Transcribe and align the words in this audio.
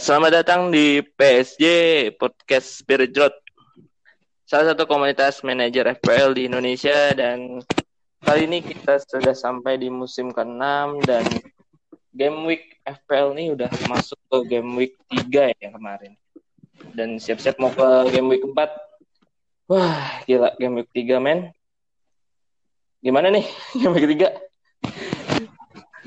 Selamat 0.00 0.40
datang 0.40 0.72
di 0.72 1.04
PSJ 1.04 1.64
Podcast 2.16 2.80
Spirit 2.80 3.12
Road. 3.12 3.36
Salah 4.48 4.72
satu 4.72 4.88
komunitas 4.88 5.44
manajer 5.44 5.84
FPL 5.84 6.32
di 6.32 6.48
Indonesia 6.48 7.12
dan 7.12 7.60
kali 8.24 8.48
ini 8.48 8.64
kita 8.64 8.96
sudah 9.04 9.36
sampai 9.36 9.76
di 9.76 9.92
musim 9.92 10.32
ke-6 10.32 10.96
dan 11.04 11.28
game 12.08 12.40
week 12.48 12.80
FPL 12.88 13.36
ini 13.36 13.52
udah 13.52 13.68
masuk 13.92 14.16
ke 14.32 14.56
game 14.56 14.72
week 14.80 14.96
3 15.12 15.60
ya 15.60 15.68
kemarin. 15.68 16.16
Dan 16.96 17.20
siap-siap 17.20 17.60
mau 17.60 17.68
ke 17.68 18.16
game 18.16 18.32
week 18.32 18.48
4. 18.48 18.56
Wah, 19.68 20.24
gila 20.24 20.56
game 20.56 20.80
week 20.80 20.88
3 20.96 21.20
men. 21.20 21.52
Gimana 23.04 23.28
nih 23.28 23.44
game 23.76 23.92
week 23.92 24.08
3? 24.16 24.40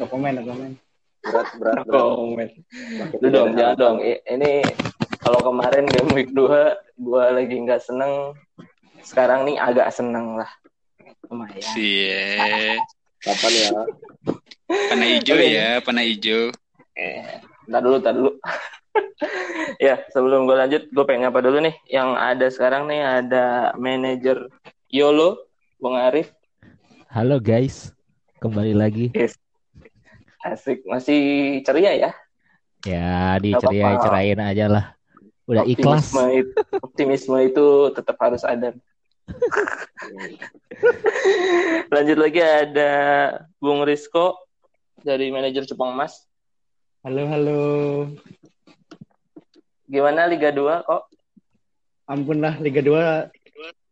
No 0.01 0.09
komen, 0.09 0.41
berat 1.25 1.49
berat 1.57 1.77
berat. 1.89 2.51
Lu 3.21 3.27
dong, 3.33 3.49
jangan 3.57 3.75
dong. 3.75 3.97
Ini 4.05 4.61
kalau 5.19 5.39
kemarin 5.41 5.89
game 5.89 6.11
week 6.13 6.29
2 6.31 7.01
gua 7.01 7.33
lagi 7.33 7.55
nggak 7.57 7.81
seneng. 7.81 8.37
Sekarang 9.01 9.45
nih 9.45 9.57
agak 9.57 9.89
seneng 9.89 10.37
lah. 10.37 10.49
Lumayan. 11.29 11.61
Cie, 11.61 12.77
kapan 13.25 13.53
ya 13.53 13.69
panah 14.67 15.07
hijau 15.07 15.37
ya, 15.37 15.69
panah 15.81 16.03
hijau. 16.05 16.49
Eh, 16.97 17.21
ntar 17.69 17.81
dulu, 17.85 17.95
ntar 18.01 18.13
dulu. 18.17 18.31
ya, 19.85 20.01
sebelum 20.09 20.47
gue 20.47 20.55
lanjut, 20.55 20.83
gue 20.89 21.05
pengen 21.05 21.29
apa 21.29 21.39
dulu 21.43 21.57
nih? 21.61 21.75
Yang 21.89 22.09
ada 22.17 22.47
sekarang 22.49 22.83
nih 22.89 23.01
ada 23.03 23.45
manajer 23.77 24.49
Yolo, 24.89 25.45
Bung 25.77 25.97
Arif. 25.99 26.31
Halo 27.11 27.39
guys, 27.39 27.93
kembali 28.41 28.73
lagi. 28.75 29.11
Asik, 30.45 30.85
masih 30.85 31.21
ceria 31.65 31.97
ya? 31.97 32.11
Ya, 32.85 33.41
apa-apa. 33.41 33.41
dicerai-cerain 33.41 34.37
aja 34.37 34.65
lah. 34.69 34.85
Udah 35.49 35.65
ikhlas. 35.65 36.13
Optimisme 36.13 36.29
itu, 36.37 36.53
optimisme 36.85 37.37
itu 37.41 37.65
tetap 37.97 38.13
harus 38.21 38.45
ada. 38.45 38.77
Lanjut 41.93 42.17
lagi 42.21 42.45
ada 42.45 42.93
Bung 43.57 43.81
Rizko 43.89 44.37
dari 45.01 45.33
manajer 45.33 45.65
Jepang 45.65 45.97
Mas. 45.97 46.29
Halo, 47.01 47.25
halo. 47.25 47.61
Gimana 49.89 50.29
Liga 50.29 50.53
2 50.53 50.85
kok? 50.85 51.09
Ampun 52.05 52.37
lah, 52.37 52.61
Liga 52.61 52.85
2 52.85 53.33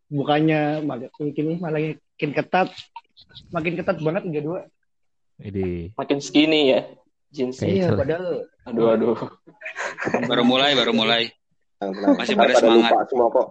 bukannya 0.06 0.86
makin 0.86 1.58
malah 1.58 1.98
makin 1.98 2.30
ketat. 2.30 2.70
Makin 3.50 3.74
ketat 3.74 3.98
banget 3.98 4.22
Liga 4.30 4.70
2. 4.70 4.83
Ini 5.36 5.92
Makin 5.94 6.18
skinny 6.18 6.70
ya 6.70 6.82
Iya, 7.34 7.90
itu. 7.90 7.94
padahal 7.94 8.26
Aduh, 8.64 8.86
aduh. 8.90 9.16
Baru 10.30 10.42
mulai, 10.42 10.72
baru 10.72 10.94
mulai. 10.94 11.34
Masih 12.14 12.32
pada 12.32 12.54
semangat. 12.54 12.94
lupa 12.94 13.02
semua 13.04 13.28
kok. 13.28 13.48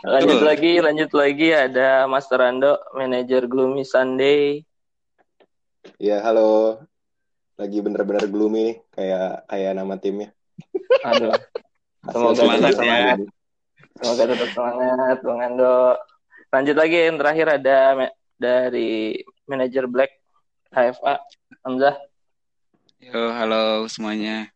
Lanjut 0.00 0.40
lagi, 0.40 0.78
lanjut 0.78 1.10
lagi 1.10 1.48
ada 1.50 2.06
Mas 2.06 2.30
Rando, 2.30 2.78
manajer 2.92 3.44
Gloomy 3.44 3.82
Sunday. 3.82 4.62
ya 5.96 6.20
halo 6.20 6.76
lagi 7.56 7.80
bener-bener 7.80 8.24
gloomy 8.24 8.60
nih 8.62 8.76
kayak 8.90 9.28
kayak 9.46 9.72
nama 9.74 9.96
timnya 9.96 10.28
Aduh, 11.02 11.32
Semoga 12.06 12.36
semangat 12.36 12.72
ya. 12.76 13.16
semoga 13.96 14.22
tetap 14.28 14.48
semangat, 14.50 15.16
Bung 15.20 15.40
Ando. 15.40 15.96
Lanjut 16.48 16.76
lagi 16.76 16.96
yang 17.00 17.16
terakhir 17.16 17.46
ada 17.50 17.78
dari 18.36 19.20
manajer 19.50 19.90
Black 19.90 20.14
HFA, 20.70 21.18
Hamzah. 21.66 21.98
Yo, 23.02 23.34
halo 23.34 23.90
semuanya. 23.90 24.46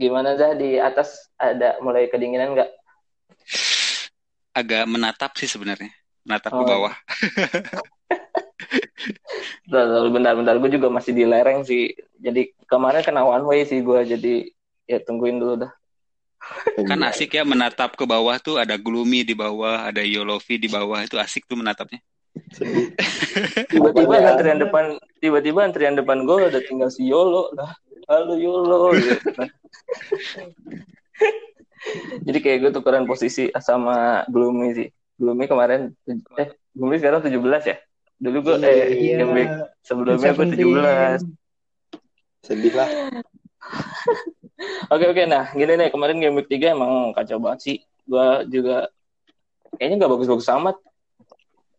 Gimana 0.00 0.32
Zah 0.40 0.56
di 0.56 0.80
atas 0.80 1.28
ada 1.36 1.76
mulai 1.84 2.08
kedinginan 2.08 2.56
nggak? 2.56 2.70
Agak 4.56 4.88
menatap 4.88 5.36
sih 5.36 5.44
sebenarnya. 5.44 5.92
Menatap 6.24 6.56
ke 6.56 6.64
Oh. 6.64 6.68
bawah. 6.68 6.94
Bentar, 9.70 9.86
bentar, 9.86 10.10
bentar, 10.10 10.32
bentar. 10.36 10.54
Gue 10.58 10.70
juga 10.72 10.88
masih 10.92 11.12
di 11.14 11.24
lereng 11.24 11.62
sih. 11.62 11.94
Jadi 12.20 12.52
kemarin 12.66 13.00
kena 13.06 13.22
one 13.24 13.44
way 13.46 13.60
sih 13.64 13.80
gue. 13.80 14.00
Jadi 14.04 14.50
ya 14.84 14.98
tungguin 15.00 15.38
dulu 15.40 15.64
dah. 15.66 15.72
Kan 16.88 17.00
asik 17.06 17.36
ya 17.36 17.44
menatap 17.46 17.94
ke 17.94 18.04
bawah 18.04 18.36
tuh 18.40 18.56
ada 18.58 18.74
gloomy 18.80 19.22
di 19.22 19.32
bawah, 19.36 19.86
ada 19.86 20.02
yolovi 20.02 20.58
di 20.58 20.68
bawah. 20.68 21.00
Itu 21.04 21.16
asik 21.20 21.46
tuh 21.46 21.56
menatapnya. 21.56 22.00
Tiba-tiba 23.70 24.14
Apanya? 24.16 24.30
antrian 24.34 24.58
depan, 24.58 24.84
tiba-tiba 25.18 25.60
antrian 25.66 25.96
depan 25.98 26.22
gue 26.26 26.36
udah 26.50 26.62
tinggal 26.66 26.90
si 26.90 27.06
Yolo 27.06 27.50
lah. 27.54 27.70
Halo 28.10 28.34
Yolo. 28.38 28.94
gitu. 28.94 29.18
Jadi 32.26 32.38
kayak 32.42 32.58
gue 32.62 32.70
tukeran 32.74 33.06
posisi 33.08 33.48
sama 33.58 34.26
Gloomy 34.28 34.76
sih. 34.76 34.88
Gloomy 35.20 35.46
kemarin, 35.46 35.92
eh 36.38 36.48
Gloomy 36.72 36.96
sekarang 36.98 37.20
17 37.22 37.36
ya? 37.66 37.76
Dulu 38.20 38.38
gue, 38.44 38.54
eh 38.68 39.16
Iya. 39.16 39.24
week 39.32 39.50
sebelumnya 39.80 40.30
gue 40.36 40.46
17. 40.54 41.24
sedih 42.40 42.72
lah 42.72 42.88
Oke 44.88 45.04
oke 45.08 45.22
nah 45.28 45.52
gini 45.52 45.76
nih 45.76 45.88
kemarin 45.92 46.20
game 46.20 46.36
week 46.40 46.48
3 46.48 46.72
emang 46.76 47.12
kacau 47.16 47.38
banget 47.40 47.60
sih. 47.62 47.76
Gua 48.04 48.42
juga 48.44 48.90
kayaknya 49.76 50.04
nggak 50.04 50.12
bagus-bagus 50.18 50.48
amat. 50.58 50.76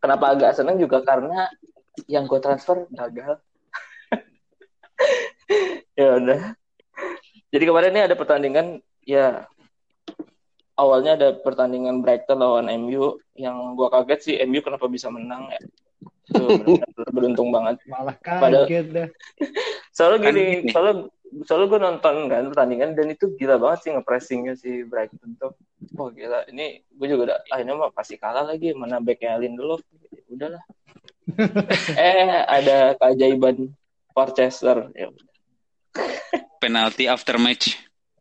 Kenapa 0.02 0.34
agak 0.34 0.58
seneng 0.58 0.82
juga 0.82 0.98
karena 1.06 1.46
yang 2.10 2.26
gue 2.26 2.40
transfer 2.42 2.90
gagal. 2.90 3.38
ya 5.98 6.18
udah. 6.18 6.40
Jadi 7.52 7.64
kemarin 7.68 7.92
ini 7.94 8.02
ada 8.02 8.16
pertandingan 8.18 8.66
ya 9.04 9.44
awalnya 10.74 11.14
ada 11.14 11.28
pertandingan 11.36 12.00
Brighton 12.00 12.40
lawan 12.40 12.66
MU 12.80 13.20
yang 13.36 13.76
gua 13.76 13.92
kaget 13.92 14.20
sih 14.24 14.34
MU 14.48 14.58
kenapa 14.64 14.88
bisa 14.88 15.12
menang 15.12 15.52
ya. 15.52 15.60
Itu 16.32 16.80
beruntung 17.12 17.52
banget. 17.52 17.78
malah 17.86 18.16
Padahal- 18.18 18.66
kaget 18.66 18.86
dah. 18.90 19.08
Soalnya 19.96 20.18
Kan 20.24 20.26
gini, 20.32 20.42
gini. 20.64 20.70
soalnya 20.72 20.94
soalnya 21.44 21.66
gue 21.72 21.80
nonton 21.80 22.14
kan 22.28 22.42
pertandingan 22.52 22.92
dan 22.92 23.08
itu 23.08 23.32
gila 23.36 23.56
banget 23.56 23.78
sih 23.84 23.90
ngepressingnya 23.96 24.54
si 24.54 24.84
Brighton 24.84 25.36
tuh. 25.40 25.52
Oh 25.96 26.12
gila, 26.12 26.44
ini 26.52 26.84
gue 26.86 27.06
juga 27.08 27.22
udah 27.32 27.38
ah 27.48 27.58
ini 27.58 27.72
mah 27.72 27.90
pasti 27.90 28.14
kalah 28.16 28.44
lagi 28.44 28.76
mana 28.76 29.00
backnya 29.00 29.40
Lindelof. 29.40 29.80
Udahlah. 30.28 30.62
eh 31.96 32.42
ada 32.44 32.92
keajaiban 32.98 33.72
Worcester. 34.12 34.92
Ya 34.92 35.08
udah. 35.08 35.26
Penalti 36.60 37.08
after 37.08 37.36
match. 37.36 37.74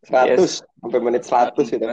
100 0.08 0.34
Yes. 0.34 0.66
sampai 0.82 1.00
menit 1.00 1.24
100 1.24 1.78
itu 1.78 1.86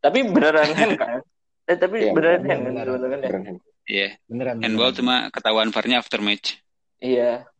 Tapi 0.00 0.18
beneran 0.24 0.70
hand 0.72 0.96
kan? 0.96 1.20
Eh 1.64 1.76
tapi 1.76 2.08
Iya, 2.08 2.12
beneran 2.12 2.40
beneran, 2.40 2.48
hand 2.48 2.60
kan 2.60 2.72
beneran. 2.72 2.88
beneran 2.88 3.20
ya? 3.20 3.28
Keren. 3.28 3.56
Iya. 3.84 4.08
Beneran. 4.28 4.56
Handball 4.64 4.90
beneran. 4.92 4.98
cuma 5.00 5.16
ketahuan 5.28 5.68
VAR-nya 5.68 5.96
after 6.00 6.20
match. 6.24 6.56
Iya. 7.00 7.12
Iya. 7.12 7.30
dan 7.44 7.53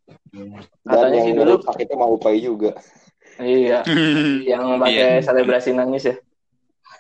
Katanya 0.82 1.19
sih 1.22 1.32
dulu 1.32 1.54
itu 1.59 1.94
mau 1.94 2.10
upai 2.12 2.38
juga 2.38 2.70
iya 3.41 3.82
yang 4.47 4.78
pakai 4.78 5.19
Iya. 5.19 5.26
selebrasi 5.26 5.75
nangis 5.75 6.06
ya. 6.06 6.15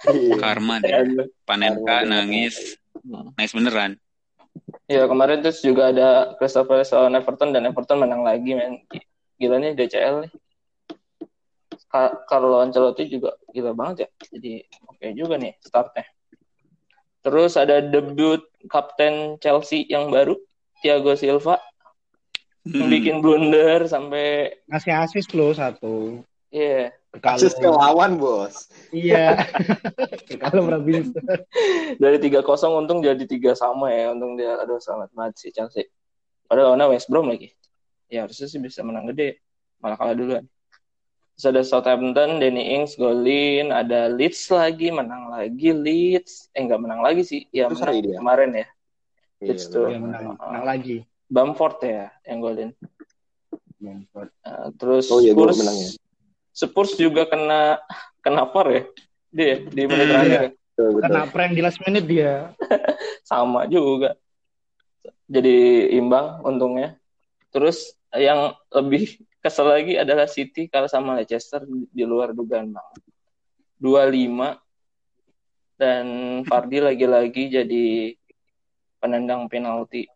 Iya. 0.04 0.34
Karma 0.34 0.82
deh. 0.82 0.90
Panenka 1.46 2.02
Karma. 2.02 2.10
nangis. 2.10 2.74
Nangis 3.06 3.54
beneran. 3.54 3.92
Ya 4.86 5.06
kemarin 5.06 5.40
terus 5.40 5.62
juga 5.62 5.94
ada 5.94 6.34
Crystal 6.34 6.66
Palace 6.66 6.90
lawan 6.90 7.14
Everton 7.14 7.50
dan 7.50 7.64
Everton 7.64 8.02
menang 8.02 8.26
lagi 8.26 8.50
men. 8.50 8.82
Gila 9.38 9.62
nih 9.62 9.72
DCL 9.74 10.26
nih. 10.26 10.32
Carlo 12.26 12.58
Ancelotti 12.58 13.06
juga 13.06 13.38
gila 13.48 13.70
banget 13.70 13.96
ya. 14.02 14.08
Jadi 14.34 14.52
oke 14.84 15.06
juga 15.14 15.38
nih 15.38 15.54
startnya. 15.60 16.02
Terus 17.22 17.54
ada 17.54 17.78
debut 17.78 18.42
kapten 18.66 19.38
Chelsea 19.38 19.86
yang 19.86 20.10
baru 20.10 20.34
Thiago 20.82 21.14
Silva 21.14 21.62
Hmm. 22.64 22.88
bikin 22.88 23.20
blunder 23.20 23.84
sampai 23.84 24.56
Ngasih 24.72 24.92
asis 24.96 25.26
lo 25.36 25.52
satu. 25.52 26.24
iya 26.48 26.96
Kasus 27.20 27.52
ke 27.54 27.68
lawan 27.68 28.16
bos 28.16 28.72
Iya. 28.88 29.36
Kalau 30.42 30.66
Robinson. 30.66 31.20
dari 32.02 32.16
3-0 32.18 32.40
untung 32.80 33.04
jadi 33.04 33.20
tiga 33.28 33.52
sama 33.54 33.92
ya. 33.92 34.16
Untung 34.16 34.34
dia 34.34 34.56
aduh 34.58 34.80
selamat 34.80 35.12
banget 35.14 35.34
sih 35.38 35.50
Chelsea. 35.52 35.86
Padahal 36.48 36.74
lawannya 36.74 36.96
West 36.96 37.06
Brom 37.12 37.28
lagi. 37.28 37.52
Ya 38.08 38.24
harusnya 38.24 38.48
sih 38.48 38.58
bisa 38.58 38.80
menang 38.80 39.12
gede. 39.12 39.38
Malah 39.78 40.00
kalah 40.00 40.16
duluan. 40.16 40.44
Terus 41.34 41.46
ada 41.50 41.62
Southampton, 41.66 42.38
Danny 42.38 42.78
Ings 42.78 42.94
golin, 42.94 43.74
ada 43.74 44.06
Leeds 44.06 44.46
lagi, 44.54 44.94
menang 44.94 45.28
lagi 45.34 45.74
Leeds. 45.74 46.48
Eh 46.54 46.62
enggak 46.62 46.78
menang 46.82 47.02
lagi 47.02 47.26
sih. 47.26 47.44
Ya 47.50 47.66
Itu 47.66 47.82
menang 47.82 48.22
kemarin 48.22 48.50
ya. 48.54 48.66
Iya, 49.42 49.46
Leeds 49.50 49.64
tuh. 49.68 49.86
Dia 49.90 49.98
menang, 49.98 50.38
menang 50.38 50.64
lagi. 50.64 51.02
Bamford 51.34 51.76
ya 51.82 52.14
yang 52.30 52.38
golin. 52.38 52.70
Bamford. 53.82 54.30
Uh, 54.46 54.70
terus 54.78 55.10
Oh 55.10 55.18
iya, 55.18 55.34
Spurs, 55.34 55.58
menang 55.58 55.78
ya. 55.82 55.90
Spurs 56.54 56.92
juga 56.94 57.26
kena 57.26 57.82
kena 58.22 58.46
VAR 58.46 58.68
ya. 58.70 58.82
Dia 59.34 59.54
di 59.66 59.82
menit 59.90 60.06
Hmm, 60.06 60.12
terakhir 60.14 60.30
ya. 60.30 60.50
Betul. 60.54 60.90
Kena 61.02 61.22
prank 61.26 61.52
di 61.58 61.62
last 61.66 61.82
minute 61.82 62.06
dia. 62.06 62.54
sama 63.30 63.66
juga. 63.66 64.14
Jadi 65.26 65.90
imbang 65.98 66.38
untungnya. 66.46 66.94
Terus 67.50 67.98
yang 68.14 68.54
lebih 68.70 69.18
kesel 69.42 69.66
lagi 69.66 69.98
adalah 69.98 70.30
City 70.30 70.70
kalah 70.70 70.86
sama 70.86 71.18
Leicester 71.18 71.66
di 71.66 72.04
luar 72.06 72.30
dugaan 72.30 72.70
banget. 72.70 73.02
2-5 73.82 74.54
dan 75.74 76.06
Fardi 76.46 76.78
lagi-lagi 76.78 77.50
jadi 77.50 78.14
penendang 79.02 79.50
penalti. 79.50 80.06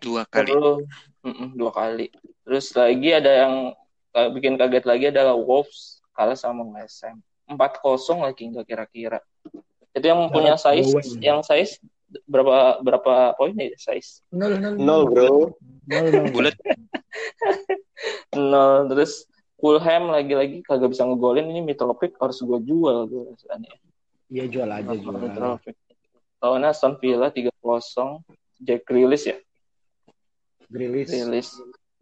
Dua 0.00 0.22
kali. 0.28 0.50
Terus 0.52 0.78
dua 1.56 1.70
kali. 1.74 2.06
Terus 2.46 2.66
lagi 2.78 3.10
ada 3.10 3.32
yang 3.46 3.54
uh, 4.14 4.28
bikin 4.30 4.54
kaget 4.54 4.84
lagi 4.86 5.04
adalah 5.10 5.34
Wolves 5.34 6.00
kalah 6.16 6.38
sama 6.38 6.64
West 6.72 7.04
Ham. 7.04 7.20
4-0 7.46 8.26
lagi 8.26 8.42
nggak 8.50 8.66
kira-kira. 8.66 9.20
Itu 9.94 10.06
yang 10.06 10.28
punya 10.34 10.58
size, 10.58 10.92
Bowen. 10.92 11.22
yang 11.22 11.40
size 11.46 11.78
berapa 12.26 12.82
berapa 12.82 13.34
poin 13.38 13.54
ya 13.54 13.70
size? 13.78 14.24
Nol, 14.34 14.58
nol, 14.58 14.74
Nol 14.78 15.02
bro. 15.06 15.30
Nol, 15.86 16.06
nol. 16.10 16.26
Bulat. 16.34 16.56
Nol. 18.50 18.90
Terus 18.90 19.30
Fulham 19.56 20.12
lagi-lagi 20.12 20.60
kagak 20.66 20.92
bisa 20.92 21.08
ngegolin 21.08 21.48
ini 21.48 21.64
Mitrovic 21.64 22.18
harus 22.20 22.42
gue 22.42 22.60
jual 22.66 23.08
gue 23.08 23.22
rasanya. 23.32 23.72
Iya 24.28 24.44
jual 24.50 24.68
aja 24.68 24.92
jual. 24.92 25.16
Mitrovic. 25.16 25.76
Lawan 26.42 26.68
Aston 26.68 27.00
Villa 27.00 27.32
3-0 27.32 27.48
Jack 28.60 28.84
Grealish 28.84 29.32
ya 29.32 29.36
Grilis. 30.70 31.08
rilis 31.10 31.48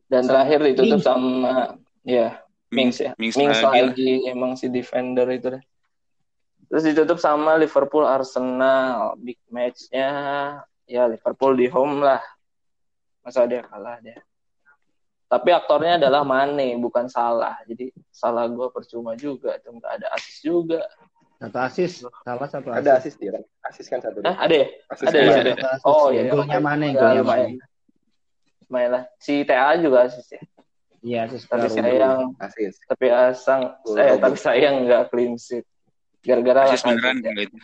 dan 0.08 0.28
terakhir 0.28 0.60
ditutup 0.62 1.00
sama 1.00 1.78
ya 2.04 2.38
Mings 2.68 3.00
ya 3.00 3.12
Mings 3.16 3.36
Mings, 3.36 3.60
lagi 3.60 3.80
lagi 3.80 4.12
emang 4.28 4.54
si 4.58 4.68
defender 4.68 5.26
itu 5.32 5.54
deh 5.54 5.64
terus 6.68 6.84
ditutup 6.84 7.18
sama 7.20 7.56
Liverpool 7.56 8.04
Arsenal 8.04 9.16
big 9.20 9.38
matchnya 9.48 10.10
ya 10.84 11.02
Liverpool 11.08 11.56
di 11.56 11.66
home 11.70 12.04
lah 12.04 12.22
masa 13.24 13.48
dia 13.48 13.64
kalah 13.64 14.00
dia 14.04 14.20
tapi 15.24 15.50
aktornya 15.50 15.96
adalah 15.96 16.22
Mane 16.22 16.76
bukan 16.76 17.08
salah 17.08 17.56
jadi 17.64 17.88
salah 18.12 18.44
gue 18.46 18.68
percuma 18.68 19.16
juga 19.16 19.56
tuh 19.60 19.76
nggak 19.80 19.92
ada 20.02 20.06
asis 20.14 20.44
juga 20.44 20.84
Satu 21.34 21.58
asis. 21.60 21.92
Salah 22.24 22.48
satu 22.48 22.68
asis. 22.72 22.80
Ada 22.80 22.90
asis 22.96 23.14
dia. 23.20 23.36
Asis 23.66 23.86
kan 23.90 24.00
satu. 24.00 24.22
Hah, 24.24 24.38
ada 24.38 24.54
ya 24.54 24.66
Asis 24.88 25.06
ada 25.10 25.18
kan 25.18 25.26
ya, 25.26 25.34
ada. 25.34 25.52
ada. 25.52 25.66
Asis. 25.76 25.84
Oh, 25.84 26.06
iya. 26.08 26.30
Golnya 26.30 26.60
mana? 26.62 26.84
Ya, 26.88 26.94
Golnya 26.94 27.20
lumayan. 27.20 27.52
Lumayan 28.66 28.90
lah 28.92 29.04
si 29.16 29.42
TA 29.42 29.76
juga 29.76 30.06
asis 30.06 30.26
ya 30.30 30.42
Iya 31.00 31.18
asis. 31.28 31.44
tapi 31.44 31.66
baru. 31.66 31.76
sayang 31.76 32.20
Asis. 32.38 32.74
tapi 32.82 33.06
asang 33.08 33.62
saya 33.84 34.08
Robert. 34.10 34.22
tapi 34.22 34.36
sayang 34.38 34.74
nggak 34.84 35.02
clean 35.08 35.34
sheet 35.36 35.64
gara-gara 36.20 36.64
Asis 36.66 36.80
lah 36.80 36.96
beneran 36.96 37.16
ya. 37.20 37.32
gitu. 37.38 37.56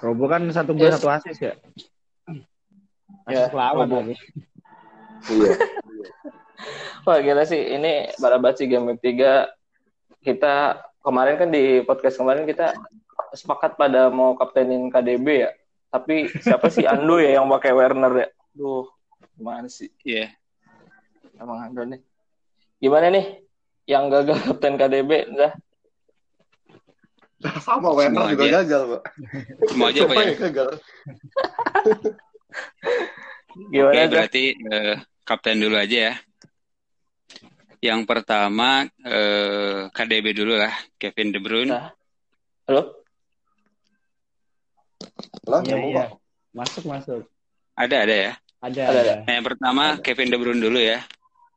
Robo 0.00 0.24
kan 0.26 0.42
satu 0.48 0.72
gol 0.72 0.86
Yes. 0.86 0.96
satu 0.96 1.08
asis 1.10 1.36
ya. 1.38 1.54
Ya, 3.26 3.44
Asis 3.44 3.52
lawan 3.52 3.84
Robo. 3.84 3.96
lagi. 4.00 4.14
Iya. 5.28 5.52
wah 7.02 7.18
gila 7.18 7.42
sih 7.42 7.60
ini 7.70 7.92
barabat 8.16 8.56
sih 8.56 8.64
game 8.64 8.88
week 8.88 9.00
3 9.02 9.48
kita 10.22 10.54
kemarin 11.00 11.34
kan 11.34 11.48
di 11.48 11.80
podcast 11.80 12.16
kemarin 12.16 12.44
kita 12.44 12.72
sepakat 13.32 13.74
pada 13.74 14.08
mau 14.08 14.32
kaptenin 14.34 14.86
KDB 14.86 15.26
ya 15.40 15.50
tapi 15.88 16.28
siapa 16.38 16.68
sih 16.68 16.84
Ando 16.84 17.16
ya 17.16 17.36
yang 17.36 17.48
pakai 17.50 17.72
Werner 17.72 18.12
ya 18.14 18.28
duh 18.52 18.84
gimana 19.40 19.66
sih 19.66 19.88
Iya. 20.04 20.28
emang 21.40 21.64
Ando 21.64 21.82
nih 21.88 22.00
gimana 22.76 23.08
nih 23.08 23.40
yang 23.88 24.12
gagal 24.12 24.36
kapten 24.44 24.76
KDB 24.76 25.10
dah 25.32 25.52
Sama 27.64 27.88
Werner 27.96 28.36
juga 28.36 28.44
aja. 28.44 28.60
gagal, 28.60 28.82
Pak. 28.84 29.02
Semua 29.72 29.88
aja 29.88 30.00
Pak 30.04 30.04
Siapa 30.04 30.12
ya. 30.12 30.28
yang 30.28 30.40
gagal? 30.44 30.68
gimana 33.72 33.96
Oke, 33.96 34.12
berarti 34.12 34.44
eh, 34.52 34.96
kapten 35.24 35.56
dulu 35.56 35.76
aja 35.80 35.98
ya. 36.12 36.14
Yang 37.80 38.00
pertama 38.04 38.84
eh, 39.00 39.88
KDB 39.88 40.36
dulu 40.36 40.52
lah, 40.52 40.68
Kevin 41.00 41.32
De 41.32 41.40
Bruyne. 41.40 41.72
Nah. 41.72 41.88
halo 42.68 42.82
Iya 45.48 45.58
nyambung 45.64 45.92
iya. 45.96 46.04
kok. 46.06 46.10
Masuk 46.52 46.84
masuk. 46.84 47.24
Ada 47.72 48.04
ada 48.04 48.16
ya. 48.28 48.32
Ada 48.60 48.80
Ada, 48.92 49.00
ada. 49.00 49.14
Nah, 49.24 49.34
yang 49.40 49.46
pertama 49.46 49.84
Kevin 50.04 50.28
De 50.28 50.36
Bruyne 50.36 50.60
dulu 50.60 50.80
ya. 50.80 51.00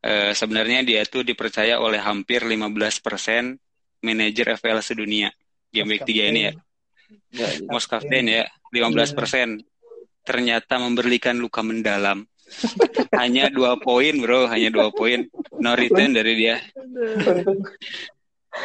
Eh, 0.04 0.32
sebenarnya 0.36 0.84
dia 0.84 1.00
tuh 1.08 1.24
dipercaya 1.24 1.80
oleh 1.80 1.96
hampir 1.96 2.44
15% 2.44 3.56
manajer 4.04 4.56
FPL 4.60 4.84
sedunia 4.84 5.32
game 5.72 5.96
week 5.96 6.04
3 6.04 6.32
ini 6.32 6.40
ya. 6.48 6.52
Ya, 7.34 7.48
Most 7.68 7.88
captain 7.88 8.28
ya, 8.28 8.44
15%. 8.72 9.64
Ternyata 10.24 10.80
memberikan 10.80 11.36
luka 11.36 11.60
mendalam. 11.60 12.24
hanya 13.20 13.48
dua 13.48 13.80
poin 13.80 14.12
bro, 14.20 14.44
hanya 14.48 14.68
dua 14.68 14.92
poin. 14.92 15.24
No 15.60 15.72
return 15.72 16.12
dari 16.12 16.32
dia. 16.36 16.60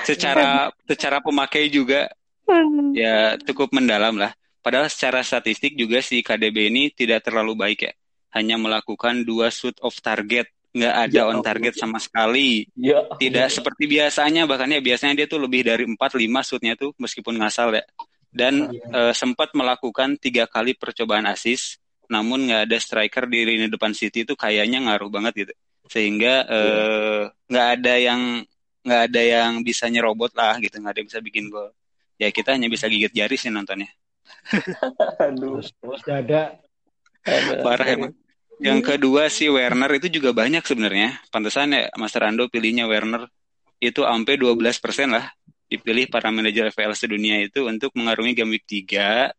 Secara 0.06 0.69
secara 0.86 1.24
pemakai 1.24 1.71
juga 1.71 2.12
ya 2.94 3.39
cukup 3.39 3.71
mendalam 3.75 4.19
lah. 4.19 4.36
Padahal 4.59 4.91
secara 4.91 5.24
statistik 5.24 5.80
juga 5.80 6.03
si 6.03 6.19
KDB 6.19 6.68
ini 6.68 6.83
tidak 6.91 7.24
terlalu 7.24 7.56
baik 7.56 7.80
ya. 7.88 7.94
Hanya 8.30 8.62
melakukan 8.62 9.26
dua 9.26 9.50
shoot 9.50 9.74
of 9.81 9.94
target, 10.00 10.50
nggak 10.70 10.96
ada 11.10 11.22
Ya 11.22 11.24
on 11.26 11.42
target 11.42 11.74
sama 11.78 11.98
sekali. 11.98 12.70
ya 12.78 13.02
Tidak 13.18 13.48
seperti 13.50 13.90
biasanya, 13.90 14.46
bahkan 14.46 14.70
ya 14.70 14.81
biasanya 14.81 15.24
dia 15.24 15.28
tuh 15.28 15.42
lebih 15.42 15.66
dari 15.66 15.84
4-5 15.90 16.46
shootnya 16.46 16.74
tuh 16.78 16.94
meskipun 17.02 17.42
ngasal 17.42 17.74
ya. 17.74 17.84
Dan 18.30 18.70
eh, 18.70 19.14
sempat 19.18 19.58
melakukan 19.58 20.22
tiga 20.22 20.46
kali 20.46 20.78
percobaan 20.78 21.26
assist, 21.26 21.81
namun 22.06 22.46
nggak 22.46 22.70
ada 22.70 22.78
striker 22.78 23.26
di 23.26 23.42
lini 23.46 23.66
depan 23.66 23.98
City 23.98 24.22
itu 24.26 24.38
kayaknya 24.38 24.86
ngaruh 24.86 25.10
banget 25.10 25.34
gitu. 25.48 25.54
Sehingga 25.90 26.46
eh, 26.46 27.22
nggak 27.50 27.68
ada 27.82 27.94
yang 27.98 28.22
nggak 28.86 29.02
ada 29.10 29.22
yang 29.22 29.52
bisa 29.66 29.90
nyerobot 29.90 30.32
lah 30.38 30.62
gitu, 30.62 30.78
nggak 30.78 30.94
ada 30.94 31.00
yang 31.02 31.10
bisa 31.10 31.22
bikin 31.25 31.50
gol. 31.50 31.74
Ya 32.22 32.30
kita 32.30 32.54
hanya 32.54 32.70
bisa 32.70 32.86
gigit 32.86 33.10
jari 33.10 33.36
sih 33.40 33.50
nontonnya. 33.50 33.90
aduh 35.25 35.58
Terus 35.58 35.74
terus 35.82 36.04
ada. 36.06 36.69
Parah 37.64 37.88
emang. 37.88 38.12
Yang 38.60 38.80
kedua 38.84 39.31
si 39.31 39.48
Werner 39.48 39.88
itu 39.96 40.12
juga 40.12 40.36
banyak 40.36 40.64
sebenarnya. 40.68 41.24
Pantesan 41.31 41.72
ya 41.72 41.88
Mas 41.96 42.12
Rando 42.12 42.52
pilihnya 42.52 42.92
Werner 42.92 43.28
itu 43.80 44.04
sampai 44.04 44.36
12% 44.36 45.16
lah 45.16 45.31
dipilih 45.72 46.12
para 46.12 46.28
manajer 46.34 46.68
FPL 46.74 46.92
sedunia 46.98 47.40
itu 47.40 47.64
untuk 47.64 47.96
mengarungi 47.96 48.36
game 48.36 48.60
week 48.60 48.68
3. 48.68 49.31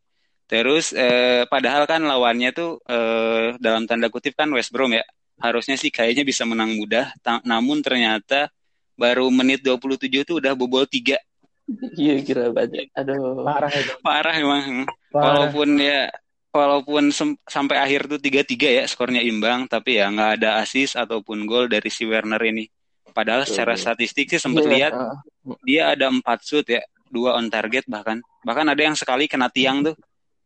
Terus 0.49 0.97
eh, 0.97 1.45
padahal 1.47 1.85
kan 1.85 2.01
lawannya 2.01 2.51
tuh 2.57 2.81
eh, 2.89 3.55
dalam 3.61 3.85
tanda 3.85 4.09
kutip 4.09 4.33
kan 4.39 4.49
West 4.57 4.73
Brom 4.73 4.97
ya. 4.97 5.05
Harusnya 5.41 5.77
sih 5.77 5.89
kayaknya 5.89 6.21
bisa 6.21 6.45
menang 6.45 6.77
mudah, 6.77 7.17
ta- 7.25 7.41
namun 7.49 7.81
ternyata 7.81 8.53
baru 8.93 9.25
menit 9.33 9.65
27 9.65 10.29
tuh 10.29 10.37
udah 10.37 10.53
bobol 10.53 10.85
3. 10.85 11.17
iya 11.97 12.19
kira 12.21 12.51
banyak 12.51 12.93
aduh 12.93 13.47
Parah 13.47 13.73
itu. 13.73 13.93
Parah 14.05 14.35
emang. 14.37 14.85
Parah. 15.09 15.25
Walaupun 15.49 15.81
ya 15.81 16.11
walaupun 16.51 17.15
sampai 17.47 17.77
akhir 17.79 18.11
tuh 18.11 18.19
3-3 18.19 18.83
ya 18.83 18.85
skornya 18.91 19.23
imbang 19.23 19.71
tapi 19.71 20.03
ya 20.03 20.11
nggak 20.11 20.43
ada 20.43 20.59
assist 20.63 20.99
ataupun 20.99 21.47
gol 21.47 21.71
dari 21.71 21.89
si 21.89 22.05
Werner 22.07 22.43
ini. 22.43 22.67
Padahal 23.11 23.43
secara 23.43 23.75
statistik 23.75 24.31
sih 24.31 24.39
sempat 24.39 24.67
Iya, 24.67 24.71
lihat 24.71 24.93
dia 25.67 25.83
ada 25.91 26.07
4 26.11 26.23
shoot 26.47 26.67
ya, 26.71 26.83
dua 27.11 27.35
on 27.39 27.51
target 27.51 27.87
bahkan. 27.91 28.23
Bahkan 28.47 28.67
ada 28.71 28.83
yang 28.83 28.95
sekali 28.95 29.27
kena 29.27 29.51
tiang 29.51 29.83
tuh. 29.83 29.97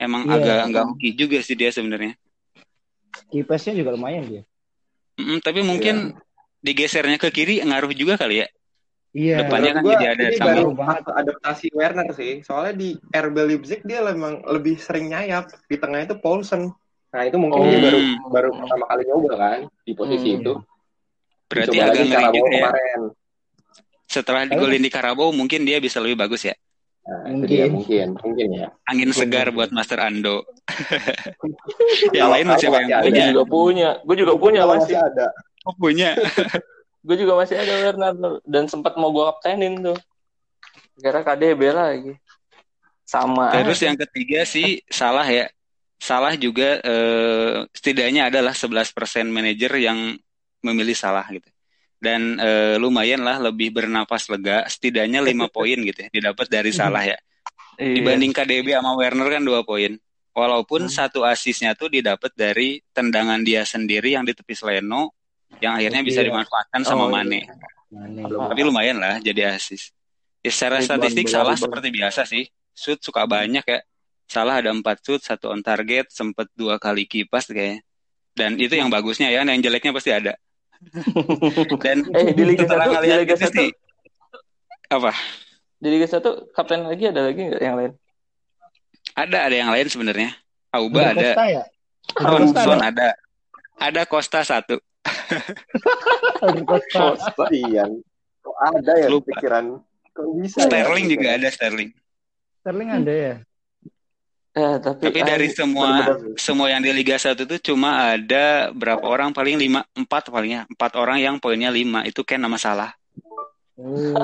Emang 0.00 0.24
Iya. 0.26 0.40
agak 0.40 0.56
nggak 0.72 0.84
hoki 0.90 1.10
juga 1.12 1.38
sih 1.44 1.54
dia 1.54 1.68
sebenarnya. 1.70 2.16
Kipesnya 3.30 3.78
juga 3.78 3.94
lumayan 3.94 4.24
dia. 4.26 4.42
Mm, 5.20 5.38
tapi 5.44 5.60
mungkin 5.62 6.16
digesernya 6.58 7.20
ke 7.20 7.30
kiri 7.30 7.62
ngaruh 7.62 7.92
juga 7.94 8.18
kali 8.18 8.42
ya. 8.42 8.48
Iya. 9.14 9.46
Depannya 9.46 9.72
kan 9.72 9.82
jadi 9.86 10.06
ada 10.10 10.24
ini 10.24 10.36
sama- 10.36 10.50
baru 10.52 10.70
banget. 10.74 11.02
adaptasi 11.06 11.66
Werner 11.70 12.08
sih. 12.10 12.32
Soalnya 12.42 12.74
di 12.74 12.88
RB 13.08 13.36
Leipzig 13.40 13.80
dia 13.80 14.02
memang 14.02 14.42
lebih 14.44 14.74
sering 14.76 15.06
nyayap. 15.08 15.54
Di 15.64 15.78
tengah 15.78 16.02
itu 16.02 16.18
Paulsen. 16.18 16.74
Nah 17.08 17.22
itu 17.22 17.38
mungkin 17.38 17.56
Oh. 17.56 17.64
dia 17.64 17.78
baru 17.80 17.98
Hmm. 18.00 18.16
baru 18.28 18.48
pertama 18.52 18.84
kali 18.84 19.02
nyoba 19.06 19.32
kan 19.32 19.58
di 19.80 19.92
posisi 19.94 20.28
Hmm. 20.28 20.38
itu. 20.40 20.52
Berarti 21.46 21.70
Dicoba 21.70 21.84
agak 21.84 21.94
lagi 21.94 22.10
ngeri 22.10 22.24
juga 22.26 22.34
ya. 22.34 22.58
kemarin. 22.58 23.00
Setelah 24.04 24.42
digolin 24.44 24.82
di 24.82 24.90
Karabau 24.90 25.30
mungkin 25.30 25.60
dia 25.62 25.78
bisa 25.78 25.98
lebih 25.98 26.18
bagus 26.18 26.42
ya. 26.42 26.54
Nah, 27.04 27.28
Mungkin. 27.28 27.46
dia 27.46 27.64
mungkin, 27.68 28.06
mungkin 28.16 28.46
ya. 28.50 28.66
Angin 28.84 29.12
segar 29.12 29.52
buat 29.52 29.70
Master 29.70 30.00
Ando. 30.00 30.42
yang 32.16 32.30
lain 32.30 32.46
masih 32.46 32.66
yang 32.66 32.74
masih 32.74 32.88
gue 32.88 33.12
punya. 33.12 33.24
juga 33.28 33.44
punya 33.44 33.88
gue 34.00 34.16
juga 34.16 34.34
punya 34.34 34.60
Kalau 34.64 34.74
masih 34.74 34.96
ada. 34.98 35.26
Oh, 35.64 35.74
punya. 35.74 36.10
gue 37.04 37.16
juga 37.20 37.36
masih 37.36 37.60
ada 37.60 37.74
Werner 37.84 38.40
dan 38.48 38.64
sempat 38.64 38.96
mau 38.96 39.12
gue 39.12 39.24
kaptenin 39.28 39.76
tuh 39.84 39.98
kira 40.96 41.20
KDB 41.20 41.60
lagi 41.74 42.12
sama 43.04 43.52
Terus 43.52 43.80
yang 43.84 43.96
ketiga 44.00 44.48
sih 44.48 44.80
salah 44.88 45.28
ya. 45.28 45.46
Salah 46.00 46.34
juga 46.36 46.80
eh, 46.80 47.68
setidaknya 47.70 48.32
adalah 48.32 48.56
11% 48.56 48.92
manajer 49.28 49.72
yang 49.76 50.16
memilih 50.64 50.96
salah 50.96 51.24
gitu. 51.28 51.46
Dan 52.00 52.40
eh, 52.40 52.76
lumayan 52.80 53.24
lah 53.24 53.40
lebih 53.40 53.76
bernapas 53.76 54.28
lega, 54.32 54.64
setidaknya 54.64 55.20
5 55.20 55.48
poin 55.56 55.78
gitu 55.84 55.98
ya 56.00 56.08
didapat 56.08 56.48
dari 56.48 56.72
salah 56.72 57.04
ya. 57.04 57.16
Iya. 57.76 58.00
Dibanding 58.00 58.32
KDB 58.32 58.72
sama 58.72 58.96
Werner 58.96 59.28
kan 59.28 59.42
2 59.44 59.68
poin. 59.68 59.92
Walaupun 60.34 60.90
satu 60.90 61.22
asisnya 61.22 61.78
tuh 61.78 61.94
didapat 61.94 62.34
dari 62.34 62.82
tendangan 62.90 63.38
dia 63.46 63.62
sendiri 63.62 64.18
yang 64.18 64.26
ditepis 64.26 64.66
Leno 64.66 65.14
yang 65.60 65.74
akhirnya 65.76 66.02
bisa 66.02 66.20
Iya. 66.22 66.28
dimanfaatkan 66.32 66.80
sama 66.82 67.06
Oh, 67.06 67.08
iya. 67.10 67.14
Mane. 67.20 67.40
Mane. 67.90 68.20
Tapi 68.50 68.60
lumayan 68.62 68.96
lah 68.98 69.18
jadi 69.20 69.54
asis. 69.54 69.90
Ya, 70.40 70.50
secara 70.50 70.80
Ridwan 70.80 70.88
statistik 71.00 71.26
salah 71.28 71.54
seperti 71.54 71.88
biasa 71.90 72.24
sih. 72.24 72.44
Shoot 72.74 73.00
suka 73.00 73.24
banyak 73.24 73.64
ya. 73.64 73.80
Salah 74.24 74.58
ada 74.58 74.72
4 74.72 74.82
shoot, 75.00 75.20
satu 75.20 75.52
on 75.52 75.60
target, 75.60 76.08
sempet 76.10 76.48
dua 76.56 76.80
kali 76.80 77.04
kipas 77.04 77.46
kayaknya. 77.46 77.84
Dan 78.34 78.58
itu 78.58 78.74
yang 78.74 78.90
bagusnya 78.90 79.30
ya, 79.30 79.46
yang 79.46 79.60
jeleknya 79.62 79.94
pasti 79.94 80.10
ada. 80.10 80.34
Dan 81.84 82.02
Eh, 82.12 82.34
di 82.34 82.42
Liga 82.44 82.66
setelah 82.66 82.98
1, 82.98 83.04
di 83.04 83.08
Liga 83.14 83.34
gitu 83.36 83.46
1, 83.46 83.54
sih, 83.54 83.70
apa? 84.90 85.12
di 85.78 85.88
Liga 85.92 86.06
1 86.08 86.48
kapten 86.50 86.80
lagi 86.88 87.04
ada 87.12 87.28
lagi 87.28 87.40
nggak 87.44 87.62
yang 87.62 87.76
lain? 87.76 87.92
Ada 89.14 89.38
ada 89.46 89.54
yang 89.54 89.70
lain 89.70 89.86
sebenarnya. 89.86 90.30
Auba 90.74 91.12
ada, 91.12 91.14
Costa 91.14 91.44
ya? 91.46 91.62
Son, 92.18 92.42
Son 92.56 92.80
ada? 92.82 92.88
ada. 92.90 93.08
Ada 93.78 94.02
Costa 94.08 94.40
satu. 94.42 94.80
Iya. 97.50 97.84
Kok 98.40 98.56
ada 98.60 98.92
ya 98.94 99.08
Lupa. 99.08 99.32
pikiran? 99.32 99.64
Kok 100.12 100.26
bisa 100.38 100.58
ya? 100.60 100.66
Sterling 100.68 101.06
juga 101.08 101.28
ada 101.34 101.48
Sterling. 101.48 101.90
Sterling 102.60 102.90
ada 102.92 103.12
ya? 103.12 103.34
Eh, 104.54 104.76
tapi, 104.78 105.10
Tapi 105.10 105.20
dari 105.20 105.48
ah, 105.48 105.52
semua 105.52 105.88
Bener-bener. 105.98 106.38
semua 106.38 106.66
yang 106.70 106.78
di 106.78 106.94
Liga 106.94 107.18
1 107.18 107.34
itu 107.34 107.56
cuma 107.64 108.14
ada 108.14 108.70
berapa 108.70 109.02
orang 109.02 109.34
paling 109.34 109.58
lima 109.58 109.82
empat 109.92 110.30
palingnya 110.30 110.62
empat 110.70 110.94
orang 110.94 111.18
yang 111.18 111.36
poinnya 111.36 111.74
lima 111.74 112.06
itu 112.06 112.22
Ken 112.22 112.38
sama 112.38 112.54
Salah 112.54 112.90
Oh. 113.74 114.14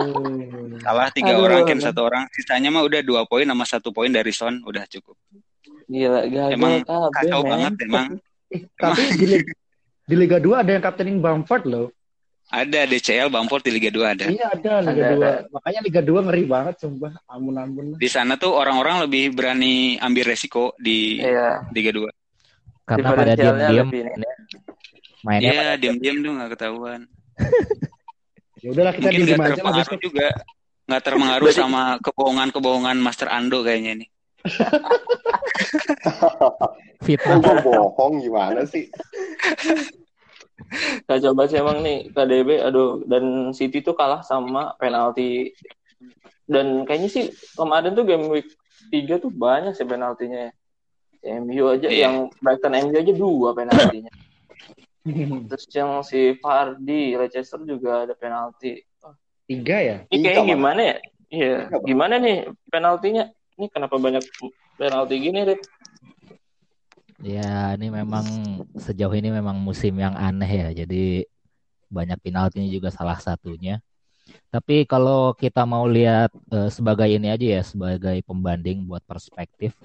Salah 0.78 1.10
tiga 1.10 1.34
Aduh. 1.34 1.42
orang 1.42 1.66
Ken 1.66 1.82
satu 1.82 2.06
orang 2.06 2.30
sisanya 2.30 2.70
mah 2.70 2.86
udah 2.86 3.02
dua 3.02 3.26
poin 3.26 3.42
sama 3.42 3.66
satu 3.66 3.90
poin 3.90 4.06
dari 4.06 4.30
Son 4.30 4.62
udah 4.62 4.86
cukup 4.86 5.18
gila 5.90 6.22
gagal 6.22 6.54
emang 6.54 6.86
kacau 6.86 7.42
men. 7.42 7.50
banget 7.50 7.72
emang 7.82 8.06
Eh, 8.46 8.62
tapi 8.78 9.02
di, 9.10 9.26
Liga- 9.26 9.58
di 10.10 10.16
Liga 10.16 10.36
2 10.36 10.50
ada 10.56 10.70
yang 10.72 10.82
kaptenin 10.82 11.18
Bamford 11.18 11.64
loh. 11.64 11.86
ada 12.50 12.82
DCL 12.82 13.30
Bamford 13.30 13.62
di 13.62 13.70
Liga 13.70 13.88
2 13.88 14.02
ada 14.02 14.24
Iya 14.26 14.50
ada 14.50 14.72
Liga 14.82 15.04
Ada, 15.06 15.30
2. 15.46 15.54
Makanya 15.54 15.80
Liga 15.80 16.00
2 16.02 16.26
ngeri 16.26 16.44
banget 16.44 16.74
sumpah. 16.78 17.14
Ampun-ampun. 17.24 17.94
di 17.94 18.08
sana 18.10 18.34
tuh 18.34 18.50
orang-orang 18.52 19.06
lebih 19.06 19.30
berani 19.30 19.74
ambil 19.96 20.26
resiko 20.26 20.74
di 20.76 21.22
Iya. 21.22 21.62
Liga 21.70 21.94
2 21.94 22.10
Karena 22.84 23.06
pada 23.06 23.22
Diferensialnya 23.30 23.68
diam-diam 23.70 23.88
mainnya 25.22 25.46
Iya 25.46 25.68
diam-diam 25.78 26.16
tuh 26.18 26.32
nggak 26.34 26.50
ketahuan 26.50 27.00
Ya 28.62 28.68
udahlah 28.68 28.92
kita 28.92 29.06
mungkin 29.06 29.22
aja 29.22 29.32
lah 29.32 29.48
terpengaruh 29.48 29.86
besok. 29.88 30.00
juga 30.02 30.26
nggak 30.84 31.02
terpengaruh 31.02 31.50
sama 31.54 31.82
kebohongan-kebohongan 32.02 32.96
Master 32.98 33.30
Ando 33.30 33.62
kayaknya 33.62 34.02
nih 34.02 34.08
fitnah. 37.04 37.38
Gue 37.38 37.56
bohong 37.62 38.20
gimana 38.20 38.64
sih? 38.64 38.88
Kacau 41.08 41.32
banget 41.34 41.50
sih 41.54 41.58
emang 41.58 41.78
nih 41.82 42.10
KDB, 42.14 42.48
aduh 42.62 43.02
dan 43.06 43.50
City 43.56 43.82
tuh 43.82 43.94
kalah 43.98 44.22
sama 44.22 44.74
penalti. 44.78 45.54
Dan 46.46 46.82
kayaknya 46.86 47.08
sih 47.10 47.24
kemarin 47.54 47.94
tuh 47.94 48.06
game 48.06 48.26
week 48.26 48.48
3 48.90 49.22
tuh 49.22 49.30
banyak 49.30 49.74
sih 49.74 49.86
penaltinya 49.86 50.50
ya. 50.50 50.52
MU 51.38 51.64
aja 51.68 51.86
Iya. 51.92 52.08
yang 52.08 52.14
Brighton 52.40 52.74
MU 52.88 52.96
aja 52.96 53.12
dua 53.12 53.48
penaltinya. 53.52 54.12
Terus 55.52 55.64
yang 55.72 56.00
si 56.00 56.36
Fardi 56.40 57.16
Leicester 57.16 57.60
juga 57.64 58.08
ada 58.08 58.14
penalti. 58.16 58.80
Tiga 59.44 59.76
ya? 59.82 59.96
Ini 60.08 60.16
Tiga, 60.16 60.28
kayaknya 60.32 60.46
gimana 60.54 60.80
ya? 60.80 60.96
Iya, 61.30 61.54
gimana 61.86 62.14
nih 62.18 62.36
penaltinya? 62.70 63.24
Ini 63.58 63.66
kenapa 63.70 63.98
banyak 63.98 64.24
penalti 64.78 65.14
gini, 65.18 65.38
Rit? 65.46 65.62
Ya, 67.20 67.76
ini 67.76 67.92
memang 67.92 68.24
sejauh 68.80 69.12
ini 69.12 69.28
memang 69.28 69.60
musim 69.60 69.92
yang 70.00 70.16
aneh 70.16 70.48
ya. 70.48 70.68
Jadi 70.84 71.28
banyak 71.92 72.16
penaltinya 72.24 72.68
juga 72.70 72.88
salah 72.88 73.20
satunya. 73.20 73.84
Tapi 74.48 74.88
kalau 74.88 75.36
kita 75.36 75.68
mau 75.68 75.84
lihat 75.84 76.32
eh, 76.52 76.70
sebagai 76.72 77.06
ini 77.10 77.28
aja 77.28 77.60
ya, 77.60 77.62
sebagai 77.62 78.24
pembanding 78.24 78.88
buat 78.88 79.04
perspektif. 79.04 79.76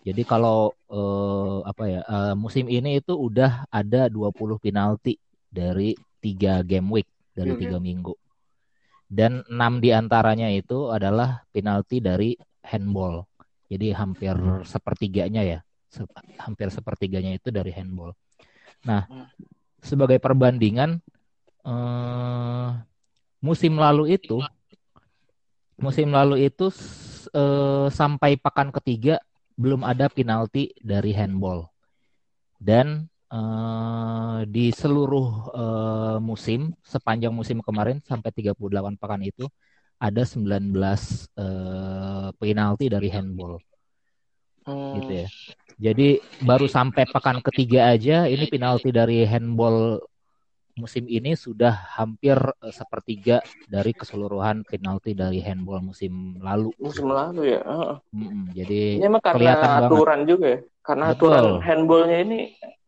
Jadi 0.00 0.22
kalau 0.24 0.72
eh, 0.88 1.58
apa 1.68 1.84
ya, 1.88 2.00
eh, 2.08 2.34
musim 2.34 2.66
ini 2.72 3.04
itu 3.04 3.12
udah 3.12 3.68
ada 3.68 4.08
20 4.08 4.56
penalti 4.56 5.20
dari 5.52 5.92
tiga 6.24 6.64
game 6.64 6.88
week, 6.88 7.08
dari 7.36 7.52
Mhm. 7.52 7.60
tiga 7.60 7.76
minggu. 7.78 8.14
Dan 9.08 9.44
enam 9.48 9.80
di 9.80 9.92
antaranya 9.92 10.48
itu 10.52 10.88
adalah 10.88 11.44
penalti 11.52 12.00
dari 12.00 12.36
handball. 12.64 13.24
Jadi 13.68 13.92
hampir 13.92 14.36
sepertiganya 14.64 15.44
ya 15.44 15.60
hampir 16.38 16.68
sepertiganya 16.70 17.32
itu 17.36 17.48
dari 17.48 17.72
handball. 17.72 18.12
Nah, 18.84 19.08
sebagai 19.82 20.18
perbandingan 20.20 21.00
eh, 21.66 22.68
musim 23.42 23.74
lalu 23.78 24.18
itu 24.18 24.38
musim 25.78 26.08
lalu 26.10 26.48
itu 26.50 26.66
eh, 27.34 27.86
sampai 27.90 28.36
pekan 28.38 28.68
ketiga 28.74 29.18
belum 29.58 29.82
ada 29.86 30.06
penalti 30.10 30.74
dari 30.82 31.10
handball. 31.14 31.66
Dan 32.58 33.06
eh, 33.32 34.40
di 34.48 34.70
seluruh 34.74 35.28
eh, 35.54 36.18
musim 36.22 36.74
sepanjang 36.82 37.34
musim 37.34 37.58
kemarin 37.62 37.98
sampai 38.04 38.30
38 38.34 38.94
pekan 39.00 39.22
itu 39.22 39.46
ada 39.98 40.22
19 40.22 41.26
eh, 41.38 42.28
penalti 42.38 42.86
dari 42.90 43.08
handball 43.10 43.58
Hmm. 44.68 45.00
gitu 45.00 45.24
ya. 45.24 45.28
Jadi 45.78 46.18
baru 46.42 46.66
sampai 46.66 47.06
pekan 47.06 47.38
ketiga 47.38 47.94
aja 47.94 48.26
ini 48.26 48.50
penalti 48.50 48.90
dari 48.90 49.22
handball 49.22 50.02
musim 50.78 51.06
ini 51.10 51.34
sudah 51.34 51.74
hampir 51.98 52.34
eh, 52.38 52.74
sepertiga 52.74 53.42
dari 53.66 53.94
keseluruhan 53.94 54.66
penalti 54.66 55.14
dari 55.14 55.38
handball 55.38 55.82
musim 55.82 56.38
lalu. 56.42 56.74
Musim 56.82 57.10
lalu 57.10 57.54
ya. 57.54 57.62
Mm-mm, 58.10 58.50
jadi 58.54 59.02
Ini 59.02 59.06
emang 59.06 59.22
karena 59.22 59.38
kelihatan 59.38 59.70
banget. 59.70 59.90
aturan 59.90 60.20
juga 60.26 60.46
ya. 60.50 60.60
Karena 60.82 61.04
Betul. 61.14 61.30
aturan 61.30 61.46
handballnya 61.62 62.18
ini 62.26 62.38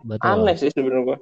betul. 0.02 0.26
aneh 0.26 0.56
sih 0.58 0.70
sebenarnya. 0.74 1.18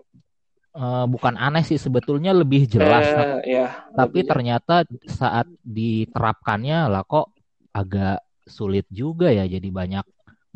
Eh, 0.79 1.05
bukan 1.09 1.35
aneh 1.37 1.65
sih 1.65 1.77
sebetulnya 1.81 2.33
lebih 2.33 2.65
jelas. 2.65 3.13
Eh, 3.13 3.57
ya. 3.61 3.67
Tapi 3.93 4.25
lebih- 4.25 4.29
ternyata 4.31 4.89
saat 5.05 5.49
diterapkannya 5.65 6.89
lah 6.93 7.05
kok 7.05 7.33
agak 7.77 8.25
sulit 8.49 8.89
juga 8.89 9.29
ya. 9.29 9.45
Jadi 9.45 9.69
banyak 9.69 10.05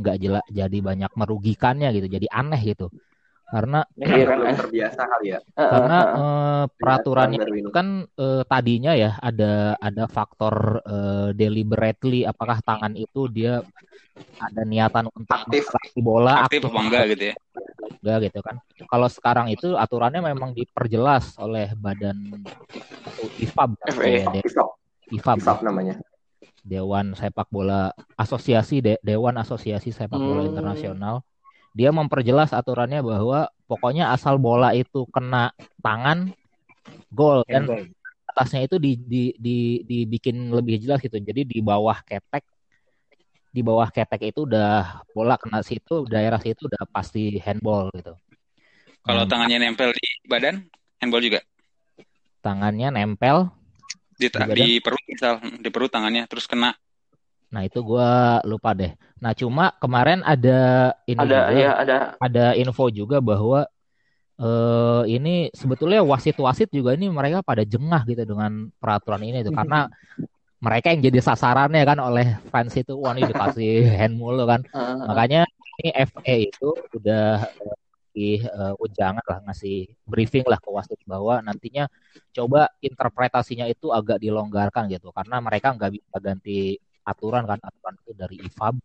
nggak 0.02 0.18
jelas, 0.18 0.44
jadi 0.50 0.78
banyak 0.82 1.12
merugikannya 1.14 1.88
gitu. 1.94 2.08
Jadi 2.10 2.26
aneh 2.28 2.60
gitu. 2.60 2.90
Karena 3.52 3.84
Iya 4.00 4.24
kan, 4.24 4.36
Belum 4.40 4.48
eh. 4.48 4.58
terbiasa 4.64 5.00
kali 5.04 5.26
ya. 5.36 5.38
Karena 5.52 5.98
eh, 6.16 6.64
peraturannya 6.72 7.38
itu 7.52 7.70
kan 7.70 7.86
eh, 8.08 8.42
tadinya 8.48 8.92
ya 8.96 9.20
ada 9.20 9.76
ada 9.76 10.04
faktor 10.08 10.80
eh, 10.82 11.28
deliberately 11.36 12.24
apakah 12.24 12.64
tangan 12.64 12.96
itu 12.96 13.28
dia 13.28 13.60
ada 14.40 14.62
niatan 14.64 15.08
untuk 15.12 15.32
Aktif. 15.32 15.72
bola 15.96 16.44
aktif 16.44 16.68
apa 16.68 16.78
enggak 16.84 17.02
gitu 17.16 17.24
ya 17.32 17.34
enggak 18.04 18.18
gitu 18.28 18.38
kan 18.44 18.56
kalau 18.84 19.08
sekarang 19.08 19.46
itu 19.48 19.72
aturannya 19.72 20.20
memang 20.20 20.52
diperjelas 20.52 21.40
oleh 21.40 21.72
badan 21.80 22.44
IFAB 23.40 23.70
FA. 23.88 24.04
ya, 24.04 24.28
IFAB 25.16 25.38
Isop 25.40 25.60
namanya. 25.64 25.96
Dewan 26.62 27.12
Sepak 27.18 27.50
Bola 27.50 27.90
Asosiasi 28.14 28.78
De- 28.78 29.02
Dewan 29.02 29.34
Asosiasi 29.38 29.90
Sepak 29.90 30.18
Bola 30.18 30.46
Hmm. 30.46 30.50
Internasional 30.54 31.16
dia 31.72 31.88
memperjelas 31.88 32.52
aturannya 32.52 33.00
bahwa 33.00 33.48
pokoknya 33.64 34.12
asal 34.12 34.36
bola 34.36 34.76
itu 34.76 35.08
kena 35.08 35.56
tangan 35.80 36.28
gol 37.08 37.40
dan 37.48 37.64
atasnya 38.28 38.68
itu 38.68 38.76
di, 38.76 38.92
di, 39.00 39.22
di, 39.40 39.58
dibikin 39.84 40.52
lebih 40.52 40.84
jelas 40.84 41.00
gitu. 41.00 41.16
Jadi 41.16 41.48
di 41.48 41.58
bawah 41.64 41.96
ketek 42.04 42.44
di 43.52 43.60
bawah 43.60 43.88
ketek 43.92 44.32
itu 44.32 44.48
udah 44.48 45.04
bola 45.12 45.36
kena 45.36 45.60
situ 45.60 46.08
daerah 46.08 46.40
situ 46.40 46.68
udah 46.68 46.88
pasti 46.88 47.36
handball 47.36 47.92
gitu. 47.92 48.16
kalau 49.04 49.24
Nah, 49.24 49.28
tangannya 49.28 49.60
nempel 49.60 49.92
di 49.92 50.06
badan 50.24 50.64
handball 51.00 51.20
juga 51.20 51.40
tangannya 52.40 52.88
nempel. 52.92 53.61
Di, 54.22 54.28
Di 54.30 54.38
badan? 54.38 54.54
di 54.54 54.70
perut 54.78 55.02
misal 55.10 55.32
di 55.42 55.68
perut 55.72 55.90
tangannya 55.90 56.22
terus 56.30 56.46
kena. 56.46 56.70
Nah 57.52 57.62
itu 57.66 57.82
gua 57.82 58.40
lupa 58.46 58.72
deh. 58.72 58.94
Nah 59.20 59.34
cuma 59.34 59.74
kemarin 59.76 60.22
ada 60.24 60.92
ini 61.04 61.20
ada 61.20 61.40
juga, 61.50 61.58
ya 61.58 61.70
ada. 61.76 61.96
Ada 62.16 62.44
info 62.56 62.88
juga 62.88 63.18
bahwa 63.20 63.66
eh 64.42 65.02
ini 65.12 65.52
sebetulnya 65.52 66.00
wasit-wasit 66.02 66.72
juga 66.72 66.96
ini 66.96 67.12
mereka 67.12 67.44
pada 67.44 67.62
jengah 67.62 68.02
gitu 68.08 68.24
dengan 68.24 68.72
peraturan 68.80 69.22
ini 69.22 69.44
tuh. 69.44 69.52
Karena 69.52 69.86
mereka 70.62 70.94
yang 70.94 71.02
jadi 71.02 71.18
sasarannya 71.20 71.82
kan 71.82 71.98
oleh 71.98 72.38
fans 72.48 72.72
itu 72.78 72.94
wah 72.94 73.12
ini 73.12 73.26
dikasih 73.26 73.84
hand 74.00 74.14
mulu 74.16 74.46
kan. 74.48 74.62
Makanya 75.06 75.44
ini 75.82 75.90
FA 75.92 76.34
itu 76.38 76.72
udah 76.96 77.44
ngasih 78.12 78.44
eh, 78.44 78.74
ujangan 78.76 79.24
lah 79.24 79.38
ngasih 79.48 79.88
briefing 80.04 80.44
lah 80.44 80.60
ke 80.60 80.68
wasit 80.68 81.00
bahwa 81.08 81.40
nantinya 81.40 81.88
coba 82.36 82.68
interpretasinya 82.84 83.64
itu 83.64 83.88
agak 83.88 84.20
dilonggarkan 84.20 84.92
gitu 84.92 85.08
karena 85.16 85.40
mereka 85.40 85.72
nggak 85.72 85.96
bisa 85.96 86.16
ganti 86.20 86.76
aturan 87.08 87.48
kan 87.48 87.56
aturan 87.64 87.96
itu 88.04 88.12
dari 88.12 88.36
IFAB 88.44 88.76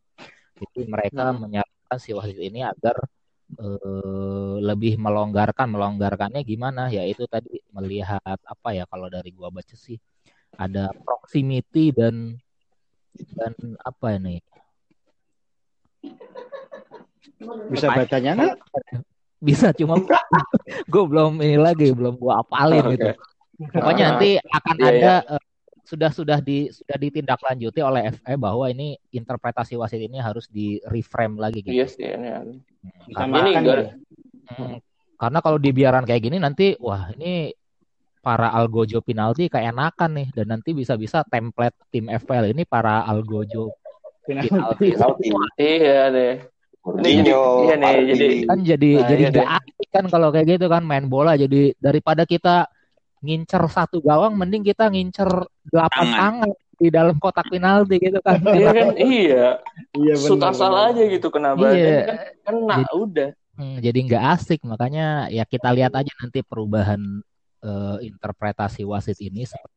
jadi 0.57 0.79
mereka 0.87 1.23
Hmm. 1.35 1.43
menyarankan 1.43 1.97
si 1.99 2.15
wasit 2.15 2.39
ini 2.39 2.63
agar 2.63 2.95
eh, 3.59 4.55
lebih 4.63 4.95
melonggarkan 4.95 5.67
melonggarkannya 5.75 6.39
gimana 6.47 6.87
ya 6.87 7.03
itu 7.03 7.27
tadi 7.27 7.59
melihat 7.75 8.23
apa 8.23 8.69
ya 8.71 8.87
kalau 8.87 9.11
dari 9.11 9.35
gua 9.35 9.51
baca 9.51 9.75
sih 9.75 9.99
ada 10.55 10.95
proximity 11.03 11.91
dan 11.91 12.39
dan 13.35 13.51
apa 13.83 14.15
ini 14.15 14.39
Bisa 17.67 17.91
bacanya 17.91 18.31
nggak? 18.33 18.55
Bisa 19.39 19.69
cuma 19.71 19.97
gue 20.91 21.03
belum 21.03 21.37
ini 21.37 21.55
lagi 21.55 21.89
belum 21.89 22.15
gua 22.15 22.41
apalin 22.41 22.81
Oke. 22.83 22.93
gitu 22.93 23.09
pokoknya 23.71 24.03
Ah. 24.03 24.09
nanti 24.11 24.29
akan 24.37 24.75
Iya, 24.75 24.87
ada 24.91 25.13
eh, 25.31 25.43
sudah 25.81 26.11
sudah 26.11 26.37
di 26.39 26.67
sudah 26.67 26.93
ditindaklanjuti 26.95 27.79
oleh 27.79 28.11
FE 28.11 28.35
bahwa 28.35 28.67
ini 28.67 28.99
interpretasi 29.09 29.73
wasit 29.73 29.97
ini 29.99 30.17
harus 30.17 30.45
di 30.45 30.77
reframe 30.83 31.37
lagi 31.37 31.61
gitu 31.61 31.71
Iya 31.71 31.87
sih 31.87 32.03
ini. 32.03 32.59
Bisa 33.05 33.23
Karena 33.23 33.37
ini 33.39 33.51
ya. 33.55 33.91
Hmm, 34.47 34.77
karena 35.15 35.39
kalau 35.39 35.57
dibiaran 35.57 36.03
kayak 36.03 36.21
gini 36.21 36.37
nanti 36.37 36.75
wah 36.77 37.07
ini 37.11 37.55
para 38.19 38.51
algojo 38.51 38.99
penalti 38.99 39.47
keenakan 39.47 40.11
nih 40.13 40.27
dan 40.33 40.45
nanti 40.49 40.71
bisa-bisa 40.71 41.23
template 41.23 41.77
tim 41.87 42.07
FPL 42.07 42.51
ini 42.51 42.63
para 42.63 43.01
algojo 43.01 43.71
Penalti. 44.21 44.51
penalti 44.51 44.87
Penalti. 44.91 45.27
Iya 45.55 46.01
deh. 46.11 46.35
Mourinho, 46.89 47.43
Iya 47.61 47.75
nih, 47.75 47.83
Party. 47.83 48.05
jadi- 48.07 48.39
kan 48.45 48.57
jadi 48.61 48.89
Nah, 48.93 49.05
jadi 49.05 49.19
iya 49.19 49.29
nggak 49.29 49.49
asik 49.59 49.87
kan 49.89 50.05
kalau 50.07 50.27
kayak 50.29 50.47
gitu 50.49 50.65
kan 50.65 50.81
main 50.81 51.05
bola 51.05 51.35
jadi 51.35 51.75
daripada 51.77 52.23
kita 52.23 52.71
ngincer 53.19 53.59
satu 53.67 53.99
gawang 53.99 54.33
mending 54.33 54.63
kita 54.63 54.87
ngincer 54.87 55.27
delapan 55.65 56.05
Tangan. 56.05 56.19
tangan 56.45 56.49
di 56.77 56.87
dalam 56.87 57.15
kotak 57.17 57.47
penalti 57.47 57.97
gitu 57.97 58.19
kan 58.19 58.37
Iya 58.39 58.69
kan 58.69 58.87
iya. 59.11 59.45
Iya 59.91 60.13
Sut 60.15 60.37
benar. 60.37 60.53
asal 60.53 60.71
benar. 60.71 60.87
aja 60.87 61.03
gitu 61.09 61.27
kena 61.27 61.49
badan 61.51 61.75
Iya. 61.75 61.97
kan 61.99 62.17
kena 62.45 62.75
Jadi- 62.77 62.93
udah. 62.95 63.29
Hmm, 63.57 63.77
jadi 63.79 63.99
nggak 63.99 64.23
asik 64.31 64.59
makanya 64.63 65.05
ya 65.27 65.41
kita 65.43 65.69
lihat 65.71 65.91
aja 65.91 66.13
nanti 66.15 66.39
perubahan 66.41 67.01
eh, 67.59 67.97
interpretasi 68.05 68.85
wasit 68.85 69.17
ini 69.19 69.43
seperti 69.43 69.75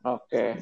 Oke. 0.00 0.58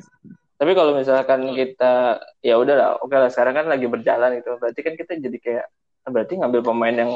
Tapi 0.56 0.72
kalau 0.72 0.96
misalkan 0.96 1.52
kita 1.52 2.16
ya 2.40 2.56
udah 2.56 2.74
lah, 2.74 2.90
oke 2.98 3.12
lah 3.12 3.28
sekarang 3.28 3.54
kan 3.54 3.66
lagi 3.68 3.86
berjalan 3.86 4.40
itu. 4.40 4.56
Berarti 4.56 4.80
kan 4.80 4.94
kita 4.96 5.12
jadi 5.20 5.36
kayak 5.36 5.66
berarti 6.06 6.32
ngambil 6.40 6.60
pemain 6.64 6.96
yang 6.96 7.12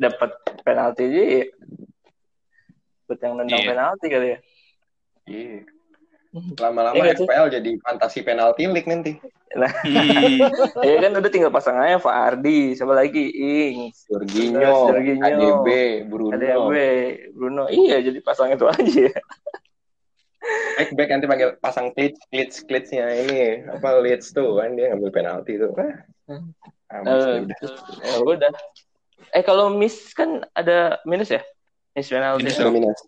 dapat 0.00 0.32
penalti 0.64 1.04
aja 1.12 1.22
ya. 1.44 1.44
Buat 3.04 3.20
yang 3.20 3.34
nendang 3.36 3.60
Iya. 3.60 3.68
penalti 3.68 4.06
kali 4.08 4.26
ya. 4.32 4.38
Iya. 5.28 5.58
Lama-lama 6.60 6.92
Iya 6.92 7.02
nggak 7.04 7.16
sih? 7.20 7.26
FPL 7.28 7.46
jadi 7.52 7.70
fantasi 7.80 8.18
penalti 8.20 8.62
league 8.64 8.88
nanti. 8.88 9.12
Hmm. 9.16 9.32
Ya 10.88 10.96
kan 11.00 11.12
udah 11.16 11.30
tinggal 11.32 11.48
pasang 11.48 11.80
aja 11.80 11.96
Fardi, 11.96 12.76
siapa 12.76 12.92
lagi 12.92 13.32
Ings, 13.32 14.04
Jorginho, 14.04 14.92
Jorginho. 14.92 15.24
ADB, 15.24 15.68
Bruno. 16.04 16.36
gue, 16.68 16.88
Bruno. 17.32 17.64
Iya, 17.68 18.04
jadi 18.04 18.20
pasang 18.20 18.52
itu 18.52 18.68
aja. 18.68 19.08
Back 20.78 20.90
back 20.94 21.08
nanti 21.10 21.26
panggil 21.26 21.50
pasang 21.58 21.90
glitch 21.92 22.18
glitch 22.30 22.62
glitchnya 22.64 23.04
ini 23.10 23.66
apa 23.66 23.98
Leeds 23.98 24.30
tuh 24.30 24.56
kan 24.56 24.72
dia 24.72 24.94
ngambil 24.94 25.10
penalti 25.10 25.58
tuh. 25.58 25.74
Ah, 25.74 26.42
amat 26.98 27.06
Eh, 27.08 27.20
sih 27.20 27.38
udah. 27.42 27.58
ya 28.00 28.16
udah. 28.22 28.52
Eh 29.34 29.42
kalau 29.42 29.68
miss 29.68 30.14
kan 30.14 30.46
ada 30.54 31.02
minus 31.02 31.28
ya? 31.28 31.42
Miss 31.92 32.06
penalti. 32.08 32.46
Minus 32.46 32.56
dong. 32.56 32.72
minus. 32.72 32.98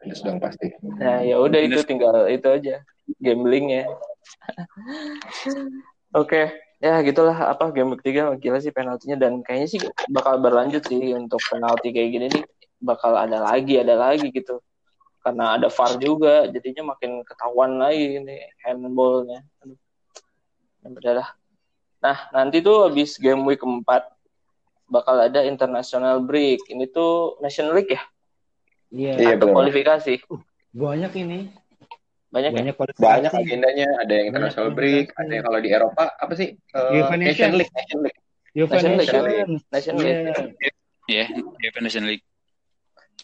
Minus 0.00 0.20
dong 0.22 0.38
pasti. 0.38 0.70
Nah, 1.02 1.20
ya 1.20 1.36
udah 1.36 1.60
itu 1.60 1.82
tinggal 1.82 2.30
itu 2.30 2.46
aja 2.46 2.80
gambling 3.18 3.82
ya. 3.82 3.84
Oke, 6.14 6.52
ya 6.78 7.00
gitulah 7.02 7.34
apa 7.48 7.72
game 7.72 7.96
ketiga 8.00 8.32
gila 8.36 8.60
sih 8.60 8.70
penaltinya 8.70 9.16
dan 9.18 9.40
kayaknya 9.40 9.68
sih 9.68 9.80
bakal 10.08 10.38
berlanjut 10.38 10.84
sih 10.84 11.12
untuk 11.12 11.40
penalti 11.42 11.90
kayak 11.90 12.10
gini 12.12 12.26
nih 12.30 12.44
bakal 12.78 13.16
ada 13.16 13.40
lagi 13.40 13.80
ada 13.80 13.96
lagi 13.96 14.28
gitu. 14.30 14.60
Karena 15.22 15.54
ada 15.54 15.70
VAR 15.70 16.02
juga, 16.02 16.50
jadinya 16.50 16.94
makin 16.94 17.22
ketahuan 17.22 17.78
lagi 17.78 18.18
nih 18.18 18.42
handballnya. 18.66 19.46
Ya 20.98 21.12
lah. 21.14 21.28
Nah, 22.02 22.18
nanti 22.34 22.58
tuh 22.58 22.90
habis 22.90 23.14
game 23.22 23.46
week 23.46 23.62
keempat 23.62 24.10
bakal 24.90 25.22
ada 25.22 25.46
international 25.46 26.26
break. 26.26 26.66
Ini 26.66 26.90
tuh 26.90 27.38
Nation 27.38 27.70
League 27.70 27.94
ya? 27.94 28.02
Iya. 28.90 29.12
Iya 29.14 29.28
Atau 29.38 29.54
benar. 29.54 29.56
kualifikasi? 29.62 30.14
Banyak 30.74 31.12
ini. 31.22 31.54
Banyak 32.34 32.50
ya? 32.50 32.58
Banyak 32.58 32.74
kualifikasi. 32.74 33.06
Banyak 33.06 33.32
agendanya, 33.32 33.88
ada 34.02 34.12
yang 34.12 34.26
international 34.34 34.68
Banyak 34.74 34.78
break, 34.82 35.06
ada 35.14 35.32
yang 35.32 35.44
kalau 35.46 35.60
di 35.62 35.70
Eropa 35.70 36.04
apa 36.18 36.32
sih? 36.34 36.48
UEFA 36.74 37.14
Nation 37.14 37.30
Nation. 37.30 37.50
League, 37.54 37.72
Nation 37.78 37.98
League. 38.02 38.18
Nation 38.58 38.92
League. 38.98 39.54
Nation. 39.70 39.94
Iya. 40.02 40.18
League. 40.58 40.76
Ya, 41.06 41.26
UEFA 41.62 41.80
Nation 41.80 42.04
League. 42.10 42.24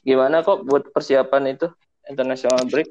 Gimana 0.06 0.46
kok 0.46 0.62
buat 0.62 0.94
persiapan 0.94 1.58
itu 1.58 1.66
international 2.08 2.64
break? 2.66 2.88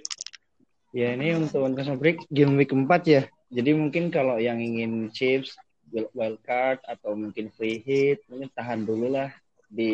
Ya 0.95 1.13
ini 1.13 1.35
untuk 1.35 1.67
international 1.67 1.99
break 1.99 2.23
game 2.31 2.55
week 2.55 2.71
keempat 2.71 3.01
ya. 3.03 3.21
Jadi 3.51 3.75
mungkin 3.75 4.13
kalau 4.13 4.39
yang 4.39 4.61
ingin 4.61 5.11
chips, 5.11 5.57
wild 5.91 6.39
card 6.43 6.79
atau 6.87 7.15
mungkin 7.15 7.51
free 7.53 7.83
hit, 7.83 8.23
mungkin 8.31 8.47
tahan 8.53 8.87
dulu 8.87 9.11
lah 9.11 9.33
di 9.67 9.91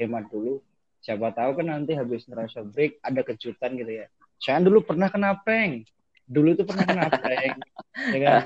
hemat 0.00 0.26
dulu. 0.32 0.58
Siapa 1.04 1.36
tahu 1.36 1.60
kan 1.60 1.68
nanti 1.68 1.92
habis 1.92 2.24
international 2.24 2.72
break 2.72 2.98
ada 3.04 3.20
kejutan 3.20 3.76
gitu 3.76 3.92
ya. 4.04 4.06
Saya 4.40 4.64
dulu 4.64 4.82
pernah 4.82 5.12
kena 5.12 5.36
prank. 5.36 5.86
Dulu 6.24 6.56
tuh 6.56 6.64
pernah 6.64 6.84
kena 6.88 7.06
prank. 7.12 7.56
ya 8.14 8.18
kan? 8.24 8.40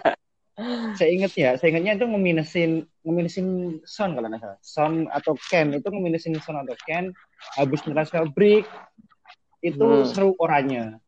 Saya 0.98 1.14
ingat 1.14 1.32
ya, 1.38 1.54
saya 1.54 1.70
ingatnya 1.70 2.02
itu 2.02 2.06
ngeminusin 2.10 2.82
ngeminusin 3.06 3.46
Son 3.86 4.10
kalau 4.18 4.26
nggak 4.26 4.42
salah. 4.42 4.58
Son 4.58 5.06
atau 5.06 5.38
Ken 5.38 5.70
itu 5.70 5.86
ngeminusin 5.86 6.34
Son 6.42 6.58
atau 6.58 6.74
Ken 6.82 7.14
habis 7.54 7.78
international 7.86 8.26
break 8.34 8.66
itu 9.60 9.82
Hmm. 9.82 10.06
seru 10.06 10.30
orangnya 10.36 10.98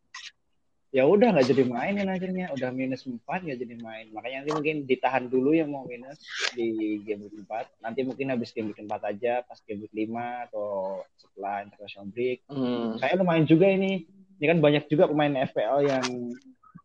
ya 0.90 1.06
udah 1.06 1.30
nggak 1.30 1.46
jadi 1.46 1.62
mainin 1.64 2.10
akhirnya 2.10 2.50
udah 2.50 2.70
minus 2.70 3.06
4 3.06 3.22
nggak 3.46 3.58
jadi 3.58 3.76
main 3.78 4.10
makanya 4.10 4.42
nanti 4.42 4.52
mungkin 4.52 4.76
ditahan 4.84 5.24
dulu 5.26 5.54
yang 5.54 5.70
mau 5.70 5.86
minus 5.86 6.18
di 6.50 6.66
game 7.00 7.24
week 7.24 7.38
4 7.40 7.70
nanti 7.78 8.02
mungkin 8.02 8.26
habis 8.28 8.50
game 8.50 8.68
week 8.68 8.82
4 8.82 8.90
aja 9.06 9.46
pas 9.46 9.54
game 9.62 9.86
week 9.86 9.94
5 9.94 10.10
atau 10.50 10.98
setelah 11.14 11.62
international 11.62 12.10
break 12.10 12.42
Hmm. 12.46 12.98
saya 12.98 13.14
lumayan 13.14 13.46
juga 13.46 13.70
ini 13.70 14.02
ini 14.36 14.46
kan 14.46 14.58
banyak 14.58 14.84
juga 14.86 15.06
pemain 15.06 15.30
FPL 15.40 15.78
yang 15.84 16.06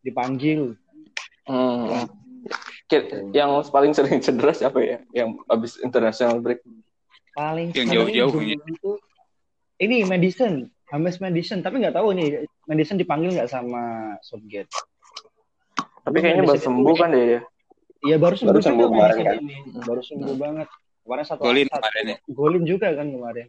dipanggil 0.01 0.77
Hmm. 1.45 2.09
Ki- 2.85 3.09
Yang 3.31 3.69
paling 3.69 3.93
sering 3.93 4.17
cedera 4.17 4.49
siapa 4.49 4.77
ya? 4.77 4.97
Yang 5.11 5.29
habis 5.45 5.73
international 5.77 6.37
break. 6.37 6.61
paling 7.33 7.69
Yang 7.69 7.87
jauh-jauh 7.91 8.33
gitu. 8.39 8.65
itu 8.65 8.91
ini 9.77 10.05
Madison 10.05 10.69
James 10.85 11.17
Madison 11.17 11.59
tapi 11.59 11.75
nggak 11.77 11.93
tahu 11.93 12.13
nih 12.13 12.27
Madison 12.65 12.95
dipanggil 12.95 13.33
nggak 13.33 13.47
sama 13.47 13.81
Southgate 14.21 14.69
Tapi 16.01 16.17
kayaknya 16.19 16.45
baru 16.45 16.61
sembuh 16.61 16.95
kan 16.95 17.09
dia. 17.11 17.41
Iya 18.05 18.17
baru 18.17 18.37
sembuh, 18.37 18.53
Baru 18.53 18.61
sembuh 18.61 18.87
kemarin, 18.87 19.17
kan? 19.19 19.35
ini. 19.41 19.55
Baru 19.81 19.97
sembuh 19.99 20.35
banget. 20.37 20.67
Kemarin 21.01 21.23
satu 21.25 21.41
Golin 21.41 21.65
satu- 21.65 21.81
kemarin 21.81 22.03
ya. 22.05 22.17
Golin 22.29 22.63
juga 22.63 22.87
kan 22.93 23.07
kemarin. 23.09 23.47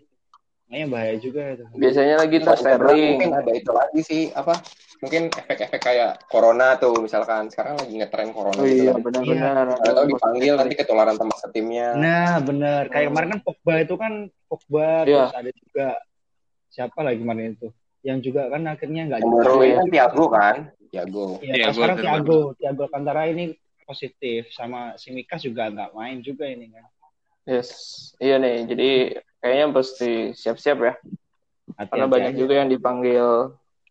Makanya 0.66 0.86
bahaya 0.88 1.14
juga 1.16 1.42
itu. 1.52 1.64
Biasanya 1.74 2.14
lagi 2.16 2.34
ntar 2.38 2.56
Sterling. 2.56 3.12
Mungkin 3.12 3.32
ada 3.34 3.52
itu 3.52 3.70
lagi 3.70 4.00
sih 4.00 4.22
apa? 4.32 4.54
Mungkin 4.96 5.28
efek-efek 5.30 5.76
kayak 5.78 6.24
corona 6.26 6.74
tuh 6.74 6.96
misalkan 6.98 7.46
sekarang 7.46 7.76
lagi 7.76 7.92
ngetren 7.94 8.32
corona 8.32 8.56
Oh 8.56 8.64
gitu 8.64 8.82
iya 8.82 8.90
kan. 8.90 9.04
benar-benar. 9.04 9.64
Nggak 9.76 9.92
tahu 9.94 10.06
dipanggil 10.08 10.52
nanti 10.56 10.74
ketularan 10.74 11.14
sama 11.14 11.34
setimnya. 11.36 11.88
Nah 11.94 12.40
benar. 12.40 12.88
Kayak 12.88 13.12
kemarin 13.12 13.28
kan 13.30 13.40
Pogba 13.44 13.74
itu 13.78 13.94
kan 13.94 14.12
Pogba 14.42 14.88
Hmm. 14.96 15.04
Iya. 15.04 15.20
terus 15.22 15.36
ada 15.36 15.50
juga 15.54 15.86
siapa 16.76 17.00
lagi 17.00 17.24
kemarin 17.24 17.56
itu 17.56 17.72
yang 18.04 18.20
juga 18.20 18.52
kan 18.52 18.60
akhirnya 18.68 19.02
nggak 19.08 19.20
baru 19.24 19.56
iya. 19.64 19.66
ini 19.66 19.74
kan 19.74 19.88
Thiago 19.88 20.24
kan? 20.28 20.56
Thiago. 20.92 21.26
Iya, 21.42 21.54
Iya, 21.56 21.64
pas 21.64 21.74
gua 21.74 21.74
sekarang 21.74 21.96
terbaru. 21.96 22.12
Thiago, 22.14 22.38
Thiago 22.60 22.80
Alcantara 22.86 23.22
ini 23.32 23.44
positif 23.82 24.40
sama 24.54 24.80
Simikas 24.94 25.40
juga 25.42 25.72
nggak 25.72 25.90
main 25.96 26.22
juga 26.22 26.44
ini 26.46 26.70
kan. 26.70 26.84
Yes. 27.46 27.70
Iya 28.22 28.36
nih. 28.38 28.56
Jadi 28.70 28.90
kayaknya 29.42 29.66
pasti 29.74 30.10
siap-siap 30.36 30.78
ya. 30.82 30.94
Karena 31.74 32.06
Hati-hati 32.06 32.14
banyak 32.14 32.32
aja. 32.34 32.38
juga 32.38 32.54
yang 32.62 32.68
dipanggil 32.70 33.26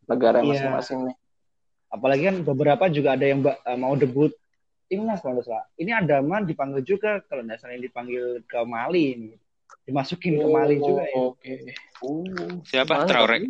negara 0.07 0.39
Iya. 0.39 0.47
masing-masing 0.47 0.99
nih. 1.11 1.15
Apalagi 1.91 2.23
kan 2.27 2.37
beberapa 2.43 2.85
juga 2.91 3.15
ada 3.15 3.25
yang 3.27 3.43
eh, 3.43 3.77
mau 3.79 3.95
debut 3.99 4.31
timnas 4.87 5.19
kalau 5.19 5.39
nggak 5.39 5.47
salah. 5.47 5.65
Ini 5.75 5.91
Adaman 6.03 6.47
dipanggil 6.47 6.81
juga 6.87 7.19
kalau 7.27 7.43
nggak 7.43 7.59
salah 7.59 7.73
yang 7.75 7.83
dipanggil 7.83 8.43
ke 8.47 8.59
Mali 8.63 9.03
ini. 9.15 9.31
Dimasukin 9.85 10.41
ke 10.41 10.47
Mali 10.49 10.75
juga 10.81 11.03
ya. 11.05 11.13
Oh, 11.15 11.37
Oke. 11.37 11.53
Uh, 12.01 12.57
Siapa? 12.65 13.05
Traore. 13.05 13.45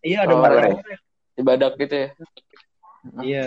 Iya 0.00 0.24
ada 0.24 0.34
Oh. 0.34 0.42
Traore. 0.42 0.70
Di 1.34 1.42
badak 1.42 1.74
gitu 1.76 1.94
ya. 1.94 2.08
Iya, 3.24 3.46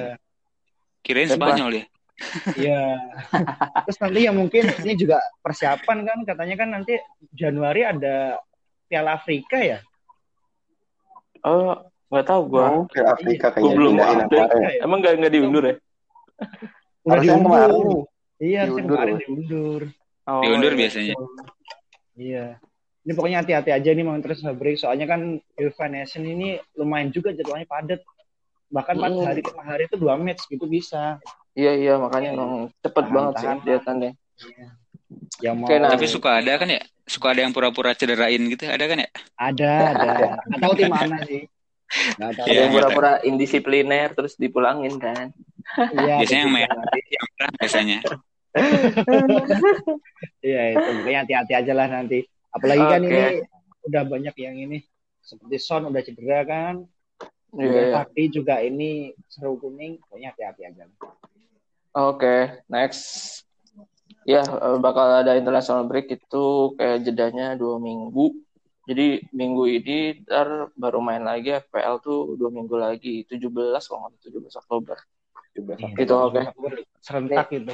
Kirain? 1.05 1.29
Spanyol 1.29 1.71
ya. 1.77 1.85
iya. 2.57 2.81
Terus 3.85 3.97
nanti 4.01 4.19
ya 4.25 4.31
mungkin 4.33 4.63
ini 4.81 4.93
juga 4.95 5.21
persiapan 5.41 5.97
kan 6.05 6.17
katanya 6.25 6.55
kan 6.57 6.69
nanti 6.73 6.97
Januari 7.31 7.85
ada 7.85 8.37
Piala 8.87 9.17
Afrika 9.17 9.61
ya. 9.61 9.79
Oh, 11.43 11.75
nggak 12.07 12.25
tahu 12.25 12.41
gua. 12.49 12.65
mau 12.71 12.81
ke 12.87 13.01
Afrika 13.03 13.51
Gua 13.51 13.55
kayaknya 13.59 13.75
belum 13.75 13.93
update. 13.99 14.41
apa 14.47 14.55
ya? 14.57 14.69
Emang 14.81 14.97
nggak 15.03 15.13
nggak 15.19 15.33
diundur 15.33 15.63
ya? 15.63 15.75
Udah 17.03 17.11
Harusnya 17.19 17.35
diundur. 17.35 17.71
Iya, 18.43 18.57
harusnya 18.65 18.81
Diundur 18.81 18.97
kemarin 18.97 19.15
diundur. 19.19 19.81
Oh, 20.23 20.41
Diundur 20.41 20.71
iya. 20.73 20.79
biasanya. 20.79 21.13
Iya. 22.13 22.57
Ini 23.03 23.11
pokoknya 23.13 23.43
hati-hati 23.43 23.71
aja 23.75 23.89
nih 23.91 24.05
mau 24.05 24.15
terus 24.23 24.39
break. 24.39 24.79
Soalnya 24.79 25.05
kan 25.05 25.21
UEFA 25.59 25.91
Nation 25.91 26.23
ini 26.23 26.55
lumayan 26.73 27.11
juga 27.11 27.35
jadwalnya 27.35 27.67
padat. 27.67 27.99
Bahkan 28.71 28.93
empat 28.95 29.11
Hmm. 29.11 29.25
hari 29.27 29.41
lima 29.43 29.63
hari 29.63 29.83
itu 29.85 29.95
dua 29.99 30.15
match 30.15 30.47
gitu 30.47 30.65
bisa. 30.65 31.19
Iya 31.53 31.77
iya 31.77 31.93
makanya 32.01 32.33
emang 32.33 32.51
cepet 32.81 33.03
Tahan, 33.05 33.13
banget 33.13 33.33
sih 33.33 33.45
tahan. 33.45 33.57
kelihatannya. 33.61 34.11
Yang 35.45 35.55
mau 35.59 35.65
Oke, 35.69 35.75
nah. 35.77 35.89
Tapi 35.93 36.05
suka 36.09 36.29
ada 36.41 36.53
kan 36.57 36.69
ya? 36.71 36.81
Suka 37.05 37.27
ada 37.35 37.41
yang 37.45 37.53
pura-pura 37.53 37.91
cederain 37.93 38.41
gitu, 38.49 38.63
ada 38.65 38.85
kan 38.87 38.97
ya? 38.97 39.09
ada 39.37 39.71
ada. 39.93 40.07
Nggak 40.49 40.59
tahu 40.63 40.73
tim 40.73 40.89
mana 40.89 41.17
sih. 41.27 41.43
Nggak 42.17 42.31
tahu. 42.33 42.45
Ada 42.47 42.49
Iya, 42.49 42.57
yang 42.57 42.71
iya. 42.71 42.77
pura-pura 42.79 43.11
indisipliner 43.21 44.07
terus 44.15 44.33
dipulangin 44.33 44.95
kan. 44.97 45.29
Iya, 45.93 46.23
Biasanya 46.23 46.41
yang 46.41 46.49
itu 46.49 46.57
merah, 46.57 46.81
yang 46.97 47.25
merah 47.37 47.49
biasanya. 47.59 47.99
Iya 50.43 50.61
itu. 50.77 50.89
Pokoknya 51.01 51.19
hati-hati 51.25 51.53
aja 51.57 51.73
lah 51.73 51.87
nanti. 51.89 52.19
Apalagi 52.53 52.83
kan 52.85 53.01
ini 53.01 53.41
udah 53.89 54.03
banyak 54.05 54.35
yang 54.39 54.55
ini 54.61 54.77
seperti 55.23 55.57
Son 55.57 55.89
udah 55.89 56.01
cedera 56.05 56.45
kan. 56.45 56.85
Iya. 56.85 57.29
Kemudian 57.53 57.85
iya. 57.85 57.93
Fati 57.93 58.23
juga 58.29 58.55
ini 58.61 59.13
seru 59.29 59.57
kuning. 59.57 60.01
Pokoknya 60.05 60.33
hati-hati 60.33 60.61
aja. 60.69 60.83
Oke, 61.93 62.65
next. 62.69 63.41
Ya, 64.23 64.41
eh, 64.41 64.77
bakal 64.79 65.21
ada 65.21 65.35
international 65.35 65.85
break 65.85 66.09
itu 66.09 66.73
kayak 66.79 67.03
jedanya 67.05 67.53
dua 67.59 67.77
minggu. 67.77 68.33
Jadi 68.83 69.23
minggu 69.31 69.63
ini 69.69 70.27
ntar 70.27 70.73
baru 70.75 70.99
main 70.99 71.23
lagi 71.23 71.55
FPL 71.55 72.03
tuh 72.03 72.35
dua 72.35 72.51
minggu 72.51 72.75
lagi, 72.75 73.23
17 73.23 73.87
kalau 73.87 74.11
nggak 74.11 74.19
salah, 74.19 74.19
17 74.19 74.59
Oktober. 74.59 74.97
Coba 75.53 75.71
Iya. 75.77 75.87
Gitu, 75.95 76.13
oke. 76.17 76.41
Serentak 76.99 77.47
gitu. 77.53 77.73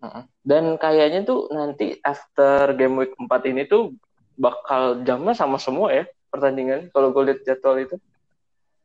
Heeh. 0.00 0.22
Dan 0.40 0.80
kayaknya 0.80 1.20
tuh 1.22 1.52
nanti 1.52 1.96
after 2.00 2.72
game 2.74 2.96
week 2.96 3.12
4 3.16 3.28
ini 3.46 3.68
tuh 3.68 3.92
bakal 4.40 5.04
jamnya 5.04 5.36
sama 5.36 5.60
semua 5.60 5.92
ya 5.92 6.04
pertandingan. 6.32 6.88
Kalau 6.90 7.12
gue 7.12 7.22
lihat 7.28 7.40
jadwal 7.44 7.76
itu, 7.78 7.96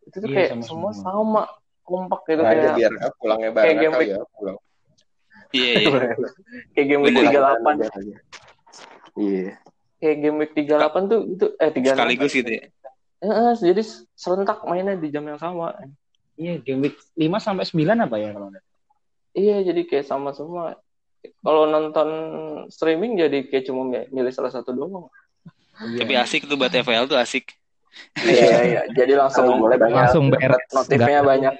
itu 0.04 0.15
tuh 0.19 0.28
Iya, 0.28 0.36
kayak 0.36 0.49
sama 0.51 0.63
semua 0.67 0.91
semua. 0.91 1.04
sama, 1.08 1.43
kompak 1.86 2.21
gitu 2.28 2.41
Nah, 2.43 2.51
kayak 2.51 2.75
biar 2.75 2.91
pulangnya 3.15 3.49
kayak 3.49 3.56
bareng 3.56 3.78
game 3.80 3.93
kali 3.93 4.04
week. 4.04 4.12
ya 4.12 4.21
pulang. 4.36 4.58
Iya, 5.56 5.71
iya. 5.80 5.99
kayak 6.75 6.88
game 6.89 7.01
week 7.01 7.15
Bener. 7.15 7.32
38 7.32 9.15
Iya. 9.15 9.47
kayak 9.95 10.17
game 10.19 10.38
week 10.43 10.51
38 10.54 11.04
tuh 11.08 11.21
itu 11.32 11.45
eh 11.56 11.71
36 11.71 11.95
Sekaligus 11.95 12.32
gitu 12.36 12.51
ya. 12.51 12.63
Heeh, 13.23 13.51
jadi 13.58 13.82
serentak 14.13 14.67
mainnya 14.67 14.99
di 14.99 15.08
jam 15.08 15.23
yang 15.23 15.39
sama. 15.39 15.71
Iya, 16.36 16.60
game 16.60 16.91
week 16.91 16.99
5 17.15 17.39
sampai 17.39 17.63
9 17.63 18.04
apa 18.04 18.19
ya 18.19 18.36
kalau? 18.36 18.51
Iya, 19.32 19.63
jadi 19.63 19.82
kayak 19.88 20.06
sama 20.06 20.36
semua. 20.36 20.75
Kalau 21.35 21.65
nonton 21.65 22.09
streaming 22.67 23.15
jadi 23.15 23.43
kayak 23.43 23.65
cuma 23.65 23.81
mi- 23.83 24.09
milih 24.09 24.29
salah 24.29 24.49
satu 24.49 24.69
doang. 24.69 25.07
Iya. 25.75 26.01
Tapi 26.01 26.13
asik 26.15 26.41
tuh 26.45 26.55
buat 26.55 26.69
FPL 26.69 27.05
tuh 27.05 27.15
asik. 27.15 27.51
Iya, 28.17 28.57
iya. 28.63 28.81
Jadi 28.91 29.13
langsung 29.13 29.45
Kalau 29.45 29.59
boleh 29.59 29.75
banyak. 29.75 29.95
Langsung 29.97 30.25
beres. 30.27 30.61
notifnya 30.69 31.07
Nggak- 31.15 31.27
banyak. 31.27 31.55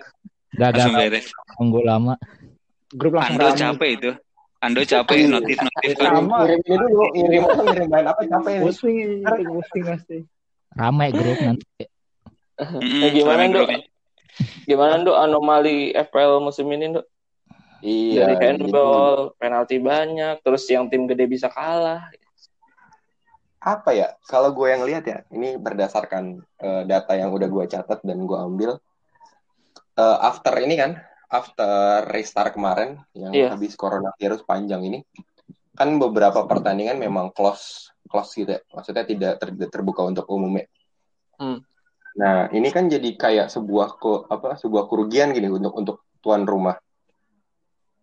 Gak 0.51 0.69
Langsung 0.69 0.93
gak 0.93 1.01
beres. 1.06 1.25
tunggu 1.54 1.80
lama. 1.82 2.13
Grup 2.89 3.13
langsung 3.13 3.36
Ando 3.36 3.47
rame. 3.47 3.60
capek 3.60 3.89
itu. 3.91 4.12
Ando 4.58 4.82
capek 4.82 5.17
notif-notif 5.28 5.91
kan. 5.93 6.10
Ngirim, 6.10 6.25
Sama. 6.25 6.38
ngirim 6.41 6.62
dulu, 6.65 7.04
ngirim 7.13 7.41
apa, 7.43 7.62
ngirim 7.65 7.88
main 7.88 8.08
apa 8.08 8.21
capek. 8.23 8.56
Pusing, 8.62 9.10
pusing, 9.21 9.84
pasti. 9.86 10.17
Ramai 10.73 11.10
grup 11.12 11.38
nanti. 11.38 11.65
Mm-mm, 12.56 12.82
Nah, 12.97 13.10
gimana, 13.12 13.41
grupnya. 13.45 13.80
Gimana, 14.65 14.93
Nduk, 14.97 15.12
anomali 15.13 15.91
FPL 15.91 16.39
musim 16.39 16.67
ini, 16.67 16.88
Nduk? 16.89 17.06
Iya. 17.86 18.26
Dari 18.26 18.34
jadi- 18.34 18.45
handball, 18.65 19.38
penalti 19.38 19.78
banyak, 19.78 20.41
terus 20.41 20.65
yang 20.65 20.89
tim 20.89 21.06
gede 21.06 21.26
bisa 21.26 21.48
kalah. 21.48 22.10
apa 23.58 23.98
ya 23.98 24.13
kalau 24.30 24.54
gue 24.54 24.69
yang 24.69 24.86
lihat 24.86 25.04
ya 25.06 25.26
ini 25.34 25.58
berdasarkan 25.58 26.38
eh, 26.56 26.84
data 26.86 27.17
yang 27.17 27.34
udah 27.34 27.50
gue 27.50 27.65
catat 27.65 27.98
dan 28.02 28.21
gue 28.21 28.38
ambil 28.38 28.78
Eh, 29.95 30.17
after 30.21 30.54
ini 30.60 30.76
kan 30.76 31.02
after 31.26 32.06
restart 32.12 32.54
kemarin 32.54 33.02
yang 33.17 33.34
Iya. 33.34 33.58
habis 33.58 33.74
coronavirus 33.74 34.45
panjang 34.45 34.86
ini 34.86 35.00
kan 35.74 35.98
beberapa 35.98 36.45
pertandingan 36.45 37.02
memang 37.02 37.34
close 37.34 37.89
close 38.06 38.38
gitu 38.38 38.54
ya 38.54 38.62
maksudnya 38.69 39.02
tidak 39.02 39.41
ter- 39.41 39.71
terbuka 39.71 40.06
untuk 40.06 40.30
umum 40.30 40.62
ya 40.62 40.65
Hmm. 41.41 41.58
nah 42.13 42.45
ini 42.54 42.69
kan 42.69 42.86
jadi 42.86 43.17
kayak 43.17 43.48
sebuah 43.50 43.98
ko, 43.98 44.30
apa 44.30 44.62
sebuah 44.62 44.86
kerugian 44.86 45.34
gini 45.34 45.50
untuk 45.50 45.74
untuk 45.74 45.98
tuan 46.21 46.45
rumah 46.45 46.78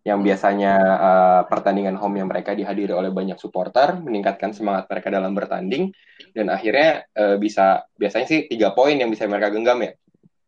yang 0.03 0.19
biasanya 0.19 0.73
eh, 0.83 1.41
pertandingan 1.47 1.95
home 1.95 2.19
yang 2.19 2.27
mereka 2.27 2.51
dihadiri 2.51 2.91
oleh 2.91 3.07
banyak 3.09 3.39
supporter 3.39 3.95
meningkatkan 4.03 4.51
semangat 4.51 4.91
mereka 4.91 5.07
dalam 5.07 5.31
bertanding 5.31 5.95
dan 6.35 6.51
akhirnya 6.51 7.07
eh, 7.15 7.39
bisa 7.39 7.87
biasanya 7.95 8.27
sih 8.27 8.39
tiga 8.51 8.75
poin 8.75 8.99
yang 8.99 9.07
bisa 9.07 9.23
mereka 9.25 9.51
genggam 9.51 9.79
ya. 9.83 9.93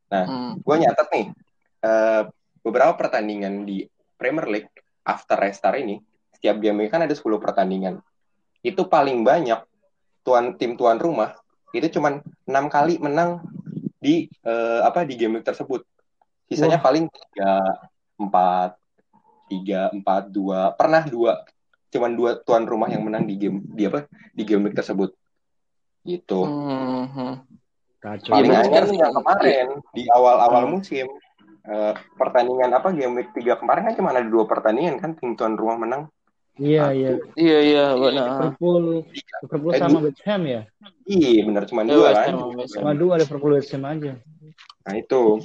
Hmm. 0.05 0.55
gue 0.61 0.75
nyatet 0.79 1.07
nih 1.11 1.27
eh, 1.83 2.23
beberapa 2.61 2.93
pertandingan 2.95 3.67
di 3.67 3.83
Premier 4.15 4.47
League 4.47 4.71
after 5.03 5.35
restart 5.35 5.81
ini 5.81 5.99
setiap 6.35 6.61
game 6.61 6.85
kan 6.91 7.03
ada 7.03 7.15
10 7.15 7.25
pertandingan. 7.39 8.03
Itu 8.59 8.91
paling 8.91 9.23
banyak 9.23 9.59
tuan 10.21 10.59
tim 10.59 10.75
tuan 10.75 10.99
rumah 10.99 11.33
itu 11.75 11.99
cuman 11.99 12.23
enam 12.47 12.65
kali 12.71 12.99
menang 12.99 13.43
di 13.99 14.27
eh, 14.43 14.81
apa 14.83 15.07
di 15.07 15.15
game 15.15 15.39
tersebut. 15.39 15.83
Sisanya 16.47 16.77
paling 16.79 17.07
tiga 17.09 17.63
empat 18.19 18.84
tiga 19.45 19.89
empat 19.89 20.27
dua 20.27 20.73
pernah 20.73 21.03
dua 21.03 21.45
cuman 21.87 22.11
dua 22.11 22.31
tuan 22.37 22.63
rumah 22.63 22.87
yang 22.87 23.01
menang 23.01 23.23
di 23.23 23.35
game 23.35 23.61
di 23.67 23.85
apa 23.85 24.03
di 24.31 24.43
game 24.43 24.65
week 24.65 24.75
tersebut 24.75 25.13
gitu 26.03 26.41
Hmm. 26.41 27.41
Kacau. 27.97 28.37
paling 28.37 28.51
Iya, 28.51 28.85
sih 28.85 28.97
yang 28.99 29.13
kemarin 29.15 29.67
di 29.91 30.03
awal-awal 30.07 30.65
Hmm. 30.65 30.73
musim 30.73 31.07
Eh, 31.65 31.93
pertandingan 32.13 32.69
apa 32.71 32.93
game 32.93 33.17
week 33.17 33.33
3 33.33 33.57
kemarin 33.57 33.81
kan 33.83 33.97
cuma 33.97 34.13
ada 34.13 34.21
dua 34.21 34.45
pertandingan 34.45 35.01
kan 35.01 35.17
tim 35.17 35.33
tuan 35.33 35.57
rumah 35.57 35.73
menang 35.75 36.01
Iya, 36.55 36.93
iya. 36.93 37.09
Iya, 37.33 37.57
iya, 37.65 37.85
benar. 37.91 38.53
Liverpool, 38.53 39.01
Liverpool 39.41 39.73
Eh, 39.73 39.81
sama 39.81 39.97
West 39.99 40.21
Ham 40.23 40.45
ya. 40.45 40.61
iya 41.03 41.41
benar 41.41 41.65
cuma 41.65 41.81
Iya, 41.81 41.89
dua 41.91 42.09
kan. 42.13 42.33
Cuma 42.69 42.93
dua 42.93 43.13
Liverpool 43.17 43.57
West 43.57 43.73
Ham 43.73 43.81
aja. 43.83 44.13
nah 44.85 44.93
itu 44.93 45.41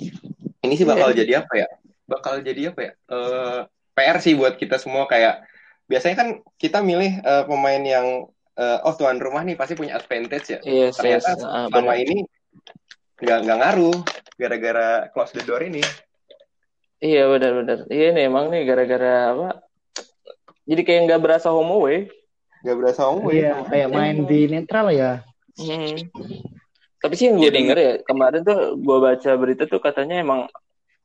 ini 0.61 0.75
sih 0.77 0.85
bakal 0.85 1.11
jadi 1.11 1.41
apa 1.41 1.53
ya 1.57 1.69
bakal 2.05 2.37
jadi 2.39 2.69
apa 2.69 2.81
ya 2.83 2.93
Eh, 3.09 3.61
PR 4.01 4.17
sih 4.17 4.33
buat 4.33 4.57
kita 4.57 4.77
semua 4.77 5.05
kayak 5.05 5.45
biasanya 5.85 6.17
kan 6.17 6.29
kita 6.57 6.81
milih 6.81 7.21
eh, 7.21 7.45
pemain 7.45 7.79
yang 7.79 8.07
eh, 8.55 8.79
oh 8.81 8.95
tuan 8.95 9.17
rumah 9.17 9.43
nih 9.43 9.55
pasti 9.55 9.75
punya 9.75 9.95
advantage 9.95 10.47
ya 10.49 10.59
Yes, 10.63 10.97
yes. 10.97 10.97
ternyata 10.97 11.31
Ah, 11.43 11.67
selama 11.69 11.93
benar. 11.93 12.03
ini 12.03 12.17
nggak 13.21 13.39
nggak 13.45 13.59
ngaruh 13.61 13.97
gara-gara 14.35 14.89
close 15.11 15.33
the 15.33 15.45
door 15.45 15.61
ini 15.61 15.85
Iya, 17.01 17.29
benar-benar. 17.29 17.89
Iya 17.89 18.13
nih, 18.13 18.29
emang 18.29 18.53
nih 18.53 18.61
gara-gara 18.63 19.33
apa? 19.33 19.49
Jadi 20.65 20.81
kayak 20.85 21.01
nggak 21.09 21.21
berasa 21.21 21.49
home 21.49 21.73
away. 21.73 22.13
nggak 22.61 22.77
berasa 22.77 23.09
ngomong 23.09 23.33
Iya, 23.33 23.57
kayak 23.65 23.89
main 23.89 24.29
di 24.29 24.41
netral 24.45 24.93
ya. 24.93 25.25
Hmm. 25.57 25.97
Tapi 27.01 27.15
sih 27.17 27.33
yang 27.33 27.41
gue 27.41 27.49
denger 27.49 27.77
ya 27.81 27.93
kemarin 28.05 28.45
tuh 28.45 28.77
gue 28.77 28.99
baca 29.01 29.31
berita 29.41 29.65
tuh 29.65 29.81
katanya 29.81 30.21
emang 30.21 30.45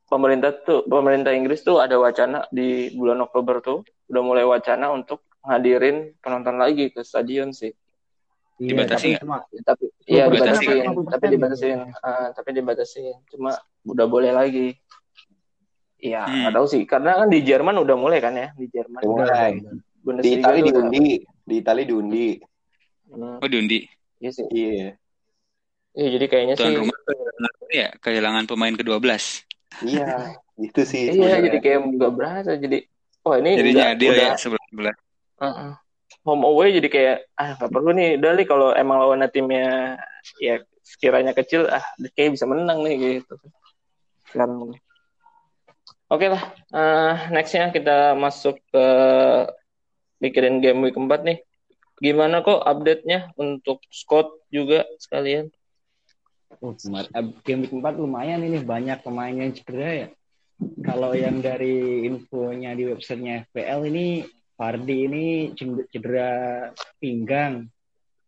pemerintah 0.05 0.51
tuh 0.61 0.85
pemerintah 0.85 1.33
Inggris 1.33 1.61
tuh 1.61 1.81
ada 1.81 1.97
wacana 1.97 2.45
di 2.53 2.93
bulan 2.93 3.21
Oktober 3.25 3.61
tuh 3.61 3.79
udah 4.07 4.21
mulai 4.21 4.45
wacana 4.45 4.93
untuk 4.93 5.25
ngadirin 5.45 6.13
penonton 6.21 6.57
lagi 6.57 6.89
ke 6.89 7.01
stadion 7.01 7.53
sih. 7.53 7.73
Iya, 8.55 8.71
Dibatasi 8.71 8.95
tapi 8.95 9.09
nggak? 9.11 9.21
cuma 9.21 9.37
Tapi 9.65 9.83
iya 10.07 10.23
20% 10.31 10.31
dibatasin, 10.31 10.63
apa 10.63 10.91
50%? 10.95 11.11
tapi 11.11 11.25
dibatasin, 11.27 11.79
Ah, 11.99 12.27
tapi 12.31 12.49
dibatasin. 12.55 13.15
Cuma 13.27 13.51
udah 13.83 14.05
boleh 14.07 14.31
lagi. 14.31 14.67
Iya, 15.99 16.23
Hmm. 16.23 16.39
nggak 16.47 16.53
tahu 16.55 16.65
sih. 16.69 16.81
Karena 16.87 17.19
kan 17.19 17.27
di 17.27 17.39
Jerman 17.43 17.75
udah 17.81 17.95
mulai 17.97 18.19
kan 18.23 18.33
ya, 18.33 18.53
di 18.55 18.65
Jerman. 18.71 19.01
Udah 19.03 19.25
mulai. 19.27 19.51
di 19.59 19.67
Bundesliga 20.05 20.37
Itali 20.53 20.59
diundi 20.61 21.05
di 21.45 21.55
Itali 21.59 21.81
diundi 21.83 22.27
Hmm, 23.05 23.37
Oh 23.41 23.49
diundi. 23.49 23.85
iya 24.17 24.29
sih. 24.29 24.45
iya 24.49 24.93
Iya, 25.95 26.07
jadi 26.19 26.25
kayaknya 26.27 26.55
Tuan 26.59 26.75
sih. 26.75 26.79
rumah 26.83 26.97
ya 27.71 27.87
kehilangan 28.03 28.43
pemain 28.45 28.75
ke-12. 28.75 29.45
Iya, 29.83 30.39
itu 30.61 30.81
sih. 30.87 31.11
Iya, 31.11 31.13
sebenarnya. 31.13 31.43
jadi 31.51 31.57
kayak 31.59 31.79
nggak 31.99 32.13
berasa. 32.15 32.51
Jadi, 32.55 32.77
oh 33.27 33.35
ini 33.35 33.51
Jadinya 33.59 33.85
udah, 33.91 33.95
adil 33.97 34.11
udah 34.13 34.21
ya 34.21 34.31
sebelah-sebelah. 34.39 34.95
uh-uh. 35.35 35.73
home 36.25 36.41
away 36.47 36.73
jadi 36.73 36.87
kayak 36.89 37.17
ah 37.37 37.49
nggak 37.59 37.71
perlu 37.73 37.91
nih. 37.91 38.09
Udah 38.17 38.31
nih 38.33 38.47
kalau 38.47 38.69
emang 38.71 38.97
lawannya 39.03 39.29
timnya 39.29 39.99
ya 40.41 40.61
sekiranya 40.85 41.33
kecil, 41.33 41.65
ah 41.69 41.83
kayak 42.13 42.37
bisa 42.37 42.45
menang 42.45 42.85
nih 42.85 43.19
gitu. 43.19 43.35
Kan. 44.31 44.73
Oke 46.05 46.29
lah, 46.29 46.53
eh, 46.69 47.13
nextnya 47.33 47.73
kita 47.73 48.13
masuk 48.13 48.61
ke 48.69 48.85
mikirin 50.21 50.61
game 50.61 50.85
week 50.85 50.93
keempat 50.93 51.25
nih. 51.25 51.41
Gimana 51.97 52.45
kok 52.45 52.61
update-nya 52.61 53.33
untuk 53.39 53.81
Scott 53.89 54.29
juga 54.53 54.85
sekalian? 55.01 55.49
Oh, 56.61 56.71
eh, 56.75 57.25
game 57.43 57.65
week 57.65 57.73
4 57.73 57.95
lumayan 57.95 58.41
ini 58.41 58.61
banyak 58.61 59.01
pemain 59.01 59.31
yang 59.31 59.51
cedera 59.51 60.07
ya. 60.07 60.07
Kalau 60.81 61.11
yang 61.11 61.43
dari 61.43 62.07
infonya 62.07 62.71
di 62.71 62.87
websitenya 62.87 63.43
FPL 63.49 63.91
ini 63.91 64.23
Fardi 64.55 64.97
ini 65.03 65.25
ced- 65.51 65.87
cedera 65.91 66.31
pinggang. 66.95 67.67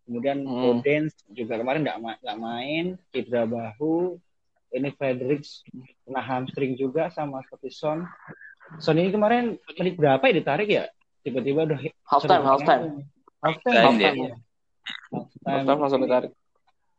Kemudian 0.04 0.44
Hmm. 0.44 0.80
Podence 0.80 1.16
juga 1.32 1.56
kemarin 1.56 1.88
nggak 1.88 2.00
ma- 2.00 2.20
main, 2.36 3.00
cedera 3.12 3.48
bahu. 3.48 4.20
Ini 4.68 4.92
Fredericks 5.00 5.63
kena 6.04 6.20
hamstring 6.20 6.76
juga 6.76 7.08
sama 7.08 7.40
seperti 7.48 7.72
Son. 7.72 8.04
Son 8.84 9.00
ini 9.00 9.08
kemarin 9.08 9.56
menit 9.80 9.96
berapa 9.96 10.20
ya 10.28 10.34
ditarik 10.36 10.68
ya? 10.68 10.84
Tiba-tiba 11.24 11.63
udah 11.63 11.80
Half 12.04 12.24
time, 12.28 12.44
half 12.44 12.62
time. 12.68 12.84
Half 13.40 13.58
time, 13.63 13.76
Half 13.76 13.84
half 13.88 13.96
time, 13.96 14.16
ya. 14.20 14.28
ya. 14.28 14.36
Half 15.48 15.63
time 15.63 15.80
langsung 15.80 16.04
ditarik. 16.04 16.32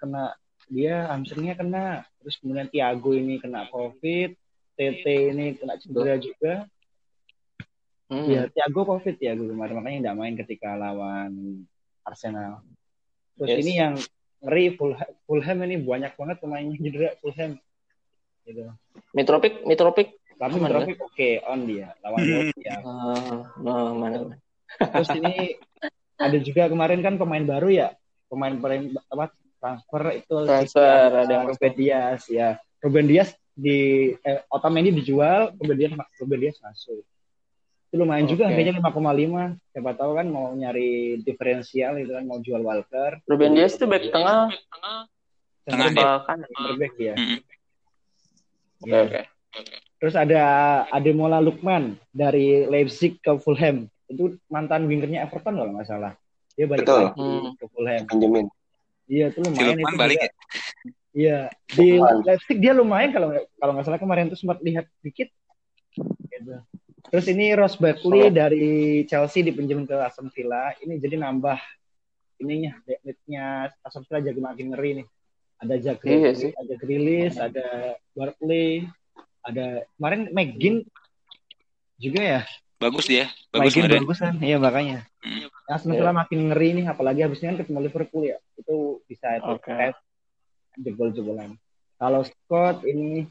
Kena 0.00 0.32
dia 0.68 1.08
hamstringnya 1.10 1.56
kena. 1.56 2.04
Terus 2.22 2.36
kemudian 2.40 2.68
Thiago 2.68 3.10
ini 3.16 3.40
kena 3.40 3.66
COVID. 3.72 4.30
TT 4.78 5.04
ini 5.34 5.58
kena 5.58 5.74
cedera 5.74 6.14
juga. 6.22 6.54
Hmm. 8.08 8.24
Iya, 8.24 8.48
Thiago 8.48 8.86
COVID 8.86 9.16
ya 9.18 9.34
kemarin 9.34 9.74
makanya 9.74 9.98
nggak 10.08 10.18
main 10.22 10.34
ketika 10.38 10.78
lawan 10.78 11.64
Arsenal. 12.06 12.62
Terus 13.36 13.50
Yes. 13.52 13.60
ini 13.66 13.72
yang 13.74 13.94
ngeri 14.38 14.78
Fulham, 14.78 15.10
Fulham 15.26 15.58
ini 15.66 15.76
banyak 15.82 16.12
banget 16.14 16.36
pemainnya 16.38 16.78
cedera 16.78 17.10
Fulham. 17.18 17.58
Gitu. 18.46 18.64
Mitrovic, 19.12 19.66
Mitrovic. 19.66 20.08
Tapi 20.38 20.54
Aman, 20.54 20.70
Mitrovic 20.70 20.98
oke 21.02 21.28
on 21.50 21.60
dia 21.66 21.90
lawan 22.06 22.18
Wolves 22.22 22.58
ya. 22.62 22.78
Ah, 22.86 23.42
nah, 23.58 23.90
mana? 23.90 24.38
Terus 24.78 25.10
ini 25.18 25.34
ada 26.24 26.38
juga 26.38 26.70
kemarin 26.70 27.02
kan 27.02 27.18
pemain 27.18 27.42
baru 27.42 27.68
ya, 27.74 27.88
pemain 28.30 28.54
pemain 28.54 28.94
apa 29.10 29.34
transfer 29.58 30.02
itu 30.14 30.34
Transfer, 30.46 31.06
ada 31.12 31.28
yang 31.28 31.44
Ruben 31.46 31.74
Dias 31.74 32.22
ya. 32.26 32.56
Ruben 32.78 33.06
Dias 33.06 33.30
di 33.52 33.78
eh, 34.14 34.40
Otamendi 34.48 34.94
dijual, 34.94 35.52
Ruben 35.58 35.76
Dias 35.76 35.92
Ruben 36.18 36.38
Dias 36.38 36.56
masuk. 36.62 37.02
Itu 37.88 37.96
lumayan 37.96 38.28
juga 38.28 38.46
Oke. 38.46 38.54
harganya 38.54 38.78
5,5. 38.78 39.56
Siapa 39.72 39.90
tahu 39.96 40.10
kan 40.12 40.26
mau 40.28 40.52
nyari 40.52 41.18
diferensial 41.20 41.96
itu 41.96 42.12
kan 42.12 42.24
mau 42.24 42.38
jual 42.38 42.60
Walker. 42.60 43.18
Ruben 43.24 43.56
Dias 43.56 43.74
tuh 43.74 43.88
back 43.88 44.08
tengah, 44.08 44.52
Tengah 45.64 45.86
apa 45.92 46.08
kan? 46.24 46.38
back 46.76 46.92
dia. 46.96 47.14
Mm-mm. 47.16 47.40
Oke, 48.78 48.88
Ya. 48.88 49.02
oke. 49.04 49.20
Terus 49.98 50.14
ada 50.14 50.42
Ademola 50.88 51.42
Lukman 51.42 51.98
dari 52.14 52.62
Leipzig 52.62 53.18
ke 53.18 53.34
Fulham. 53.42 53.90
Itu 54.06 54.38
mantan 54.46 54.86
wingernya 54.86 55.26
Everton 55.26 55.58
kalau 55.58 55.74
nggak 55.74 55.88
salah. 55.88 56.14
Dia 56.54 56.70
balik 56.70 56.86
Betul. 56.86 57.02
lagi 57.10 57.18
Hmm. 57.18 57.50
ke 57.58 57.64
Fulham. 57.72 58.02
Benjamin. 58.06 58.46
Iya, 59.08 59.32
itu 59.32 59.38
lumayan 59.40 59.76
itu 59.80 59.96
balik 59.96 60.18
juga. 60.20 60.28
ya? 60.28 60.32
Iya, 61.16 61.38
di. 61.66 61.86
Leipzig 61.98 62.58
dia 62.60 62.72
lumayan 62.76 63.10
kalau 63.10 63.32
kalau 63.56 63.72
nggak 63.74 63.86
salah 63.88 64.00
kemarin 64.00 64.28
tuh 64.28 64.38
sempat 64.38 64.60
lihat 64.60 64.84
dikit. 65.00 65.32
Gitu. 66.28 66.54
Terus 67.08 67.26
ini 67.32 67.56
Ross 67.56 67.80
Barkley 67.80 68.28
Oh. 68.28 68.30
dari 68.30 69.02
Chelsea 69.08 69.40
dipinjam 69.40 69.88
ke 69.88 69.96
Aston 69.96 70.28
Villa. 70.28 70.76
Ini 70.78 71.00
jadi 71.00 71.16
nambah 71.16 71.56
ininya 72.38 72.76
backnya 72.84 73.72
Aston 73.80 74.04
Villa 74.04 74.20
jadi 74.28 74.38
makin 74.38 74.66
ngeri 74.76 74.90
nih. 75.02 75.06
Ada 75.58 75.74
Jack 75.80 76.04
Iya 76.06 76.36
sih. 76.36 76.52
ada 76.54 76.74
Grealish, 76.78 77.34
ada 77.34 77.66
Barkley, 78.14 78.86
ada 79.42 79.82
kemarin 79.96 80.30
McGinn 80.30 80.86
juga 81.98 82.20
ya. 82.22 82.42
Bagus 82.78 83.10
dia. 83.10 83.26
Bagus 83.50 83.74
kemarin. 83.74 84.06
bagus 84.06 84.18
kan? 84.22 84.34
Iya 84.38 84.56
makanya. 84.62 85.02
Hmm. 85.18 85.50
Aston 85.66 85.98
Villa 85.98 86.14
makin 86.14 86.54
ngeri 86.54 86.78
nih, 86.78 86.86
apalagi 86.86 87.26
habisnya 87.26 87.50
kan 87.52 87.58
ketemu 87.66 87.78
Liverpool 87.90 88.22
ya. 88.22 88.38
Itu 88.54 89.02
bisa 89.10 89.34
itu 89.34 89.50
Oke. 89.50 89.92
jebol-jebolan. 90.78 91.58
Kalau 91.98 92.22
Scott 92.22 92.86
ini, 92.86 93.26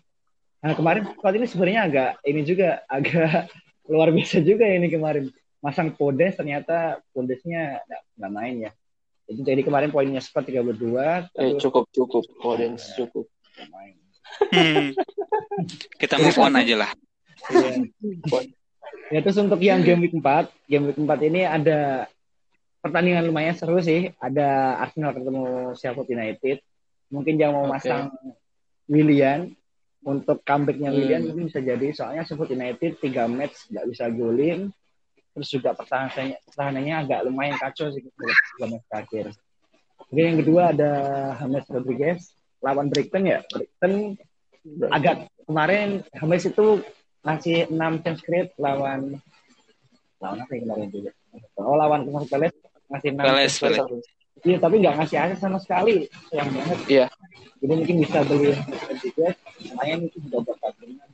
nah 0.60 0.76
kemarin 0.76 1.08
Scott 1.16 1.34
ini 1.40 1.48
sebenarnya 1.48 1.82
agak 1.88 2.10
ini 2.28 2.42
juga 2.44 2.84
agak 2.92 3.48
luar 3.88 4.12
biasa 4.12 4.44
juga 4.44 4.68
ini 4.68 4.92
kemarin. 4.92 5.32
Masang 5.58 5.90
Podes 5.96 6.38
ternyata 6.38 7.02
Podesnya 7.16 7.82
nggak 8.20 8.32
main 8.36 8.56
ya. 8.70 8.72
Jadi, 9.28 9.42
jadi 9.44 9.62
kemarin 9.64 9.90
poinnya 9.92 10.22
Scott 10.24 10.48
32, 10.48 10.64
Eh, 10.64 10.72
terus 11.36 11.60
cukup, 11.64 11.88
cukup. 11.92 12.24
Podence 12.40 12.94
cukup. 12.96 13.28
nggak 13.56 13.70
main. 13.72 13.96
Hmm. 14.54 14.88
Kita 15.98 16.20
move 16.20 16.38
on 16.38 16.56
aja 16.60 16.76
lah. 16.84 16.92
Iya. 17.48 17.88
Ya 19.08 19.20
terus 19.24 19.40
untuk 19.40 19.60
yang 19.64 19.80
game 19.88 20.04
week 20.04 20.16
4, 20.16 20.52
game 20.68 20.92
week 20.92 21.00
4 21.00 21.30
ini 21.32 21.48
ada 21.48 22.12
pertandingan 22.84 23.24
lumayan 23.28 23.56
seru 23.56 23.80
sih. 23.80 24.12
Ada 24.20 24.80
Arsenal 24.84 25.16
ketemu 25.16 25.46
Sheffield 25.80 26.12
United. 26.12 26.58
Mungkin 27.08 27.40
yang 27.40 27.56
mau 27.56 27.72
Oke. 27.72 27.80
masang 27.80 28.12
Willian 28.92 29.56
untuk 30.04 30.44
comebacknya 30.44 30.92
Hmm. 30.92 30.98
Willian 31.00 31.24
mungkin 31.24 31.48
bisa 31.48 31.64
jadi 31.64 31.88
soalnya 31.96 32.28
Sheffield 32.28 32.52
United 32.52 33.00
3 33.00 33.32
match 33.32 33.72
nggak 33.72 33.86
bisa 33.88 34.06
golin. 34.12 34.72
Terus 35.32 35.48
juga 35.54 35.70
pertahanannya, 35.78 36.38
pertahanannya 36.50 36.96
agak 36.98 37.20
lumayan 37.30 37.56
kacau 37.62 37.94
sih 37.94 38.04
match 38.04 38.84
terakhir. 38.92 39.32
Kemudian 40.08 40.28
yang 40.36 40.40
kedua 40.44 40.62
ada 40.76 40.92
James 41.40 41.68
Rodriguez 41.72 42.20
lawan 42.60 42.92
Brighton 42.92 43.24
ya. 43.24 43.40
Brighton 43.52 44.20
agak 44.92 45.32
kemarin 45.48 46.04
James 46.12 46.44
itu 46.44 46.84
ngasih 47.28 47.68
6 47.68 48.04
chance 48.04 48.22
create 48.24 48.52
lawan 48.56 49.20
lawan 50.24 50.38
apa 50.40 50.52
ya 50.56 50.60
kemarin 50.64 50.90
juga? 50.90 51.12
Oh 51.60 51.76
lawan 51.76 52.08
Crystal 52.08 52.26
Palace 52.32 52.58
ngasih 52.88 53.10
6 53.12 53.20
Palace. 53.20 53.56
Palace. 53.60 54.08
iya 54.48 54.58
tapi 54.64 54.76
nggak 54.80 54.96
ngasih 55.04 55.18
asis 55.20 55.40
sama 55.44 55.60
sekali. 55.60 56.08
Sayang 56.32 56.50
banget. 56.56 56.80
Iya. 56.88 57.08
jadi 57.58 57.74
mungkin 57.74 57.98
bisa 58.06 58.22
beli 58.22 58.54
juga 59.02 59.34
lumayan 59.66 60.06
itu 60.06 60.18
juga 60.30 60.46
buat 60.46 60.58
tabungan 60.62 61.10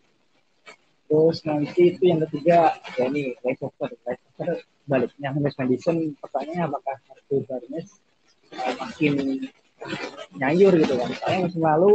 terus 1.07 1.37
nanti 1.45 1.93
itu 1.93 2.03
yang 2.03 2.19
ketiga 2.27 2.73
ya 2.99 3.05
ini 3.07 3.31
Leicester 3.45 3.89
Leicester 4.03 4.49
baliknya 4.89 5.29
James 5.31 5.55
Madison. 5.55 5.97
Pertanyaannya 6.19 6.63
apakah 6.67 6.95
Marco 7.07 7.35
Barnes 7.47 7.87
uh, 8.57 8.73
makin 8.81 9.13
nyayur 10.35 10.73
gitu 10.75 10.93
kan? 10.97 11.09
Soalnya 11.21 11.39
musim 11.47 11.61
lalu 11.63 11.91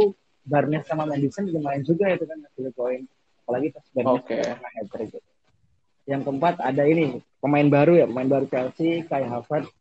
Barnes 0.47 0.83
sama 0.87 1.03
Madison 1.05 1.45
lumayan 1.51 1.83
juga 1.85 2.09
itu 2.09 2.25
kan 2.25 2.37
hasil 2.41 2.71
poin 2.73 3.05
apalagi 3.49 3.73
pas 3.73 3.85
Barnes 3.89 4.21
Oke. 4.21 4.37
pernah 4.37 4.71
hat-trick 4.77 5.09
gitu. 5.09 5.19
yang 6.05 6.21
keempat 6.21 6.61
ada 6.61 6.83
ini 6.85 7.17
pemain 7.37 7.65
baru 7.65 7.97
ya 7.97 8.05
pemain 8.05 8.29
baru 8.29 8.45
Chelsea 8.45 9.01
Kai 9.03 9.25
Havertz 9.25 9.73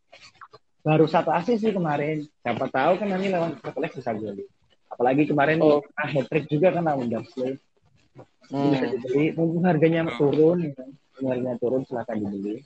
baru 0.81 1.05
satu 1.05 1.29
asis 1.29 1.61
sih 1.61 1.69
kemarin 1.69 2.25
siapa 2.41 2.65
tahu 2.67 2.97
kan 2.97 3.13
nanti 3.13 3.29
lawan 3.29 3.61
Palace 3.61 4.01
bisa 4.01 4.17
golin 4.17 4.49
apalagi 4.89 5.29
kemarin 5.29 5.61
Oh. 5.61 5.85
pernah 5.85 6.09
hat-trick 6.17 6.49
juga 6.49 6.73
kan 6.73 6.81
lawan 6.83 7.13
Dursley 7.13 7.61
Hmm. 8.49 8.73
bisa 8.73 8.89
dibeli 8.89 9.37
mumpung 9.37 9.61
harganya 9.61 10.09
turun 10.17 10.73
ya 10.73 10.73
harganya 11.21 11.61
turun 11.61 11.85
silahkan 11.85 12.17
dibeli 12.17 12.65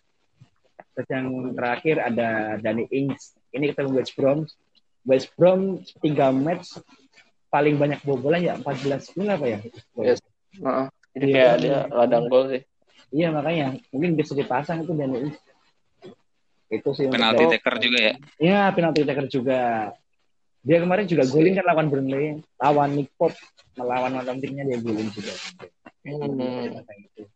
terus 0.95 1.09
yang 1.11 1.27
terakhir 1.59 1.99
ada 1.99 2.29
Danny 2.63 2.87
Ings 2.87 3.35
ini 3.51 3.75
ketemu 3.75 3.99
West 3.99 4.15
Brom 4.15 4.47
West 5.03 5.35
Brom 5.35 5.83
tiga 5.99 6.31
match 6.31 6.79
paling 7.51 7.75
banyak 7.75 7.99
bobolan 8.07 8.47
ya 8.47 8.55
14 8.63 9.11
gol 9.11 9.27
apa 9.27 9.47
ya 9.51 9.59
Yes. 9.99 10.22
Jadi 11.13 11.27
Iya. 11.29 11.57
dia 11.61 11.79
ladang 11.93 12.29
gol 12.29 12.53
sih. 12.53 12.63
iya 13.13 13.29
makanya 13.29 13.77
mungkin 13.93 14.17
bisa 14.17 14.33
dipasang 14.33 14.89
itu 14.89 14.93
Ings 14.97 15.37
itu 16.73 16.89
sih 16.97 17.05
untuk 17.05 17.21
Penalti 17.21 17.45
taker 17.53 17.75
juga 17.77 17.99
ya. 18.01 18.15
Iya, 18.41 18.61
penalti 18.73 19.05
taker 19.05 19.27
juga. 19.29 19.61
Dia 20.65 20.79
kemarin 20.81 21.05
juga 21.05 21.29
golin 21.29 21.53
kan 21.53 21.67
lawan 21.69 21.87
Burnley, 21.93 22.41
lawan 22.57 22.91
Nick 22.97 23.13
Pope, 23.21 23.37
melawan 23.77 24.17
mantan 24.17 24.41
timnya 24.41 24.65
dia 24.65 24.81
golin 24.81 25.13
juga. 25.13 25.37
Hmm. 26.09 26.73
Gitu. 26.81 27.29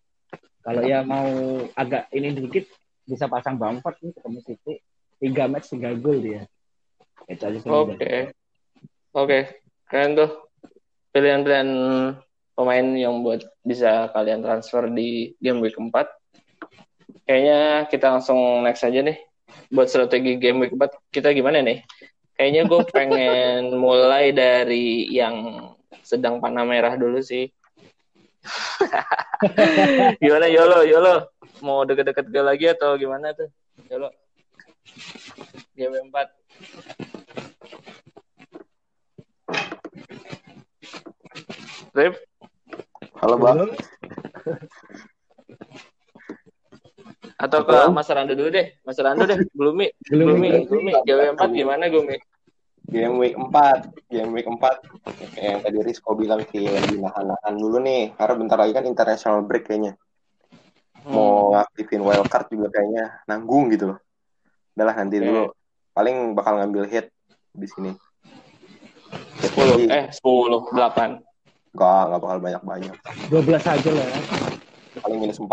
Kalau 0.64 0.82
ya 0.82 1.04
mau 1.04 1.28
agak 1.76 2.08
ini 2.16 2.32
dikit 2.32 2.64
bisa 3.04 3.28
pasang 3.28 3.60
Bamford 3.60 4.00
nih 4.00 4.16
ketemu 4.16 4.40
City. 4.40 4.74
Tiga 5.20 5.44
match 5.52 5.68
tiga 5.68 5.92
gol 5.92 6.24
dia. 6.24 6.48
Itu 7.28 7.44
aja 7.44 7.58
sih. 7.60 7.68
Oke. 7.68 8.32
Oke. 9.12 9.38
Keren 9.84 10.16
tuh. 10.16 10.30
Pilihan-pilihan 11.12 11.68
pemain 12.56 12.96
yang 12.96 13.20
buat 13.20 13.44
bisa 13.60 14.08
kalian 14.16 14.40
transfer 14.40 14.88
di 14.88 15.36
game 15.44 15.60
week 15.60 15.76
4. 15.76 15.92
Kayaknya 17.28 17.84
kita 17.92 18.06
langsung 18.16 18.64
next 18.64 18.82
aja 18.82 19.04
nih. 19.04 19.20
Buat 19.68 19.92
strategi 19.92 20.40
game 20.40 20.64
week 20.64 20.72
4 20.72 21.12
kita 21.12 21.36
gimana 21.36 21.60
nih? 21.60 21.84
Kayaknya 22.34 22.62
gue 22.64 22.80
pengen 22.96 23.76
mulai 23.76 24.32
dari 24.32 25.04
yang 25.12 25.68
sedang 26.00 26.40
panah 26.40 26.64
merah 26.64 26.96
dulu 26.96 27.20
sih. 27.20 27.52
gimana 30.22 30.48
Yolo, 30.48 30.80
Yolo? 30.88 31.28
Mau 31.60 31.84
deket-deket 31.84 32.32
gue 32.32 32.40
lagi 32.40 32.72
atau 32.72 32.96
gimana 32.96 33.36
tuh? 33.36 33.52
Yolo. 33.92 34.08
Game 35.76 36.08
4. 36.08 36.36
Rip, 41.96 42.12
Halo 43.16 43.36
bang. 43.40 43.58
atau 47.36 47.60
ke 47.68 47.76
Mas 47.92 48.08
Rando 48.08 48.32
dulu 48.32 48.48
deh. 48.48 48.72
Mas 48.80 48.96
Rando 48.96 49.28
deh, 49.28 49.36
Gloomy. 49.52 49.92
Gloomy, 50.08 50.64
Gloomy. 50.64 50.92
GW4 51.04 51.40
gimana 51.52 51.84
Gloomy? 51.92 52.16
Game 52.86 53.18
week 53.18 53.34
4, 53.36 53.92
game 54.08 54.30
week 54.30 54.46
4 54.46 54.62
kayak 55.34 55.42
yang 55.42 55.60
tadi 55.60 55.78
Rizko 55.82 56.14
bilang 56.14 56.46
sih 56.48 56.70
lagi 56.70 56.96
nahan-nahan 56.96 57.54
dulu 57.58 57.82
nih 57.82 58.14
karena 58.14 58.34
bentar 58.38 58.56
lagi 58.62 58.72
kan 58.72 58.86
international 58.86 59.42
break 59.42 59.66
kayaknya 59.66 59.98
Hmm. 61.06 61.14
mau 61.14 61.54
ngaktifin 61.54 62.02
wildcard 62.02 62.50
juga 62.50 62.66
kayaknya 62.66 63.22
nanggung 63.30 63.70
gitu 63.70 63.94
loh 63.94 63.98
udahlah 64.74 64.94
nanti 64.98 65.22
dulu 65.22 65.54
paling 65.94 66.34
bakal 66.34 66.58
ngambil 66.58 66.82
hit 66.90 67.14
di 67.54 67.66
sini. 67.70 67.90
10 69.38 69.86
eh 69.86 70.10
10 70.10 70.66
8. 70.74 71.22
Enggak, 71.76 72.02
enggak 72.08 72.20
bakal 72.24 72.38
banyak-banyak. 72.40 72.94
12 73.28 73.60
aja 73.60 73.90
lah. 73.92 74.08
Paling 75.04 75.18
minus 75.20 75.36
4. 75.36 75.44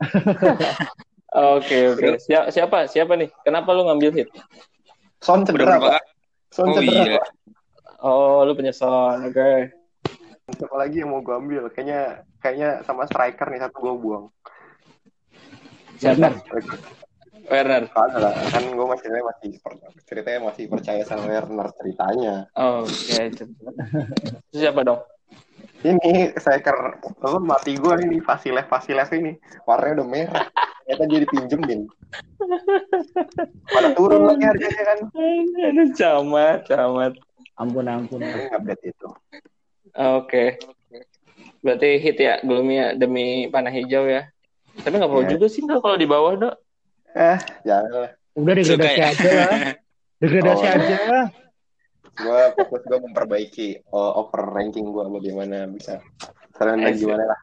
Oke 1.30 1.94
oke. 1.94 2.18
Siapa 2.18 2.50
siapa 2.50 2.78
siapa 2.90 3.14
nih? 3.14 3.30
Kenapa 3.46 3.70
lu 3.70 3.86
ngambil 3.86 4.10
hit? 4.18 4.28
Son 5.22 5.46
cedera, 5.46 5.78
berapa 5.78 5.86
Pak. 5.94 6.02
Son 6.50 6.66
Oh 6.66 6.74
cedera, 6.74 7.06
iya. 7.06 7.22
Pak. 7.22 7.28
Oh, 8.02 8.42
lu 8.42 8.58
punya 8.58 8.74
son. 8.74 9.30
Oke. 9.30 9.70
Siapa 10.50 10.74
lagi 10.74 11.06
yang 11.06 11.14
mau 11.14 11.22
gue 11.22 11.30
ambil? 11.30 11.70
Kayaknya 11.70 12.26
kayaknya 12.42 12.82
sama 12.82 13.06
striker 13.06 13.46
nih 13.46 13.62
satu 13.62 13.76
gue 13.78 13.94
buang. 13.94 14.26
Siapa? 16.02 16.34
Werner. 16.50 16.74
Werner. 17.46 17.82
Kan 17.94 18.10
kan 18.50 18.64
gue 18.66 18.86
masih 18.90 19.08
masih 19.22 19.50
ceritanya 20.10 20.50
masih 20.50 20.66
percaya 20.66 21.02
sama 21.06 21.30
Werner 21.30 21.70
ceritanya. 21.78 22.50
Oke. 22.58 23.30
Terus 23.38 24.58
siapa 24.58 24.82
dong? 24.82 24.98
Ini 25.80 26.36
striker 26.36 27.00
apa 27.00 27.38
mati 27.40 27.72
gue 27.80 27.94
ini 28.04 28.20
Vasilev 28.20 28.68
Vasilev 28.68 29.08
ini 29.16 29.32
warnanya 29.64 30.04
udah 30.04 30.06
merah. 30.06 30.44
Ternyata 30.84 31.02
dia 31.08 31.18
dipinjemin. 31.24 31.80
Pada 33.64 33.88
turun 33.96 34.28
lagi 34.28 34.44
harganya 34.44 34.82
kan. 34.84 34.98
Aduh, 35.70 35.88
camat, 35.96 36.58
camat. 36.68 37.12
Ampun 37.56 37.86
ampun. 37.88 38.20
Bet 38.66 38.80
itu. 38.84 39.08
Oke. 39.94 40.60
Berarti 41.60 41.88
hit 41.96 42.16
ya 42.20 42.40
Gloomy 42.44 42.96
demi 43.00 43.48
panah 43.48 43.72
hijau 43.72 44.04
ya. 44.04 44.28
Tapi 44.80 44.96
nggak 44.96 45.10
perlu 45.10 45.24
Iya. 45.24 45.32
juga 45.36 45.46
sih 45.48 45.62
kalau 45.64 45.96
di 45.96 46.08
bawah 46.08 46.32
dok. 46.36 46.54
Eh, 47.12 47.38
jangan. 47.64 48.12
Udah 48.36 48.52
degradasi 48.54 49.00
ya? 49.00 49.06
aja 49.12 49.28
lah. 49.32 49.50
Degradasi 50.20 50.64
Oh. 50.64 50.74
aja 50.76 50.96
lah. 51.08 51.24
Gue 52.20 52.40
fokus 52.56 52.82
gue 52.84 52.98
memperbaiki 53.00 53.68
uh, 53.90 54.20
over 54.20 54.42
ranking 54.52 54.92
gue 54.92 55.04
bagaimana 55.08 55.64
bisa. 55.70 55.98
Eh, 56.60 56.92
gimana 56.96 57.24
lah. 57.24 57.40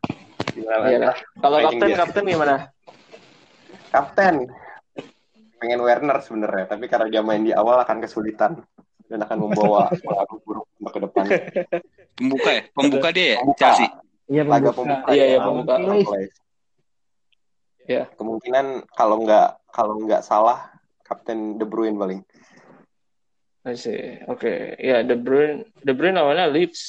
Gimana 0.54 0.84
Iya 0.86 1.00
lah. 1.10 1.16
Kalau 1.42 1.58
kapten 1.66 1.88
dia. 1.90 1.98
kapten 1.98 2.24
gimana? 2.26 2.56
Kapten. 3.90 4.36
Pengen 5.58 5.82
Werner 5.82 6.22
sebenarnya, 6.22 6.70
tapi 6.70 6.86
karena 6.86 7.10
dia 7.10 7.26
main 7.26 7.42
di 7.42 7.50
awal 7.50 7.82
akan 7.82 7.98
kesulitan 8.06 8.62
dan 9.10 9.20
akan 9.26 9.38
membawa 9.50 9.90
pengaruh 10.06 10.38
buruk 10.46 10.68
untuk 10.78 10.92
ke 10.94 11.00
depan. 11.02 11.26
Pembuka 12.14 12.50
ya? 12.54 12.62
Pembuka 12.78 13.08
dia 13.10 13.26
ya? 13.26 13.38
Pembuka. 13.42 13.58
Chelsea. 13.58 13.88
Iya 14.28 14.44
Laga 14.46 14.70
pembuka. 14.70 14.78
pembuka. 14.78 15.10
Iya, 15.10 15.18
ya, 15.18 15.28
iya, 15.32 15.40
pembuka. 15.42 15.74
Iya. 17.88 18.04
Kemungkinan 18.20 18.66
kalau 18.94 19.16
nggak 19.24 19.48
kalau 19.72 19.94
nggak 20.04 20.22
salah 20.22 20.60
Kapten 21.02 21.56
De 21.58 21.66
Bruyne 21.66 21.96
paling. 21.98 22.22
I 23.68 23.76
see. 23.76 24.24
Oke. 24.32 24.80
Ya 24.80 25.04
De 25.04 25.20
Bruyne, 25.20 25.68
De 25.84 25.92
Bruyne 25.92 26.16
awalnya 26.16 26.48
Leeds. 26.48 26.80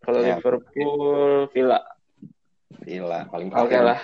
Kalau 0.00 0.22
Ya. 0.22 0.38
Liverpool, 0.38 1.50
Villa. 1.50 1.82
Gila, 2.86 3.26
paling 3.28 3.50
Oke 3.52 3.74
terakhir. 3.74 3.82
lah. 3.84 4.00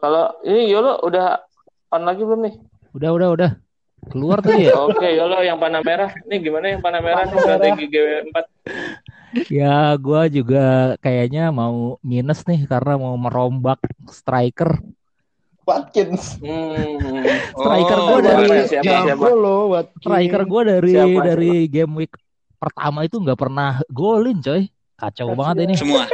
Kalau 0.00 0.24
ini 0.42 0.72
Yolo 0.72 1.04
udah 1.04 1.38
on 1.92 2.02
lagi 2.08 2.24
belum 2.24 2.40
nih? 2.48 2.54
Udah, 2.96 3.10
udah, 3.12 3.28
udah. 3.36 3.50
Keluar 4.08 4.40
tadi 4.40 4.66
ya? 4.66 4.74
Oke, 4.88 5.12
Yolo 5.12 5.44
yang 5.44 5.60
panah 5.60 5.84
merah. 5.84 6.10
Ini 6.26 6.36
gimana 6.40 6.72
yang 6.72 6.80
panah 6.80 7.04
merah 7.04 7.28
nih 7.28 7.36
strategi 7.36 7.84
GW4? 7.92 8.36
Ya, 9.46 9.94
gua 10.00 10.26
juga 10.26 10.96
kayaknya 10.98 11.52
mau 11.54 12.00
minus 12.02 12.42
nih 12.48 12.64
karena 12.66 12.96
mau 12.98 13.14
merombak 13.14 13.78
striker. 14.10 14.80
Watkins. 15.70 16.22
Hmm. 16.36 17.22
Striker 17.54 17.96
Oh, 17.96 18.06
gua 18.08 18.20
dari 18.20 18.46
Siapa, 18.66 18.82
siapa, 19.06 19.26
Watkins. 19.68 20.02
striker 20.02 20.42
gua 20.44 20.62
dari 20.66 20.92
Siapa, 20.92 21.20
dari 21.24 21.52
game 21.66 21.92
week 21.96 22.12
pertama 22.56 22.98
itu 23.02 23.16
nggak 23.16 23.38
pernah 23.38 23.78
golin, 23.88 24.38
coy. 24.38 24.66
Kacau 24.94 25.32
banget 25.32 25.64
ini. 25.64 25.74
Semua. 25.74 26.04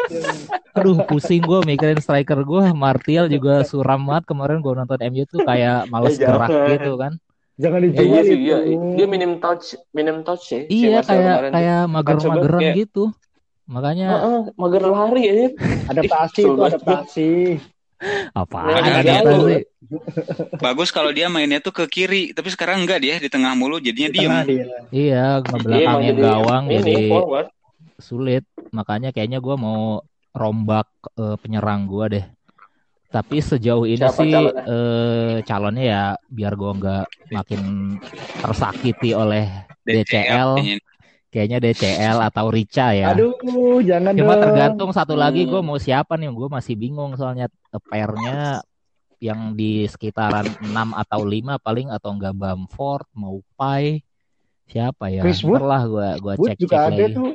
Aduh, 0.72 1.02
pusing 1.04 1.42
gua 1.42 1.58
mikirin 1.60 1.98
striker 1.98 2.38
gua. 2.42 2.70
Martial 2.70 3.26
juga 3.26 3.64
suram 3.64 4.04
banget 4.04 4.24
kemarin 4.28 4.60
gua 4.60 4.78
nonton 4.78 5.00
MU 5.02 5.24
tuh 5.24 5.42
kayak 5.42 5.88
males 5.88 6.14
Eh, 6.14 6.22
jangan. 6.22 6.46
gerak 6.46 6.70
gitu 6.76 6.92
kan. 6.94 7.12
Jangan 7.56 7.80
Ya, 7.80 7.84
dijual 7.88 8.04
iya 8.06 8.20
sih, 8.22 8.36
iya. 8.38 8.56
Dia 8.94 9.06
minim 9.08 9.40
touch, 9.40 9.66
minim 9.90 10.20
touch 10.20 10.44
sih. 10.44 10.62
si 10.68 10.86
Iya, 10.86 11.00
kayak 11.00 11.50
kayak 11.50 11.80
mager-mageran 11.88 12.60
kayak- 12.60 12.76
gitu. 12.78 13.04
Makanya 13.66 14.06
Heeh, 14.12 14.38
mager 14.54 14.84
lari 14.86 15.22
ya. 15.24 15.34
Adaptasi 15.90 16.40
itu 16.44 16.62
adaptasi. 16.62 17.30
Apa? 18.36 18.58
Bagus 20.56 20.88
kalau 20.88 21.10
dia 21.12 21.28
mainnya 21.28 21.60
tuh 21.60 21.72
ke 21.72 21.84
kiri, 21.88 22.32
tapi 22.32 22.48
sekarang 22.52 22.84
enggak 22.84 23.00
dia 23.04 23.14
di 23.20 23.28
tengah 23.28 23.52
mulu 23.56 23.76
jadinya 23.80 24.08
diem. 24.12 24.30
Tengah 24.30 24.44
dia. 24.48 24.64
Iya, 24.92 25.22
Iya, 25.44 25.52
ngebelakangin 25.52 26.08
jadi 26.12 26.22
gawang 26.24 26.64
ini 26.66 26.76
jadi 26.80 26.96
forward. 27.10 27.46
sulit. 28.00 28.42
Makanya 28.72 29.08
kayaknya 29.14 29.38
gua 29.40 29.56
mau 29.56 29.80
rombak 30.36 30.86
eh, 31.16 31.36
penyerang 31.40 31.80
gua 31.88 32.04
deh. 32.12 32.24
Tapi 33.08 33.36
sejauh 33.40 33.86
ini 33.88 34.02
Siapa 34.02 34.22
sih 34.22 34.32
calonnya? 34.34 34.64
eh, 34.66 35.36
calonnya 35.48 35.84
ya 35.84 36.02
biar 36.28 36.52
gua 36.60 36.70
nggak 36.76 37.04
makin 37.32 37.60
tersakiti 38.42 39.10
oleh 39.16 39.44
DCL, 39.86 40.50
kayaknya. 40.60 40.76
Kayaknya 41.36 41.60
DCL 41.60 42.24
atau 42.24 42.48
Rica 42.48 42.96
ya. 42.96 43.12
Aduh, 43.12 43.36
jangan 43.84 44.16
Cuma 44.16 44.40
dong. 44.40 44.42
tergantung 44.48 44.90
satu 44.96 45.12
lagi 45.12 45.44
Hmm. 45.44 45.52
gue 45.52 45.60
mau 45.60 45.76
siapa 45.76 46.16
nih, 46.16 46.32
gue 46.32 46.48
masih 46.48 46.72
bingung 46.80 47.12
soalnya 47.12 47.52
pairnya 47.92 48.64
yang 49.20 49.52
di 49.52 49.84
sekitaran 49.84 50.48
6 50.64 50.96
atau 50.96 51.20
5 51.20 51.60
paling 51.60 51.92
atau 51.92 52.16
enggak 52.16 52.32
Bamford, 52.32 53.04
mau 53.12 53.44
Pai, 53.52 54.00
siapa 54.64 55.12
ya? 55.12 55.20
Chris 55.20 55.44
Wood? 55.44 55.60
Ntar 55.60 55.68
lah 55.68 55.82
gue 55.84 56.08
gua 56.24 56.34
Wood 56.40 56.48
cek 56.48 56.56
juga 56.56 56.76
cek 56.76 56.84
ada 56.88 56.96
lagi. 57.04 57.12
tuh. 57.12 57.30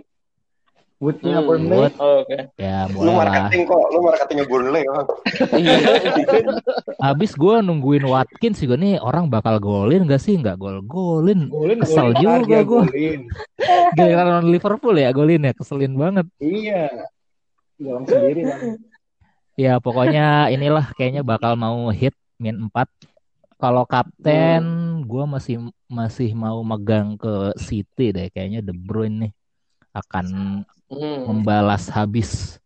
Woodnya 1.01 1.41
Hmm, 1.41 1.47
Burnley. 1.49 1.77
Wood. 1.81 1.93
Oh, 1.97 2.21
Oke. 2.21 2.37
Ya 2.55 2.85
Lu 2.85 2.93
boleh 2.93 3.09
lah. 3.09 3.17
marketing 3.25 3.61
kok, 3.65 3.83
lu 3.89 3.99
marketingnya 4.05 4.45
Burnley. 4.45 4.83
Iya. 5.57 5.77
Habis 7.09 7.31
gue 7.33 7.55
nungguin 7.59 8.05
Watkins 8.05 8.61
juga 8.61 8.77
nih 8.77 9.01
orang 9.01 9.25
bakal 9.25 9.57
golin 9.57 10.05
gak 10.05 10.21
sih? 10.21 10.37
Nggak 10.37 10.61
gol 10.61 10.77
golin. 10.85 11.49
Golin, 11.49 11.81
Kesel 11.81 12.13
golin, 12.13 12.45
juga 12.45 12.59
golin. 12.61 13.19
Giliran 13.97 14.27
lawan 14.29 14.47
Liverpool 14.47 14.93
ya 14.93 15.09
golin 15.09 15.41
ya 15.41 15.51
keselin 15.51 15.97
banget. 15.97 16.29
Iya. 16.37 16.85
Gawang 17.81 18.05
sendiri 18.05 18.41
kan. 18.45 18.59
Ya 19.57 19.73
pokoknya 19.77 20.47
inilah 20.47 20.93
kayaknya 20.93 21.25
bakal 21.25 21.57
mau 21.57 21.89
hit 21.89 22.13
min 22.37 22.69
4. 22.69 22.87
Kalau 23.57 23.85
kapten 23.85 24.63
gue 25.01 25.23
masih 25.25 25.55
masih 25.85 26.33
mau 26.33 26.61
megang 26.61 27.13
ke 27.13 27.57
City 27.57 28.09
deh 28.09 28.29
kayaknya 28.29 28.61
De 28.61 28.69
Bruyne 28.71 29.17
nih 29.17 29.31
akan 29.91 30.25
Hmm. 30.91 31.23
membalas 31.27 31.87
habis 31.91 32.59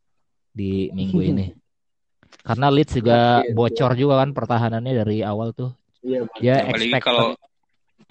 di 0.56 0.90
minggu 0.94 1.20
ini. 1.22 1.46
Karena 2.48 2.68
Leeds 2.70 2.94
juga 2.98 3.42
Oke. 3.42 3.54
bocor 3.58 3.92
juga 3.98 4.22
kan 4.22 4.30
pertahanannya 4.34 4.94
dari 4.94 5.18
awal 5.26 5.52
tuh. 5.54 5.74
Iya. 6.06 6.22
Dia 6.40 6.56
expect 6.70 7.06
kalau 7.06 7.34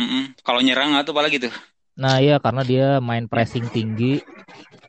Mm-mm. 0.01 0.35
kalau 0.43 0.61
nyerang 0.65 0.99
atau 0.99 1.15
apalagi 1.15 1.39
tuh. 1.39 1.53
Nah 1.95 2.19
iya 2.19 2.37
karena 2.43 2.63
dia 2.67 2.87
main 2.99 3.27
pressing 3.31 3.67
tinggi 3.71 4.19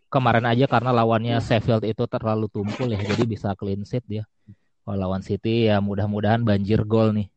kemarin 0.09 0.45
aja 0.49 0.65
karena 0.65 0.89
lawannya 0.89 1.37
Sheffield 1.43 1.85
itu 1.85 2.03
terlalu 2.09 2.47
tumpul 2.49 2.89
ya 2.89 3.01
jadi 3.01 3.23
bisa 3.29 3.53
clean 3.59 3.85
sheet 3.85 4.05
dia. 4.09 4.23
Kalau 4.85 4.97
lawan 4.97 5.21
City 5.25 5.69
ya 5.69 5.77
mudah-mudahan 5.81 6.41
banjir 6.45 6.81
gol 6.85 7.13
nih. 7.13 7.27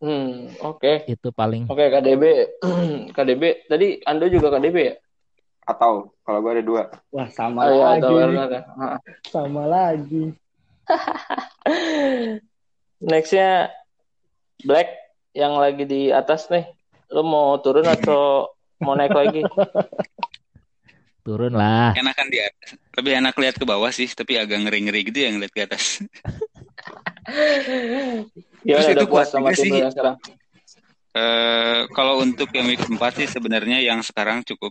Hmm, 0.00 0.52
oke. 0.60 0.92
Itu 1.08 1.28
paling 1.32 1.64
Oke, 1.70 1.84
KDB. 1.92 2.24
KDB. 3.16 3.42
Tadi 3.70 3.86
Ando 4.10 4.26
juga 4.34 4.48
KDB 4.54 4.76
ya? 4.90 4.94
Atau 5.66 6.14
kalau 6.22 6.38
gue 6.40 6.50
ada 6.54 6.64
dua. 6.64 6.82
Wah, 7.10 7.28
sama 7.28 7.66
Oh, 7.66 7.82
lagi. 7.82 8.06
atau 8.06 8.14
ya? 8.14 8.62
Sama 9.34 9.62
lagi. 9.66 10.24
Nextnya 13.02 13.74
Black 14.62 14.88
yang 15.34 15.58
lagi 15.58 15.84
di 15.84 16.08
atas 16.08 16.48
nih. 16.48 16.64
Lu 17.12 17.26
mau 17.26 17.58
turun 17.60 17.84
atau 17.84 18.48
mau 18.80 18.94
naik 18.94 19.12
lagi? 19.12 19.42
turun 21.26 21.52
lah. 21.52 21.90
Enakan 21.98 22.26
di 22.30 22.38
atas. 22.38 22.78
Lebih 22.96 23.12
enak 23.18 23.34
lihat 23.34 23.58
ke 23.58 23.66
bawah 23.66 23.90
sih, 23.90 24.06
tapi 24.08 24.38
agak 24.38 24.62
ngeri-ngeri 24.62 25.10
gitu 25.10 25.26
yang 25.26 25.42
lihat 25.42 25.52
ke 25.52 25.66
atas. 25.66 26.00
Terus 28.62 28.86
udah 28.86 28.94
itu 28.94 29.06
puas 29.10 29.10
kuat 29.10 29.26
sama 29.34 29.50
tim 29.50 29.74
sekarang? 29.90 30.16
Eh 31.16 31.80
kalau 31.92 32.22
untuk 32.22 32.46
yang 32.54 32.70
week 32.70 32.86
4 32.86 32.94
sih 33.18 33.26
sebenarnya 33.26 33.82
yang 33.82 33.98
sekarang 34.06 34.46
cukup 34.46 34.70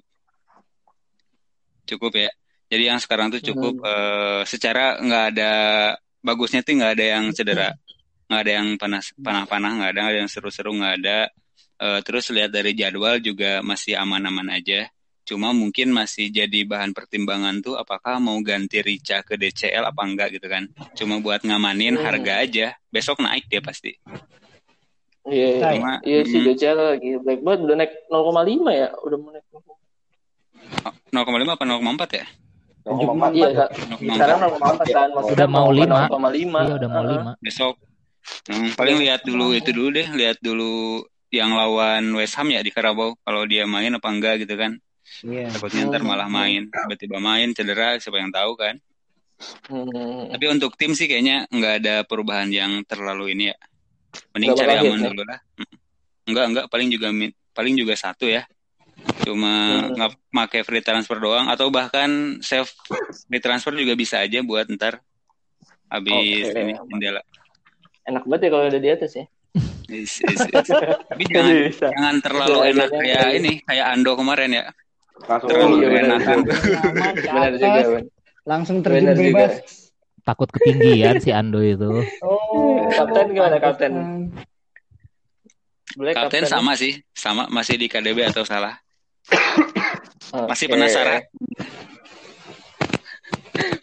cukup 1.85 2.17
ya. 2.17 2.29
Jadi 2.65 2.83
yang 2.89 2.97
sekarang 2.97 3.29
tuh 3.29 3.41
cukup 3.45 3.77
eh, 3.85 4.41
secara 4.49 4.97
nggak 4.97 5.25
ada 5.37 5.51
bagusnya 6.25 6.65
tuh 6.65 6.73
nggak 6.81 6.93
ada 6.97 7.05
yang 7.17 7.25
cedera, 7.31 7.69
nggak 8.25 8.41
ada 8.41 8.51
yang 8.51 8.67
panas 8.81 9.13
panah-panah, 9.21 9.71
nggak 9.77 9.91
ada, 9.93 10.01
ada 10.09 10.17
yang 10.25 10.31
seru-seru, 10.31 10.73
nggak 10.73 10.95
ada. 11.05 11.19
Eh, 11.75 11.99
terus 12.01 12.31
lihat 12.33 12.49
dari 12.49 12.73
jadwal 12.73 13.21
juga 13.21 13.61
masih 13.61 13.93
aman-aman 13.99 14.49
aja. 14.49 14.89
Cuma 15.25 15.49
mungkin 15.57 15.89
masih 15.89 16.29
jadi 16.29 16.69
bahan 16.69 16.93
pertimbangan 16.93 17.57
tuh 17.61 17.75
apakah 17.81 18.21
mau 18.21 18.37
ganti 18.45 18.77
Rica 18.85 19.25
ke 19.25 19.33
DCL 19.37 19.81
apa 19.89 20.01
enggak 20.05 20.37
gitu 20.37 20.45
kan. 20.45 20.69
Cuma 20.93 21.17
buat 21.17 21.41
ngamanin 21.41 21.97
Hmm. 21.97 22.05
harga 22.05 22.45
aja. 22.45 22.67
Besok 22.93 23.25
naik 23.25 23.49
dia 23.49 23.57
pasti. 23.61 23.97
Iya. 25.25 25.73
Cuma, 25.73 25.97
iya 26.05 26.21
sih 26.21 26.37
mm, 26.37 26.45
DCL 26.53 26.77
lagi 26.77 27.09
black 27.17 27.41
banget 27.41 27.59
udah 27.65 27.75
naik 27.81 27.93
0,5 28.13 28.69
ya, 28.69 28.87
udah 29.01 29.17
mau 29.17 29.33
naik 29.33 29.45
0,5 29.49 29.74
apa 31.51 31.63
0,4 31.65 32.21
ya? 32.21 32.25
0,4 32.85 33.33
Iya, 33.33 33.47
ya. 33.49 33.57
Kak. 33.65 33.69
0,4. 33.97 34.13
Sekarang 34.13 34.37
0,4 34.45 34.85
kan, 34.93 35.09
maksudnya 35.09 35.35
Udah 35.35 35.47
mau 35.49 35.69
lima. 35.73 35.99
0,5. 36.05 36.59
Iya 36.69 36.73
udah 36.77 36.89
mau 36.89 37.03
Heeh. 37.03 37.13
lima. 37.17 37.31
Besok. 37.41 37.75
Hmm, 38.49 38.69
paling 38.73 38.97
lihat 39.01 39.21
dulu 39.25 39.53
itu 39.53 39.69
dulu 39.69 39.89
deh, 39.93 40.07
lihat 40.13 40.37
dulu 40.41 41.05
yang 41.29 41.53
lawan 41.53 42.01
West 42.17 42.37
Ham 42.37 42.49
ya 42.49 42.61
di 42.65 42.73
Karabau 42.73 43.13
kalau 43.21 43.45
dia 43.45 43.65
main 43.69 43.93
apa 43.93 44.07
enggak 44.09 44.45
gitu 44.45 44.57
kan. 44.57 44.77
Iya. 45.21 45.53
Takutnya 45.53 45.85
ntar 45.93 46.01
malah 46.01 46.25
main, 46.25 46.65
tiba-tiba 46.69 47.21
main 47.21 47.53
cedera, 47.53 47.97
siapa 48.01 48.17
yang 48.17 48.33
tahu 48.33 48.57
kan. 48.57 48.75
Hmm. 49.69 50.31
Tapi 50.31 50.45
untuk 50.49 50.73
tim 50.79 50.95
sih 50.97 51.05
kayaknya 51.05 51.45
nggak 51.51 51.73
ada 51.83 51.95
perubahan 52.07 52.49
yang 52.49 52.81
terlalu 52.87 53.37
ini 53.37 53.53
ya. 53.53 53.57
Mending 54.33 54.49
Nggak 54.55 54.61
cari 54.65 54.73
aman 54.79 54.99
ya? 55.01 55.09
dulu 55.11 55.23
lah. 55.27 55.39
Enggak, 56.25 56.45
enggak, 56.49 56.65
paling 56.71 56.87
juga 56.89 57.07
paling 57.53 57.73
juga 57.77 57.93
satu 57.93 58.25
ya. 58.25 58.41
Cuma 59.21 59.53
Hmm. 59.81 59.93
nggak 59.93 60.11
pakai 60.29 60.61
free 60.61 60.81
transfer 60.81 61.17
doang 61.17 61.47
atau 61.47 61.69
bahkan 61.69 62.09
save 62.39 62.69
free 63.25 63.39
transfer 63.39 63.71
juga 63.71 63.93
bisa 63.93 64.19
aja 64.19 64.41
buat 64.41 64.65
ntar 64.69 65.01
habis 65.87 66.45
Oke. 66.45 66.59
ini 66.59 66.73
jendela. 66.89 67.21
Enak 68.05 68.23
banget 68.25 68.41
ya 68.41 68.49
kalau 68.49 68.65
udah 68.67 68.81
di 68.81 68.89
atas 68.89 69.11
ya. 69.13 69.25
Is- 69.87 70.19
is- 70.19 70.45
is. 70.45 70.69
Tapi 70.69 71.23
jangan 71.25 71.53
Bisa. 71.63 71.87
jangan 71.89 72.15
terlalu 72.19 72.57
Bisa, 72.57 72.69
enak 72.69 72.89
iya, 72.89 72.99
kayak 72.99 73.21
iya. 73.23 73.37
ini 73.37 73.51
kayak 73.63 73.85
Ando 73.93 74.11
kemarin 74.13 74.49
ya. 74.51 74.63
Langsung 75.15 75.47
Terlalu 75.47 75.75
iya, 75.75 75.87
ke 75.87 75.93
Benar 75.95 76.19
juga, 77.55 77.81
langsung 78.43 78.77
terjun 78.83 78.99
Benar 78.99 79.15
juga. 79.15 79.25
bebas. 79.31 79.53
Takut 80.21 80.49
ketinggian 80.49 81.15
si 81.17 81.29
Ando 81.31 81.61
itu. 81.61 82.01
Oh, 82.19 82.89
Kapten 82.89 83.29
gimana, 83.31 83.57
kapten? 83.57 83.93
Boleh 85.95 86.11
Kapten 86.11 86.43
sama 86.43 86.75
sih, 86.75 86.99
sama 87.13 87.47
masih 87.47 87.79
di 87.79 87.87
KDB 87.87 88.27
atau 88.27 88.43
salah. 88.43 88.75
Masih 90.45 90.67
penasaran. 90.67 91.21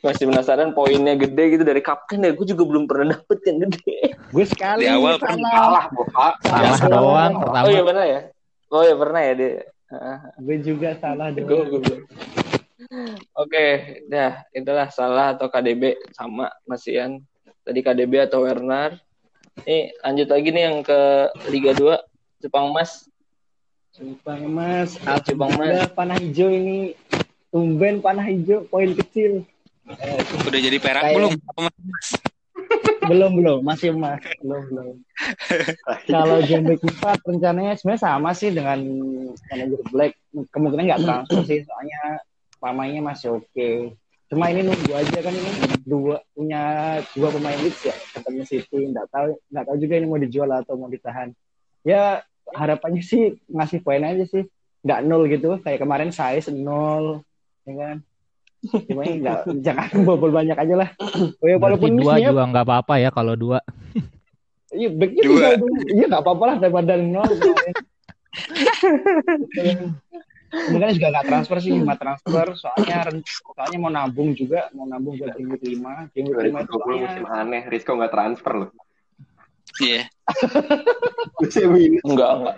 Masih 0.04 0.28
penasaran 0.28 0.70
poinnya 0.72 1.14
gede 1.16 1.56
gitu 1.56 1.64
dari 1.64 1.80
kapten 1.80 2.20
ya. 2.20 2.30
Gue 2.30 2.44
juga 2.44 2.62
belum 2.62 2.84
pernah 2.84 3.16
dapet 3.16 3.38
yang 3.46 3.58
gede. 3.64 4.12
Gue 4.28 4.44
sekali 4.44 4.84
Di 4.84 4.90
awal 4.90 5.16
salah. 5.16 5.38
kalah, 5.48 5.86
Bapak. 5.88 6.32
Salah 6.44 6.76
Salah. 6.76 6.98
doang 6.98 7.32
Oh 7.32 7.40
pertama. 7.40 7.66
iya 7.68 7.82
pernah 7.82 8.04
ya? 8.04 8.20
Oh 8.68 8.82
iya 8.82 8.94
pernah 8.94 9.20
ya 9.20 9.32
dia. 9.32 9.52
Gue 10.38 10.56
juga 10.60 10.88
salah 10.98 11.26
Gue 11.30 11.42
doang. 11.42 11.66
gue 11.68 11.80
belum. 11.80 12.00
Oke, 13.34 13.66
nah 14.06 14.42
itulah 14.50 14.90
salah 14.90 15.32
atau 15.32 15.48
KDB 15.48 15.96
sama 16.12 16.50
Mas 16.62 16.84
Ian. 16.84 17.22
Tadi 17.62 17.80
KDB 17.80 18.26
atau 18.26 18.44
Werner. 18.44 18.98
Nih 19.62 19.94
lanjut 20.02 20.28
lagi 20.28 20.48
nih 20.50 20.62
yang 20.62 20.78
ke 20.82 21.00
Liga 21.48 21.72
2 21.72 21.96
Jepang 22.40 22.68
Mas. 22.68 23.08
Sumpah 23.92 24.40
mas, 24.48 24.96
Jepang, 25.28 25.52
Mas. 25.52 25.68
Alhamdulillah 25.68 25.92
panah 25.92 26.16
hijau 26.16 26.48
ini 26.48 26.96
tumben 27.52 28.00
panah 28.00 28.24
hijau 28.24 28.64
poin 28.72 28.88
kecil. 28.96 29.44
Udah 30.48 30.60
jadi 30.64 30.80
perak 30.80 31.12
Kayak- 31.12 31.16
belum? 31.20 31.32
Belum 33.02 33.30
belum 33.34 33.58
masih 33.66 33.92
emas 33.92 34.22
belum 34.40 34.62
belum. 34.72 34.94
Kalau 36.08 36.38
game 36.40 36.72
week 36.72 36.80
4 36.86 37.20
rencananya 37.20 37.76
sebenarnya 37.76 38.00
sama 38.00 38.30
sih 38.32 38.48
dengan 38.54 38.78
manajer 39.50 39.82
Black 39.92 40.12
kemungkinan 40.54 40.84
nggak 40.88 41.02
transfer 41.02 41.42
sih 41.44 41.60
soalnya 41.66 42.22
pemainnya 42.62 43.02
masih 43.04 43.42
oke. 43.42 43.92
Cuma 44.32 44.48
ini 44.48 44.64
nunggu 44.64 44.94
aja 44.96 45.18
kan 45.18 45.34
ini 45.34 45.50
dua 45.84 46.22
punya 46.32 46.62
dua 47.12 47.28
pemain 47.28 47.58
Leeds 47.60 47.82
ya 47.84 47.96
ketemu 48.16 48.40
City 48.48 48.78
nggak 48.88 49.06
tahu 49.12 49.36
nggak 49.52 49.64
tahu 49.68 49.76
juga 49.76 49.94
ini 50.00 50.06
mau 50.08 50.20
dijual 50.22 50.48
atau 50.54 50.74
mau 50.78 50.88
ditahan. 50.88 51.28
Ya 51.82 52.22
harapannya 52.50 53.02
sih 53.04 53.38
ngasih 53.48 53.80
poin 53.80 54.02
aja 54.02 54.24
sih 54.26 54.44
nggak 54.82 55.00
nol 55.06 55.30
gitu 55.30 55.62
kayak 55.62 55.78
kemarin 55.78 56.10
saya 56.10 56.42
nol 56.50 57.22
ya 57.62 57.74
kan. 57.78 57.96
Cuma 58.62 59.02
ini 59.06 59.22
nggak 59.22 59.38
jangan 59.66 59.88
bobol 60.06 60.30
banyak 60.34 60.58
aja 60.58 60.74
lah. 60.74 60.88
Oh, 61.42 61.46
ya, 61.46 61.56
walaupun 61.58 61.98
dua 61.98 62.18
misinya 62.18 62.30
juga 62.34 62.44
nggak 62.50 62.66
apa-apa 62.66 62.94
ya 62.98 63.10
kalau 63.10 63.34
dua. 63.38 63.60
Iya, 64.72 64.88
backnya 64.88 65.20
tinggal 65.20 65.60
dulu. 65.60 65.76
Iya, 65.84 66.04
nggak 66.08 66.22
apa-apa 66.24 66.44
lah 66.48 66.56
daripada 66.56 66.96
nol. 66.96 67.28
kemarin. 69.52 69.92
Kemungkinan 70.48 70.96
juga 70.96 71.08
nggak 71.12 71.26
transfer 71.28 71.58
sih, 71.60 71.76
cuma 71.76 71.96
transfer. 72.00 72.46
Soalnya 72.56 73.04
soalnya 73.52 73.78
mau 73.80 73.92
nabung 73.92 74.32
juga, 74.32 74.72
mau 74.72 74.88
nabung 74.88 75.20
buat 75.20 75.36
game 75.36 75.60
week 75.60 75.76
5. 75.76 76.16
Game 76.16 76.32
week 76.32 76.56
5 76.56 76.64
itu 76.64 76.72
2020 76.72 77.04
soalnya 77.04 77.04
musim 77.04 77.24
aneh, 77.28 77.62
Risco 77.68 77.92
nggak 77.92 78.12
transfer 78.16 78.52
loh. 78.64 78.70
Iya. 79.82 80.02
Minus. 81.66 82.02
Enggak, 82.06 82.30
enggak. 82.38 82.56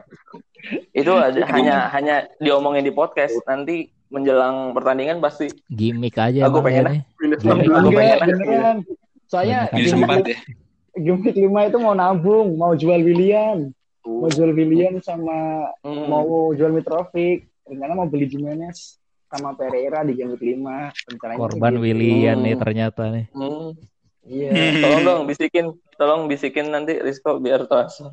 Itu 0.92 1.12
ada, 1.12 1.40
hanya 1.50 1.76
hanya 1.92 2.16
diomongin 2.38 2.84
di 2.84 2.92
podcast. 2.92 3.34
Nanti 3.44 3.88
menjelang 4.08 4.70
pertandingan 4.70 5.18
pasti 5.18 5.50
Gimik 5.66 6.14
aja 6.14 6.46
Aku 6.46 6.62
pengen 6.62 6.86
ya 6.86 6.92
Iya, 6.94 7.02
enam 7.42 7.58
aku 7.74 7.90
pengen. 7.90 8.76
Soalnya 9.26 9.58
ya. 9.72 10.38
week 10.94 11.34
5 11.34 11.68
itu 11.68 11.78
mau 11.80 11.94
nabung, 11.96 12.54
mau 12.54 12.72
jual 12.76 13.00
William. 13.02 13.72
Mau 14.04 14.28
jual 14.30 14.52
William 14.52 15.00
sama 15.00 15.66
Hmm. 15.82 16.06
mau 16.06 16.52
jual 16.54 16.70
Mitrovic. 16.70 17.48
Rencana 17.64 17.96
mau 17.96 18.06
beli 18.06 18.28
Jimenez 18.28 19.00
sama 19.26 19.56
Pereira 19.56 20.04
di 20.04 20.12
game 20.14 20.36
week 20.36 20.44
5. 20.54 20.92
Rencananya 21.10 21.38
Korban 21.40 21.72
gitu. 21.74 21.82
Willian 21.82 22.36
nih 22.44 22.54
Hmm. 22.54 22.62
ternyata 22.62 23.02
nih. 23.10 23.26
Hmm. 23.32 23.72
Iya. 24.24 24.50
Tolong 24.84 25.02
dong 25.04 25.20
bisikin, 25.28 25.66
tolong 25.94 26.22
bisikin 26.26 26.72
nanti 26.72 26.96
Rizko 26.96 27.38
biar 27.38 27.68
transfer. 27.68 28.12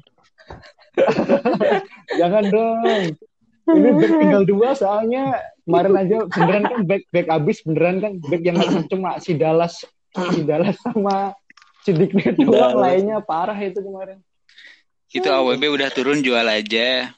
Jangan 2.19 2.45
dong. 2.51 3.15
Ini 3.71 3.89
back 3.95 4.11
tinggal 4.19 4.43
dua 4.43 4.75
soalnya 4.75 5.39
kemarin 5.63 5.93
aja 5.95 6.17
beneran 6.27 6.63
kan 6.67 6.79
back 6.83 7.03
back 7.13 7.27
abis 7.31 7.63
beneran 7.63 8.03
kan 8.03 8.13
back 8.19 8.41
yang 8.43 8.57
cuma 8.91 9.15
si 9.23 9.37
Dallas 9.37 9.87
si 10.35 10.43
Dallas 10.43 10.75
sama 10.83 11.31
si 11.85 11.95
doang 11.95 12.51
Dallas. 12.51 12.75
lainnya 12.75 13.23
parah 13.23 13.55
itu 13.55 13.79
kemarin. 13.79 14.19
Itu 15.07 15.27
AWB 15.27 15.63
udah 15.71 15.87
turun 15.93 16.19
jual 16.19 16.43
aja. 16.43 17.15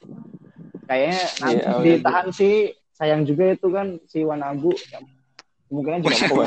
Kayaknya 0.86 1.20
nanti 1.42 1.58
Iya, 1.58 1.70
udah. 1.74 1.82
ditahan 1.82 2.28
sih 2.30 2.54
sayang 2.94 3.26
juga 3.26 3.50
itu 3.50 3.66
kan 3.74 3.98
si 4.06 4.22
Wanabu 4.22 4.70
kemungkinan 5.66 5.98
juga 6.06 6.16
mau 6.30 6.44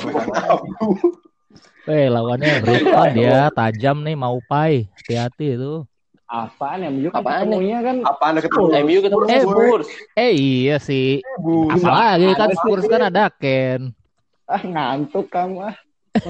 Eh 1.87 2.07
lawannya 2.07 2.59
Brighton 2.63 3.07
dia 3.13 3.47
tajam 3.49 4.03
nih 4.03 4.13
mau 4.13 4.37
pai. 4.43 4.87
Hati-hati 4.93 5.55
itu. 5.55 5.87
apaan 6.27 6.83
ya 6.83 6.91
MU 6.91 7.07
kan 7.07 7.23
Apaan 7.23 7.47
ketemunya 7.47 7.79
kan 7.79 7.95
Apa 8.03 8.23
anda 8.27 8.43
ketemu? 8.43 8.67
MU 8.83 8.99
ketemu 8.99 9.23
Eh, 9.25 9.41
Spurs. 9.41 9.87
Eh 10.13 10.31
iya 10.35 10.75
sih. 10.77 11.23
Bu. 11.39 11.71
Apalagi 11.71 12.27
kan 12.33 12.49
Spurs 12.53 12.83
kan 12.85 13.01
ada 13.03 13.31
Ken. 13.31 13.95
ah 14.45 14.59
ngantuk 14.59 15.27
kamu 15.27 15.59
ah 15.65 15.75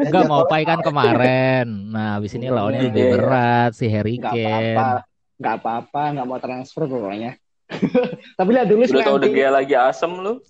Enggak 0.00 0.24
mau 0.26 0.42
pai 0.46 0.64
kan 0.64 0.80
kemarin. 0.80 1.66
Nah, 1.86 2.16
habis 2.16 2.32
ini 2.32 2.48
lawannya 2.48 2.88
lebih 2.88 3.04
Iya. 3.04 3.12
berat 3.12 3.70
si 3.72 3.86
Harry 3.86 4.16
Kane. 4.16 4.74
apa-apa 4.74 4.88
nggak 5.36 5.54
apa-apa 5.56 6.02
nggak 6.12 6.26
mau 6.26 6.36
transfer 6.36 6.84
pokoknya 6.84 7.32
tapi 8.38 8.50
lihat 8.50 8.68
dulu 8.68 8.82
sih 8.84 8.98
Udah 8.98 9.06
tau. 9.06 9.18
De 9.22 9.28
Gea 9.30 9.50
lagi 9.50 9.74
asem 9.78 10.10
lu. 10.10 10.42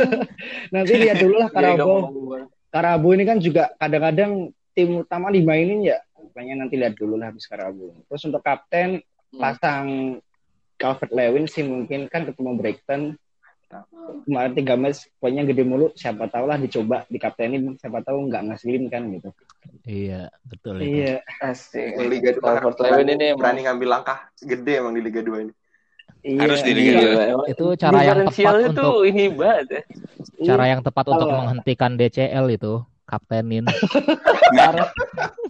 Nanti 0.74 0.92
lihat 0.96 1.18
dulu 1.18 1.34
lah 1.38 1.48
Karabo. 1.50 1.94
Karabo 2.72 3.08
ini 3.12 3.24
kan 3.26 3.38
juga 3.42 3.74
kadang-kadang 3.76 4.54
tim 4.72 5.02
utama 5.02 5.28
dimainin 5.28 5.82
ya. 5.84 5.98
Makanya 6.32 6.64
nanti 6.64 6.80
lihat 6.80 6.96
dulu 6.96 7.20
lah 7.20 7.28
habis 7.28 7.44
Karabo. 7.44 7.92
Terus 8.08 8.22
untuk 8.24 8.40
kapten 8.40 9.02
Hmm. 9.32 9.40
pasang 9.40 9.86
Calvert 10.76 11.08
Lewin 11.08 11.48
sih 11.48 11.64
mungkin 11.64 12.04
kan 12.12 12.28
ketemu 12.28 12.52
Brighton. 12.52 13.16
Kemarin 14.28 14.52
tiga 14.52 14.76
match 14.76 15.08
poinnya 15.16 15.48
gede 15.48 15.64
mulu. 15.64 15.88
Siapa 15.96 16.28
tahu 16.28 16.44
lah 16.44 16.60
dicoba 16.60 17.08
di 17.08 17.16
kaptenin. 17.16 17.80
Siapa 17.80 18.04
tahu 18.04 18.28
nggak 18.28 18.52
ngasilin 18.52 18.92
kan 18.92 19.08
gitu. 19.08 19.32
Iya, 19.88 20.28
betul 20.44 20.84
itu. 20.84 21.00
Iya. 21.00 21.14
Asik. 21.40 21.96
Liga 21.96 22.36
2 22.36 22.44
Calvert 22.44 22.78
Lewin 22.84 23.08
ini 23.16 23.32
berani 23.32 23.64
ngambil 23.64 23.88
langkah 23.88 24.28
gede 24.36 24.84
emang 24.84 24.92
di 24.92 25.00
Liga 25.00 25.24
2 25.24 25.48
ini. 25.48 25.52
Iya. 26.20 26.38
Harus 26.38 26.60
di 26.60 26.72
Liga 26.72 26.92
Gila, 26.92 27.02
dua. 27.02 27.22
emang 27.26 27.46
Itu 27.50 27.64
cara 27.74 27.98
yang 28.00 28.18
tepat 28.24 28.54
untuk 28.68 28.92
ini 29.02 29.24
banget 29.28 29.66
ya. 29.66 29.82
cara 30.44 30.64
yang 30.66 30.80
tepat 30.80 31.04
untuk 31.08 31.26
Kalau- 31.26 31.38
menghentikan 31.40 31.92
DCL 31.94 32.46
itu 32.52 32.72
kaptenin. 33.02 33.64
parah 34.56 34.88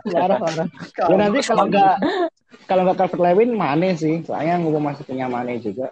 parah 0.04 0.38
parah 0.38 0.66
ya 0.98 1.14
nanti 1.14 1.38
kalau 1.42 1.64
nggak 1.66 1.94
kalau 2.64 2.82
nggak 2.82 2.96
Calvert 2.96 3.22
Lewin 3.22 3.50
Mane 3.52 3.94
sih 3.94 4.22
soalnya 4.22 4.58
gue 4.58 4.80
masih 4.80 5.04
punya 5.04 5.26
Mane 5.26 5.58
juga 5.58 5.90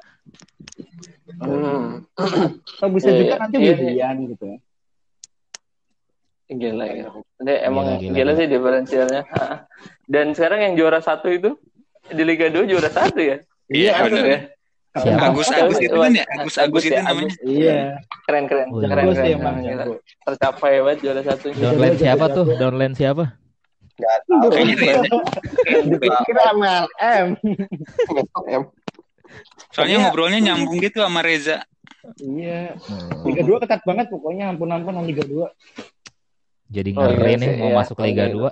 Hmm. 1.30 2.02
atau 2.16 2.88
bisa 2.90 3.06
Iya, 3.08 3.16
juga 3.16 3.28
iya. 3.28 3.38
nanti 3.38 3.56
Iya, 3.56 3.72
Willian 3.72 4.16
gitu 4.28 4.44
ya 4.46 4.58
Gila 6.50 6.84
ya. 6.84 7.06
Dia 7.38 7.56
emang 7.62 7.86
Gila, 7.86 7.98
gila, 8.02 8.14
gila, 8.16 8.32
sih 8.34 8.46
diferensialnya. 8.48 9.22
Dan 10.04 10.34
sekarang 10.34 10.58
yang 10.60 10.74
juara 10.74 10.98
satu 10.98 11.30
itu 11.30 11.54
di 12.08 12.22
Liga 12.26 12.50
2 12.50 12.66
juara 12.66 12.90
satu 12.90 13.22
ya. 13.22 13.38
Iya, 13.70 14.02
bener. 14.02 14.24
ya. 14.26 14.38
Siapa? 14.91 15.22
Agus 15.22 15.47
Agus 15.49 15.78
itu 15.78 15.95
kan 15.95 16.11
ya? 16.11 16.24
Agus 16.34 16.57
Agus 16.59 16.82
itu 16.82 16.91
ya, 16.91 17.03
namanya. 17.07 17.34
iya 17.47 17.78
Keren 18.26 18.45
keren. 18.45 18.66
Keren, 18.74 18.91
bagus 18.91 19.14
keren, 19.14 19.22
sih 19.22 19.30
emang 19.38 19.55
keren, 19.55 19.64
gila. 19.64 19.84
jago. 19.86 19.95
Tercapai 20.26 20.72
banget 20.82 20.99
juara 20.99 21.22
satu. 21.22 21.47
Iya. 21.49 21.62
Downline 21.62 21.95
jago, 21.95 22.03
siapa 22.03 22.24
tuh? 22.28 22.47
Downline 22.59 22.95
siapa? 22.95 23.24
Nggak 23.95 24.16
tahu. 24.24 24.49
Kayaknya. 24.51 24.95
Dipikir 25.86 26.36
MLM. 26.51 27.26
M. 28.51 28.62
Soalnya 29.70 29.95
Iya. 29.95 30.03
ngobrolnya 30.03 30.38
nyambung 30.43 30.82
gitu 30.82 30.99
sama 30.99 31.22
Reza. 31.22 31.62
Iya. 32.18 32.74
Hmm. 32.74 33.30
Liga 33.30 33.43
2 33.47 33.62
ketat 33.62 33.80
banget 33.84 34.11
pokoknya 34.11 34.51
ampun-ampun 34.51 35.07
Liga 35.07 35.22
2. 35.22 35.47
Jadi 36.70 36.91
Oh, 36.95 37.03
iya 37.03 37.14
ngeri 37.14 37.32
nih 37.34 37.47
sih, 37.47 37.59
mau 37.59 37.70
iya. 37.70 37.76
masuk 37.78 37.97
Liga 38.03 38.24
Iya. 38.26 38.34
2. 38.34 38.51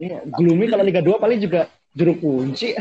Iya, 0.00 0.18
gloomy 0.32 0.66
kalau 0.68 0.84
Liga 0.84 1.00
2 1.00 1.16
paling 1.16 1.40
juga 1.40 1.60
juru 1.92 2.12
kunci. 2.16 2.76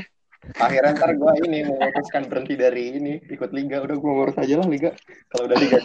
Akhirnya 0.55 0.95
ntar 0.95 1.11
gue 1.13 1.31
ini 1.43 1.67
memutuskan 1.67 2.31
berhenti 2.31 2.55
dari 2.55 2.95
ini 2.95 3.13
ikut 3.27 3.51
liga. 3.51 3.83
Udah 3.83 3.95
gue 3.99 4.11
ngurus 4.11 4.37
aja 4.39 4.55
lah 4.55 4.67
liga. 4.67 4.95
Kalau 5.27 5.43
udah 5.51 5.57
liga 5.59 5.77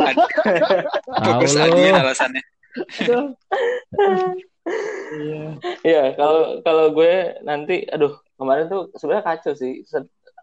Fokus 1.18 1.52
Tahu 1.52 1.66
lu. 1.66 1.74
admin 1.74 1.94
alasannya. 1.98 2.42
Aduh. 3.02 3.26
Iya. 5.12 5.44
Iya, 5.82 6.02
kalau 6.14 6.62
kalau 6.62 6.84
gue 6.94 7.12
nanti, 7.42 7.82
aduh 7.90 8.14
kemarin 8.38 8.70
tuh 8.70 8.94
sebenarnya 8.94 9.24
kacau 9.26 9.52
sih. 9.52 9.82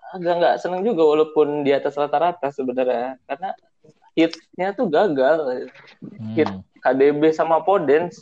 Agak 0.09 0.33
nggak 0.41 0.55
seneng 0.59 0.81
juga 0.83 1.05
walaupun 1.05 1.61
di 1.61 1.71
atas 1.71 1.93
rata-rata 1.95 2.49
sebenarnya, 2.49 3.15
karena 3.23 3.49
hitnya 4.13 4.73
tuh 4.73 4.91
gagal. 4.91 5.69
Hit 6.35 6.49
Hmm. 6.49 6.61
KDB 6.79 7.31
sama 7.31 7.59
Podens 7.59 8.19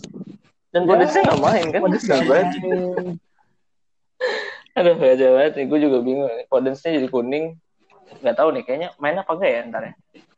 dan 0.69 0.83
Ya. 0.83 0.87
Podensnya 0.87 1.21
nggak 1.25 1.41
main 1.41 1.65
kan? 1.69 1.81
Waduh, 1.81 1.99
Nggak 1.99 2.21
banget. 2.25 2.47
Aduh, 4.77 4.93
gak 4.93 5.17
banget 5.17 5.53
nih. 5.57 5.65
Gue 5.65 5.79
juga 5.81 5.97
bingung. 6.05 6.29
Podensnya 6.47 6.93
jadi 6.93 7.09
kuning. 7.09 7.57
Nggak 8.21 8.35
tahu 8.37 8.49
nih, 8.55 8.63
kayaknya 8.63 8.89
main 9.01 9.17
apa 9.19 9.31
enggak 9.35 9.51
ya 9.51 9.59
ntar 9.67 9.81
ya? 9.83 9.93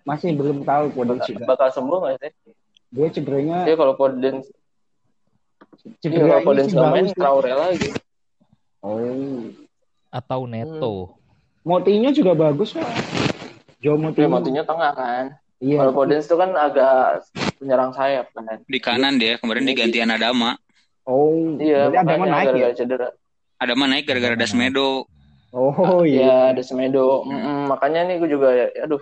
Masih 0.07 0.33
belum 0.33 0.65
tahu 0.65 0.89
Podens 0.95 1.21
Bakal, 1.21 1.29
juga. 1.29 1.43
bakal 1.45 1.67
sembuh 1.69 1.97
nggak 2.01 2.15
sih? 2.17 2.31
Gue 2.89 3.07
cederanya 3.13 3.57
Iya 3.69 3.75
kalau 3.77 3.93
Podens, 3.93 4.45
iya, 5.85 5.93
cedera 6.01 6.25
kalau 6.41 6.45
Podens 6.49 6.65
sih 6.65 6.73
nggak 6.73 6.89
baru 6.89 6.95
main. 6.97 7.13
Traore 7.13 7.53
lagi. 7.53 7.89
Oh. 8.81 9.53
Atau 10.09 10.41
Neto. 10.49 11.13
Motinya 11.61 12.09
juga 12.09 12.33
bagus 12.33 12.73
kok. 12.73 12.81
Joe 13.79 13.95
Dia 13.95 14.01
Moutinho. 14.01 14.33
matinya 14.33 14.63
tengah 14.65 14.91
kan. 14.97 15.25
Iya. 15.61 15.77
Kalau 15.83 15.93
Podens 15.93 16.25
itu 16.25 16.35
kan 16.39 16.51
agak 16.57 17.27
penyerang 17.61 17.91
sayap 17.93 18.31
kan. 18.33 18.63
Di 18.65 18.79
kanan 18.81 19.21
dia, 19.21 19.37
kemarin 19.37 19.67
diganti 19.67 20.01
Adama. 20.01 20.57
Oh. 21.05 21.53
Iya, 21.61 21.91
Berarti 21.93 21.97
ada 22.01 22.17
makanya 22.17 22.33
naik 22.33 22.47
ya? 22.49 22.69
gara-gara 22.73 23.07
cedera. 23.59 23.75
Adama 23.75 23.91
naik 23.91 24.07
gara-gara 24.07 24.39
Dasmedo. 24.39 25.03
Oh 25.49 26.05
Iya, 26.05 26.05
iya. 26.05 26.53
ada 26.53 26.61
Semedo. 26.61 27.25
Mm-mm, 27.25 27.73
makanya 27.73 28.05
nih 28.05 28.21
gue 28.21 28.29
juga, 28.29 28.53
ya, 28.53 28.69
aduh, 28.85 29.01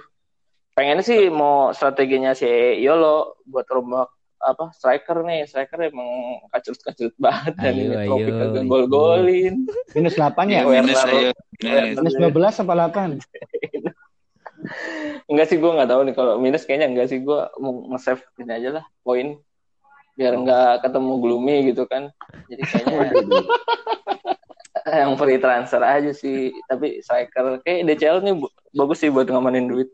pengen 0.72 1.04
sih 1.04 1.28
mau 1.28 1.76
strateginya 1.76 2.32
si 2.32 2.48
Yolo 2.80 3.36
buat 3.44 3.68
rombak 3.68 4.08
apa 4.38 4.70
striker 4.72 5.26
nih, 5.26 5.50
striker 5.50 5.90
emang 5.90 6.40
kacurut-kacurut 6.54 7.16
banget 7.18 7.58
dan 7.58 7.74
Ayo, 7.74 7.84
ini 7.84 7.96
trofi 8.06 8.32
kagak 8.32 8.64
gol-golin. 8.70 9.66
Minus 9.98 10.16
8 10.16 10.48
ya? 10.48 10.64
Ya, 10.64 10.64
minus 10.64 11.04
ayo. 11.04 11.32
Minus. 11.60 12.00
Minus 12.00 12.16
12 12.16 12.64
apa 12.64 12.74
8? 12.88 13.18
Enggak 15.28 15.48
sih 15.52 15.60
gue 15.60 15.68
nggak 15.68 15.90
tahu 15.90 16.02
nih 16.08 16.16
kalau 16.16 16.40
minus 16.40 16.64
kayaknya 16.64 16.88
enggak 16.88 17.12
sih 17.12 17.20
gue 17.20 17.40
mau 17.60 17.92
nge-save 17.94 18.24
ini 18.42 18.52
aja 18.52 18.70
lah 18.80 18.86
poin 19.04 19.38
biar 20.18 20.34
nggak 20.34 20.88
ketemu 20.88 21.14
gloomy 21.22 21.56
gitu 21.74 21.84
kan. 21.86 22.10
Jadi 22.48 22.62
kayaknya 22.64 23.12
yang 25.02 25.14
free 25.16 25.38
transfer 25.38 25.82
aja 25.82 26.12
sih. 26.12 26.50
Tapi 26.66 27.02
striker 27.02 27.60
kayak 27.62 27.88
DCL 27.88 28.24
nih 28.24 28.34
bagus 28.74 28.98
sih 29.00 29.12
buat 29.12 29.28
ngamanin 29.28 29.68
duit. 29.68 29.90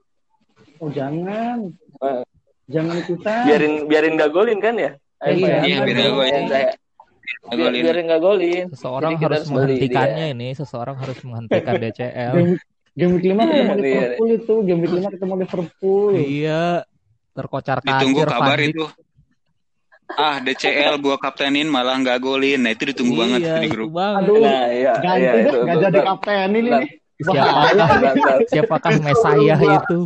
Oh 0.78 0.90
jangan. 0.90 1.74
Eh. 2.00 2.24
Jangan 2.64 2.96
ikutan. 2.96 3.44
biarin 3.44 3.74
biarin 3.86 4.16
gak 4.16 4.32
golin 4.32 4.64
kan 4.64 4.80
ya 4.80 4.96
Iya, 5.20 5.36
ya? 5.36 5.60
iya, 5.68 5.78
biar 5.84 5.98
nggak 6.00 6.16
golin. 6.16 6.44
Saya- 6.48 6.76
biarin 7.52 8.06
gak 8.08 8.22
golin 8.24 8.66
Seseorang 8.72 9.12
Jadi 9.12 9.20
kita 9.20 9.28
harus 9.28 9.40
harus 9.40 9.50
menghentikannya 9.52 10.26
ini, 10.32 10.48
seseorang 10.56 10.96
harus 10.96 11.20
menghentikan 11.24 11.74
DCL. 11.76 12.34
Game, 12.36 12.54
game 12.96 13.12
week 13.16 13.26
5 13.28 13.44
ketemu 13.44 13.52
Iya. 13.52 13.76
Liverpool 13.76 14.30
itu. 14.32 14.54
Game 14.64 14.80
week 14.80 14.94
5 14.96 15.12
ketemu 15.12 15.34
Liverpool. 15.44 16.12
iya, 16.16 16.64
terkocar 17.34 17.78
Ditunggu 17.84 18.20
kacir 18.24 18.28
kabar 18.32 18.48
Van 18.48 18.60
Dijk. 18.64 18.72
itu. 18.72 18.86
Ah, 20.14 20.38
DCL 20.38 20.96
gua 21.00 21.18
kaptenin 21.18 21.66
malah 21.66 21.98
nggak 21.98 22.20
golin. 22.20 22.62
Nah, 22.62 22.72
itu 22.72 22.90
ditunggu 22.90 23.16
banget 23.18 23.40
iya, 23.42 23.50
tuh 23.50 23.62
di 23.62 23.70
grup. 23.70 23.90
banget. 23.92 24.20
Aduh. 24.26 24.38
nah 24.40 24.66
iya 24.70 24.94
Ganti 25.02 25.22
iya 25.22 25.32
deh, 25.34 25.44
itu 25.44 25.58
nggak 25.64 25.78
jadi 25.82 26.00
kapten 26.06 26.50
ini. 26.54 26.72
Siapakah 27.14 28.38
siapakah 28.52 28.92
Mesayah 29.00 29.60
itu 29.62 30.00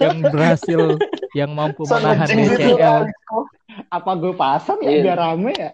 yang 0.00 0.16
berhasil 0.26 0.80
yang 1.32 1.50
mampu 1.52 1.84
menahan. 1.86 2.26
DCL? 2.26 3.00
Apa 3.88 4.10
gue 4.16 4.32
pasang 4.34 4.80
ya 4.80 4.90
Iya. 4.90 5.00
biar 5.06 5.18
rame 5.20 5.52
ya? 5.54 5.70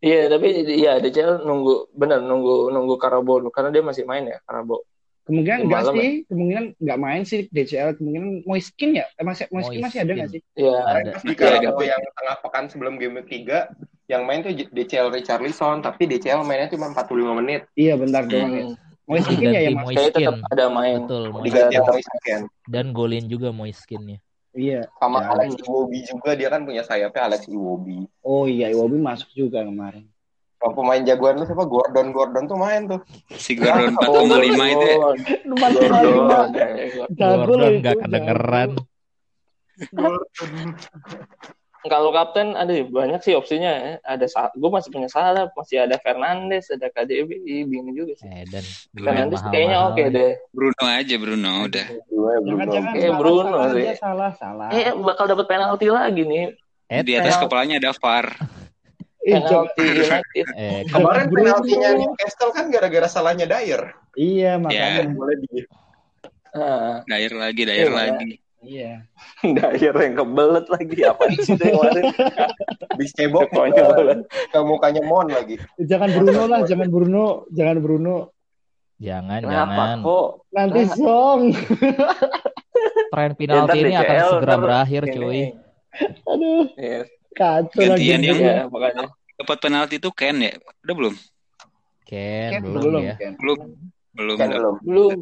iya 0.00 0.20
tapi 0.26 0.48
iya 0.64 0.96
DCL 0.96 1.44
nunggu 1.44 1.92
bener 1.92 2.24
nunggu 2.24 2.72
nunggu 2.72 2.94
Karabo 2.96 3.44
karena 3.52 3.68
dia 3.68 3.84
masih 3.84 4.08
main 4.08 4.24
ya 4.24 4.40
Karabo 4.48 4.80
Kemungkinan 5.30 5.58
enggak 5.70 5.82
sih, 5.94 6.10
kemungkinan 6.26 6.64
enggak 6.82 6.98
main 6.98 7.22
sih 7.22 7.46
DCL, 7.54 7.94
kemungkinan 8.02 8.42
Moiskin 8.42 8.98
ya? 8.98 9.06
Eh, 9.14 9.22
masih 9.22 9.46
Moiskin 9.54 9.78
masih 9.78 9.98
ada 10.02 10.12
enggak 10.18 10.30
sih? 10.34 10.40
iya 10.58 10.74
Ada. 10.82 11.10
Di 11.22 11.34
Iya, 11.38 11.38
Karabo 11.62 11.82
yang 11.86 12.02
tengah 12.02 12.36
pekan 12.42 12.64
sebelum 12.66 12.98
game 12.98 13.22
3 13.22 13.70
yang 14.10 14.26
main 14.26 14.42
tuh 14.42 14.50
DCL 14.50 15.14
Richarlison 15.14 15.86
tapi 15.86 16.10
DCL 16.10 16.42
mainnya 16.42 16.66
cuma 16.66 16.90
45 16.90 17.38
menit 17.38 17.62
Iya, 17.78 17.94
bentar 17.94 18.26
doang 18.26 18.50
ya. 18.50 18.64
Hmm. 18.66 18.76
Moiskin 19.06 19.38
ya 19.38 19.60
yang. 19.62 19.74
Kayaknya 19.86 20.10
tetap 20.10 20.34
Moiskin. 20.34 20.50
ada 20.50 20.66
main 20.66 20.98
Betul, 21.06 21.22
diganti 21.46 21.74
sama 21.78 21.90
Moiskin 21.94 22.40
dan 22.66 22.84
golin 22.90 23.24
juga 23.30 23.48
Moiskinnya. 23.54 24.18
Iya. 24.50 24.82
sama 24.98 25.22
Ya. 25.22 25.26
Alex 25.30 25.50
Iwobi 25.62 25.98
juga 26.10 26.30
dia 26.34 26.50
kan 26.50 26.66
punya 26.66 26.82
sayapnya 26.82 27.22
Alex 27.30 27.46
Iwobi 27.46 28.02
Oh 28.26 28.50
iya, 28.50 28.66
Iwobi 28.66 28.98
masuk 28.98 29.30
juga 29.30 29.62
kemarin. 29.62 30.10
Kalau 30.60 30.76
pemain 30.76 31.00
jagoan 31.00 31.40
lu 31.40 31.48
siapa 31.48 31.64
Gordon 31.64 32.12
Gordon 32.12 32.44
tuh 32.44 32.60
main 32.60 32.84
tuh 32.84 33.00
Si 33.32 33.56
Gordon 33.56 33.96
4,5 33.96 34.60
itu 34.76 34.86
ya. 34.92 34.96
Lumayan 35.48 35.72
Gordon. 35.80 36.48
Gordon 37.16 37.56
loh 37.56 37.70
nggak 37.80 37.96
itu, 37.96 38.02
kedengeran. 38.04 38.70
Kalau 41.80 42.12
kapten 42.12 42.60
ada 42.60 42.68
banyak 42.68 43.24
sih 43.24 43.32
opsinya 43.32 43.72
ya. 43.72 43.92
Ada 44.04 44.28
gue 44.52 44.68
masih 44.68 44.92
punya 44.92 45.08
salah, 45.08 45.48
masih 45.56 45.80
ada 45.80 45.96
Fernandes, 45.96 46.68
ada 46.68 46.92
KDB, 46.92 47.40
bingung 47.64 47.96
juga 47.96 48.20
sih. 48.20 48.28
Eh, 48.28 48.44
dan 48.52 48.60
Fernandes 48.92 49.40
kayaknya 49.48 49.88
oke 49.88 50.02
deh. 50.12 50.36
Bruno 50.52 50.84
aja 50.84 51.14
Bruno 51.16 51.52
udah. 51.72 51.86
Bruno. 52.04 52.68
Jangan-jangan 52.68 52.92
salah, 52.92 53.16
Bruno 53.16 53.48
salah, 53.48 53.96
salah, 53.96 54.30
salah. 54.36 54.68
Eh 54.76 54.92
bakal 54.92 55.24
dapat 55.24 55.48
penalti 55.48 55.88
lagi 55.88 56.20
nih. 56.28 56.52
Eh, 56.92 57.00
Di 57.00 57.16
atas 57.16 57.40
kepalanya 57.40 57.80
ada 57.80 57.96
VAR. 57.96 58.28
Eh, 59.20 59.36
Penalti 59.36 59.84
United. 59.84 60.46
eh, 60.54 60.80
Kemarin 60.88 61.28
penaltinya 61.28 61.90
Newcastle 61.92 62.50
kan 62.50 62.72
gara-gara 62.72 63.04
salahnya 63.04 63.44
Dyer. 63.44 63.92
Iya, 64.14 64.56
makanya. 64.56 65.12
Boleh 65.12 65.36
di 65.38 65.60
Ah, 66.50 67.06
Dair 67.06 67.30
lagi, 67.30 67.62
dair 67.62 67.86
Iya, 67.86 67.94
lagi. 67.94 68.32
Iya. 68.60 68.92
Dyer 69.56 69.94
yang 69.94 70.14
kebelet 70.16 70.66
lagi 70.66 70.98
apa 71.04 71.22
sih 71.32 71.52
itu 71.52 71.62
yang 71.62 71.76
kemarin? 71.78 72.04
Bis 72.96 73.10
cebok 73.12 73.46
Konyol. 73.50 74.26
ke 74.26 74.58
mukanya 74.60 75.02
Mon 75.02 75.28
lagi. 75.28 75.60
Jangan 75.78 76.10
Bruno 76.10 76.42
lah, 76.44 76.60
jangan 76.64 76.88
Bruno, 76.88 77.24
jangan 77.50 77.76
Bruno. 77.78 78.16
jangan, 78.98 79.40
Kenapa 79.40 79.72
jangan. 79.72 79.98
kok? 80.02 80.28
Nanti 80.50 80.80
Nah. 80.82 80.96
Song. 80.98 81.40
Tren 83.10 83.30
Ya, 83.30 83.36
penalti 83.36 83.78
ini 83.78 83.94
akan 83.94 84.16
segera 84.30 84.54
berakhir, 84.56 85.02
ini. 85.04 85.14
cuy. 85.14 85.40
Aduh, 86.24 86.64
Iya, 86.74 87.00
kacau 87.32 87.80
lagi. 87.80 88.10
Gantian 88.10 88.20
yang- 88.22 88.40
iya, 88.40 88.56
makanya. 88.66 89.06
Dapat 89.36 89.56
penalti 89.58 89.94
itu 89.96 90.10
Ken 90.12 90.36
ya? 90.38 90.52
Udah 90.84 90.94
belum? 90.94 91.14
Ken, 92.04 92.50
Ken 92.52 92.60
belum, 92.62 92.82
belum, 92.82 93.02
ya. 93.02 93.14
Ken. 93.16 93.32
Belum. 93.38 93.58
Belum. 94.12 94.36
Kan 94.36 94.48
belum. 94.50 94.74
Belum. 94.82 95.18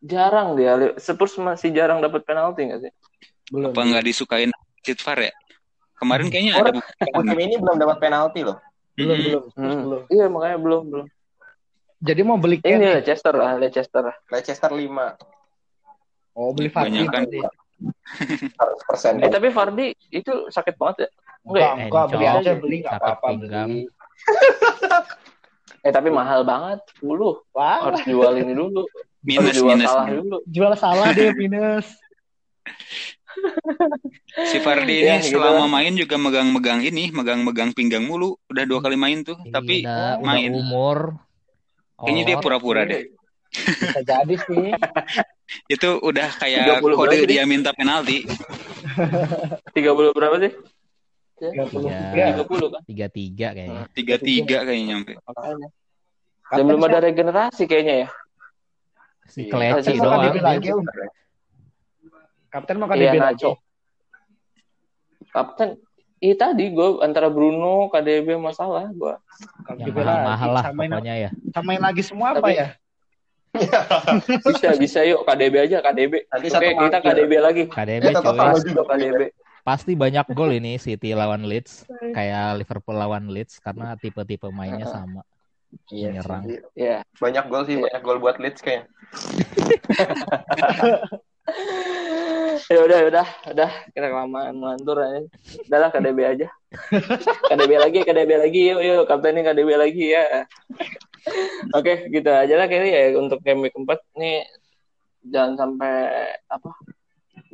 Jarang 0.00 0.48
dia. 0.54 0.72
Spurs 0.96 1.34
masih 1.38 1.72
jarang 1.72 1.98
dapat 1.98 2.20
penalti 2.22 2.68
nggak 2.68 2.80
sih? 2.82 2.92
Belum. 3.48 3.72
Apa 3.72 3.80
nggak 3.82 4.04
disukain 4.04 4.50
Sid 4.80 5.00
VAR 5.00 5.18
ya? 5.22 5.32
Kemarin 5.94 6.28
kayaknya 6.28 6.58
Orang- 6.58 6.76
ada 6.76 7.16
Musim 7.16 7.38
ini 7.38 7.54
belum 7.56 7.76
dapat 7.78 7.96
penalti 7.98 8.40
loh. 8.44 8.58
Belum, 8.94 9.10
Mm-mm. 9.10 9.24
belum, 9.24 9.44
Hmm. 9.56 9.80
belum. 9.80 10.02
Iya 10.06 10.26
makanya 10.28 10.58
belum 10.60 10.82
belum. 10.86 11.06
Jadi 11.98 12.20
mau 12.20 12.36
beli 12.36 12.56
Ken. 12.60 12.76
Ini 12.76 13.00
Leicester 13.00 13.32
lah, 13.32 13.56
Leicester. 13.56 14.04
Leicester 14.28 14.70
5 14.70 15.16
Oh, 16.34 16.50
beli 16.50 16.66
Fardi 16.68 17.00
Kebanyakan. 17.00 17.22
berarti. 17.24 17.38
100%. 18.52 19.22
Eh 19.22 19.30
tapi 19.30 19.48
Fardi 19.48 19.86
itu 20.10 20.32
sakit 20.48 20.74
banget 20.74 21.06
ya? 21.06 21.08
Enggak 21.44 21.60
ya? 21.60 21.70
Enggak, 21.70 21.84
enggak, 21.84 22.04
beli 22.10 22.26
aja, 22.26 22.52
beli 22.54 22.76
enggak 22.80 22.94
apa-apa. 22.96 23.26
pinggang. 23.30 23.70
beli. 23.70 23.82
Eh 25.84 25.92
tapi 25.92 26.08
mahal 26.08 26.40
banget, 26.42 26.80
10. 26.98 27.12
Wah, 27.52 27.84
Harus 27.84 28.00
jual 28.04 28.32
ini 28.34 28.52
dulu. 28.52 28.88
minus 29.20 29.52
Harus 29.52 29.56
jual 29.58 29.76
minus. 29.76 29.90
salah 29.90 30.06
dulu. 30.10 30.36
jual 30.46 30.72
salah 30.74 31.06
deh 31.12 31.28
minus. 31.36 31.86
Si 34.46 34.56
Fardi 34.58 34.96
Ya, 34.98 35.20
ini 35.20 35.26
gitu 35.26 35.36
selama 35.36 35.68
main 35.68 35.92
juga 35.92 36.16
megang-megang 36.16 36.80
ini, 36.80 37.10
megang-megang 37.10 37.70
pinggang 37.70 38.00
mulu. 38.02 38.40
Udah 38.46 38.64
dua 38.64 38.80
kali 38.80 38.96
main 38.96 39.20
tuh, 39.20 39.36
tapi 39.46 39.84
Iya, 39.84 40.16
udah 40.16 40.24
main. 40.24 40.50
umur. 40.50 41.20
Kayaknya 41.96 42.22
dia 42.24 42.36
pura-pura 42.40 42.82
deh. 42.82 43.04
Bisa 43.52 44.00
jadi 44.00 44.34
sih. 44.40 44.72
Itu 45.76 46.00
udah 46.00 46.32
kayak 46.34 46.80
30 46.80 46.96
kode 46.96 47.16
dia 47.28 47.44
minta 47.44 47.70
penalti. 47.70 48.24
30 49.70 49.84
berapa 50.10 50.36
sih? 50.40 50.52
Tiga 51.34 51.64
puluh 51.66 51.88
Iya. 51.88 52.00
tiga. 52.06 52.24
30 52.46 52.68
kan. 52.70 52.82
tiga 52.84 53.06
tiga 53.08 53.48
kayaknya 53.52 53.82
Tiga 53.90 54.16
tiga 54.16 54.58
kayaknya 54.62 54.86
nyampe. 54.88 55.12
Dan 56.46 56.62
belum 56.64 56.82
ada 56.84 56.98
regenerasi 57.00 57.62
kayaknya 57.64 57.94
ya. 57.96 58.08
si 59.24 59.48
Iya. 59.48 59.72
Keleci 59.74 59.92
mau 59.94 60.04
doang 60.06 60.22
lagi. 60.38 60.68
Kapten 62.48 62.76
mau 62.76 62.86
Iya, 62.86 62.92
KDB 62.94 63.16
lagi. 63.16 63.18
Nacho. 63.34 63.50
Kapten 65.28 65.68
Iya 66.16 66.34
tadi 66.38 66.70
gue 66.70 67.04
antara 67.04 67.28
Bruno, 67.28 67.90
KDB 67.90 68.38
masalah 68.38 68.88
gue. 68.88 69.12
yang 69.76 69.92
mahal 69.92 70.24
mahal 70.24 70.50
lah 70.52 70.64
Samain, 70.64 70.88
pokoknya 70.88 71.14
ya 71.18 71.30
samain 71.52 71.80
lagi 71.82 72.00
semua 72.00 72.32
apa 72.32 72.48
ya? 72.48 72.66
Bisa 74.40 74.72
bisa 74.74 74.98
yuk 75.04 75.20
KDB 75.22 75.54
aja 75.60 75.76
KDB. 75.78 76.24
Nanti 76.26 76.46
Oke 76.48 76.68
kita. 76.74 76.98
KDB 76.98 77.32
lagi. 77.38 77.62
KDB 77.68 78.04
Ya, 78.08 78.18
juga. 78.56 78.82
KDB. 78.88 79.20
Pasti 79.64 79.96
banyak 79.96 80.28
gol 80.36 80.52
ini 80.52 80.76
City 80.84 81.16
lawan 81.16 81.48
Leeds 81.48 81.88
kayak 82.12 82.60
Liverpool 82.60 83.00
lawan 83.00 83.32
Leeds 83.32 83.56
karena 83.58 83.96
tipe-tipe 83.96 84.52
mainnya 84.52 84.86
sama 84.86 85.24
Iya. 85.90 86.14
menyerang 86.14 86.42
Ya. 86.78 87.02
Banyak 87.18 87.50
gol 87.50 87.66
sih, 87.66 87.74
banyak 87.74 87.98
gol 88.06 88.22
buat 88.22 88.38
Leeds 88.38 88.62
kayaknya. 88.62 88.86
ya 92.72 92.80
udah 92.80 92.98
udah 93.10 93.26
udah 93.52 93.70
kita 93.92 94.06
kelamaan 94.06 94.54
ngelantur 94.56 94.96
aja. 95.02 95.20
Udahlah 95.66 95.90
KDB 95.90 96.18
aja. 96.24 96.48
KDB 97.50 97.72
lagi, 97.74 97.98
KDB 98.06 98.30
lagi, 98.38 98.60
yuk 98.70 98.80
yuk 98.86 99.02
kaptennya 99.10 99.50
KDB 99.52 99.70
lagi 99.74 100.14
ya. 100.14 100.46
Oke, 101.74 102.06
gitu 102.12 102.30
aja 102.30 102.54
lah 102.54 102.70
kayaknya 102.70 102.90
ya 102.94 103.04
untuk 103.18 103.42
game 103.42 103.66
week 103.66 103.74
4 103.76 103.98
nih 104.14 104.46
jangan 105.24 105.56
sampai 105.56 105.92
apa 106.52 106.68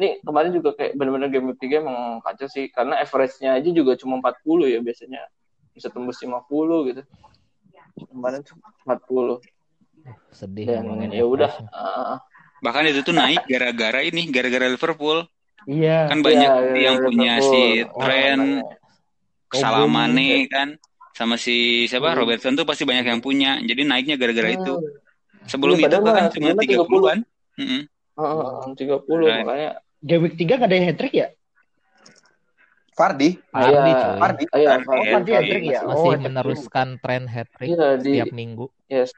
Nih 0.00 0.16
kemarin 0.24 0.50
juga 0.56 0.72
kayak 0.72 0.96
bener-bener 0.96 1.28
game 1.28 1.52
week 1.52 1.60
3 1.60 1.84
emang 1.84 2.24
kacau 2.24 2.48
sih 2.48 2.72
karena 2.72 2.96
average-nya 2.98 3.60
aja 3.60 3.68
juga 3.68 3.92
cuma 4.00 4.16
40 4.16 4.64
ya 4.66 4.80
biasanya 4.80 5.28
bisa 5.76 5.92
tembus 5.92 6.16
50 6.18 6.88
gitu. 6.88 7.02
Kemarin 8.08 8.40
cuma 8.40 8.64
40 8.88 9.44
sedih 10.32 10.64
dan 10.72 10.88
ngomongin 10.88 11.12
ya 11.12 11.28
udah 11.28 11.52
ah, 11.76 12.16
Bahkan 12.60 12.88
itu 12.88 13.00
tuh 13.00 13.12
naik 13.12 13.44
gara-gara 13.44 14.00
ini, 14.00 14.28
gara-gara 14.28 14.68
Liverpool. 14.68 15.24
Iya. 15.64 16.08
Kan 16.08 16.20
banyak 16.20 16.48
Iya, 16.48 16.76
yang 16.76 16.96
Liverpool. 16.96 17.08
punya 17.12 17.32
si 17.40 17.60
Oh, 17.84 18.00
Trent, 18.00 18.44
makanya. 18.60 18.76
Salamane 19.50 20.30
kan, 20.46 20.68
sama 21.12 21.36
si 21.36 21.84
siapa 21.84 22.12
Hmm. 22.12 22.20
Robertson 22.20 22.56
tuh 22.56 22.64
pasti 22.64 22.84
banyak 22.84 23.04
yang 23.04 23.20
punya. 23.20 23.60
Jadi 23.60 23.84
naiknya 23.84 24.16
gara-gara 24.16 24.52
itu. 24.52 24.76
Sebelum 25.48 25.76
Iya, 25.76 25.88
itu 25.88 25.96
bahkan 26.04 26.24
cuma 26.28 26.52
sebelumnya 26.52 26.64
30-an. 26.84 27.18
Mm-mm. 27.56 27.82
Heeh, 28.20 28.48
30 28.76 29.24
Right. 29.24 29.44
makanya 29.44 29.70
Game 30.00 30.22
week 30.24 30.36
3 30.36 30.56
gak 30.56 30.68
ada 30.68 30.74
yang 30.74 30.88
hat-trick 30.88 31.12
ya? 31.12 31.28
Fardi, 32.90 33.40
Fardi, 33.48 33.70
Iya, 33.72 33.96
cuy. 33.96 34.18
Fardi. 34.20 34.44
Iya, 34.52 34.68
Fardi. 34.68 34.84
Fardi. 34.84 35.00
Oh, 35.00 35.04
Fardi 35.08 35.30
hat-trick 35.32 35.64
ya? 35.64 35.80
masih 35.82 36.04
Oh, 36.04 36.14
meneruskan 36.18 36.88
tren 37.00 37.22
hat 37.24 37.48
trick 37.56 37.68
Iya, 37.72 37.88
di 37.96 38.10
tiap 38.18 38.26
minggu 38.30 38.66
yes. 38.88 39.10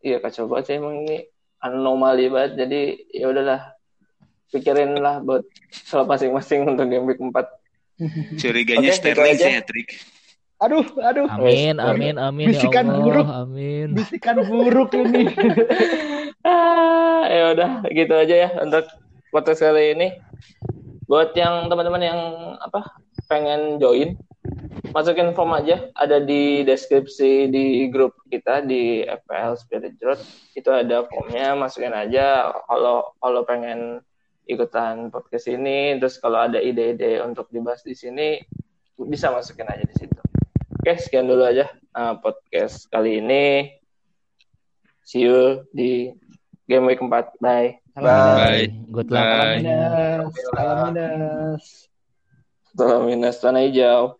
Iya, 0.00 0.20
kacau 0.20 0.44
banget 0.48 0.64
sih 0.68 0.74
emang 0.76 1.00
ini 1.00 1.24
anomali 1.58 2.28
banget. 2.28 2.60
Jadi 2.60 2.80
ya 3.08 3.32
udahlah 3.32 3.72
pikirin 4.52 5.00
lah 5.00 5.20
buat 5.20 5.48
kalau 5.88 6.04
masing-masing 6.04 6.68
untuk 6.68 6.84
game 6.86 7.04
week 7.04 7.20
4. 7.20 7.32
Curiganya 8.40 8.92
Oke, 8.92 9.00
gitu 9.00 9.08
Sterling 9.16 9.36
sih 9.36 9.52
hat-trick. 9.52 9.88
Aduh, 10.60 10.84
aduh. 11.02 11.28
amin 11.28 11.76
amin 11.76 12.16
amin 12.16 12.46
ya 12.52 12.56
Bisikan 12.56 12.86
Allah 12.88 13.00
buruk. 13.04 13.26
amin 13.26 13.88
Bisikan 13.92 14.36
buruk 14.44 14.90
ini. 14.94 15.24
ah, 16.48 17.20
ya 17.26 17.44
udah 17.52 17.70
gitu 17.90 18.12
aja 18.14 18.34
ya 18.38 18.50
untuk 18.60 18.84
podcast 19.34 19.66
kali 19.66 19.98
ini. 19.98 20.14
Buat 21.10 21.34
yang 21.34 21.66
teman-teman 21.66 22.06
yang 22.06 22.20
apa 22.62 22.94
pengen 23.26 23.82
join, 23.82 24.14
masukin 24.94 25.34
form 25.34 25.58
aja. 25.58 25.90
Ada 25.98 26.22
di 26.22 26.62
deskripsi 26.62 27.50
di 27.50 27.90
grup 27.90 28.14
kita 28.30 28.62
di 28.62 29.02
FPL 29.02 29.58
Spirit 29.58 29.98
Road. 29.98 30.22
Itu 30.54 30.70
ada 30.70 31.02
formnya, 31.10 31.58
masukin 31.58 31.90
aja. 31.90 32.54
Kalau 32.70 33.10
kalau 33.18 33.42
pengen 33.42 34.06
ikutan 34.46 35.10
podcast 35.10 35.50
ini, 35.50 35.98
terus 35.98 36.22
kalau 36.22 36.46
ada 36.46 36.62
ide-ide 36.62 37.18
untuk 37.26 37.50
dibahas 37.50 37.82
di 37.82 37.98
sini, 37.98 38.38
bisa 38.94 39.34
masukin 39.34 39.66
aja 39.66 39.82
di 39.82 39.98
situ. 39.98 40.20
Oke, 40.78 40.94
sekian 41.02 41.26
dulu 41.26 41.42
aja 41.42 41.66
uh, 41.98 42.14
podcast 42.22 42.86
kali 42.86 43.18
ini. 43.18 43.74
See 45.02 45.26
you 45.26 45.66
di 45.74 46.14
game 46.70 46.86
week 46.86 47.02
4. 47.02 47.10
Bye. 47.42 47.83
Bye. 47.94 48.74
good 48.90 49.10
luck 49.14 49.22
Bye. 49.22 49.62
Minas. 49.62 50.34
Salam 50.34 50.90
Minas. 50.90 51.64
Salam 52.74 53.06
minus 53.06 53.38
tanah 53.38 53.62
hijau. 53.62 54.18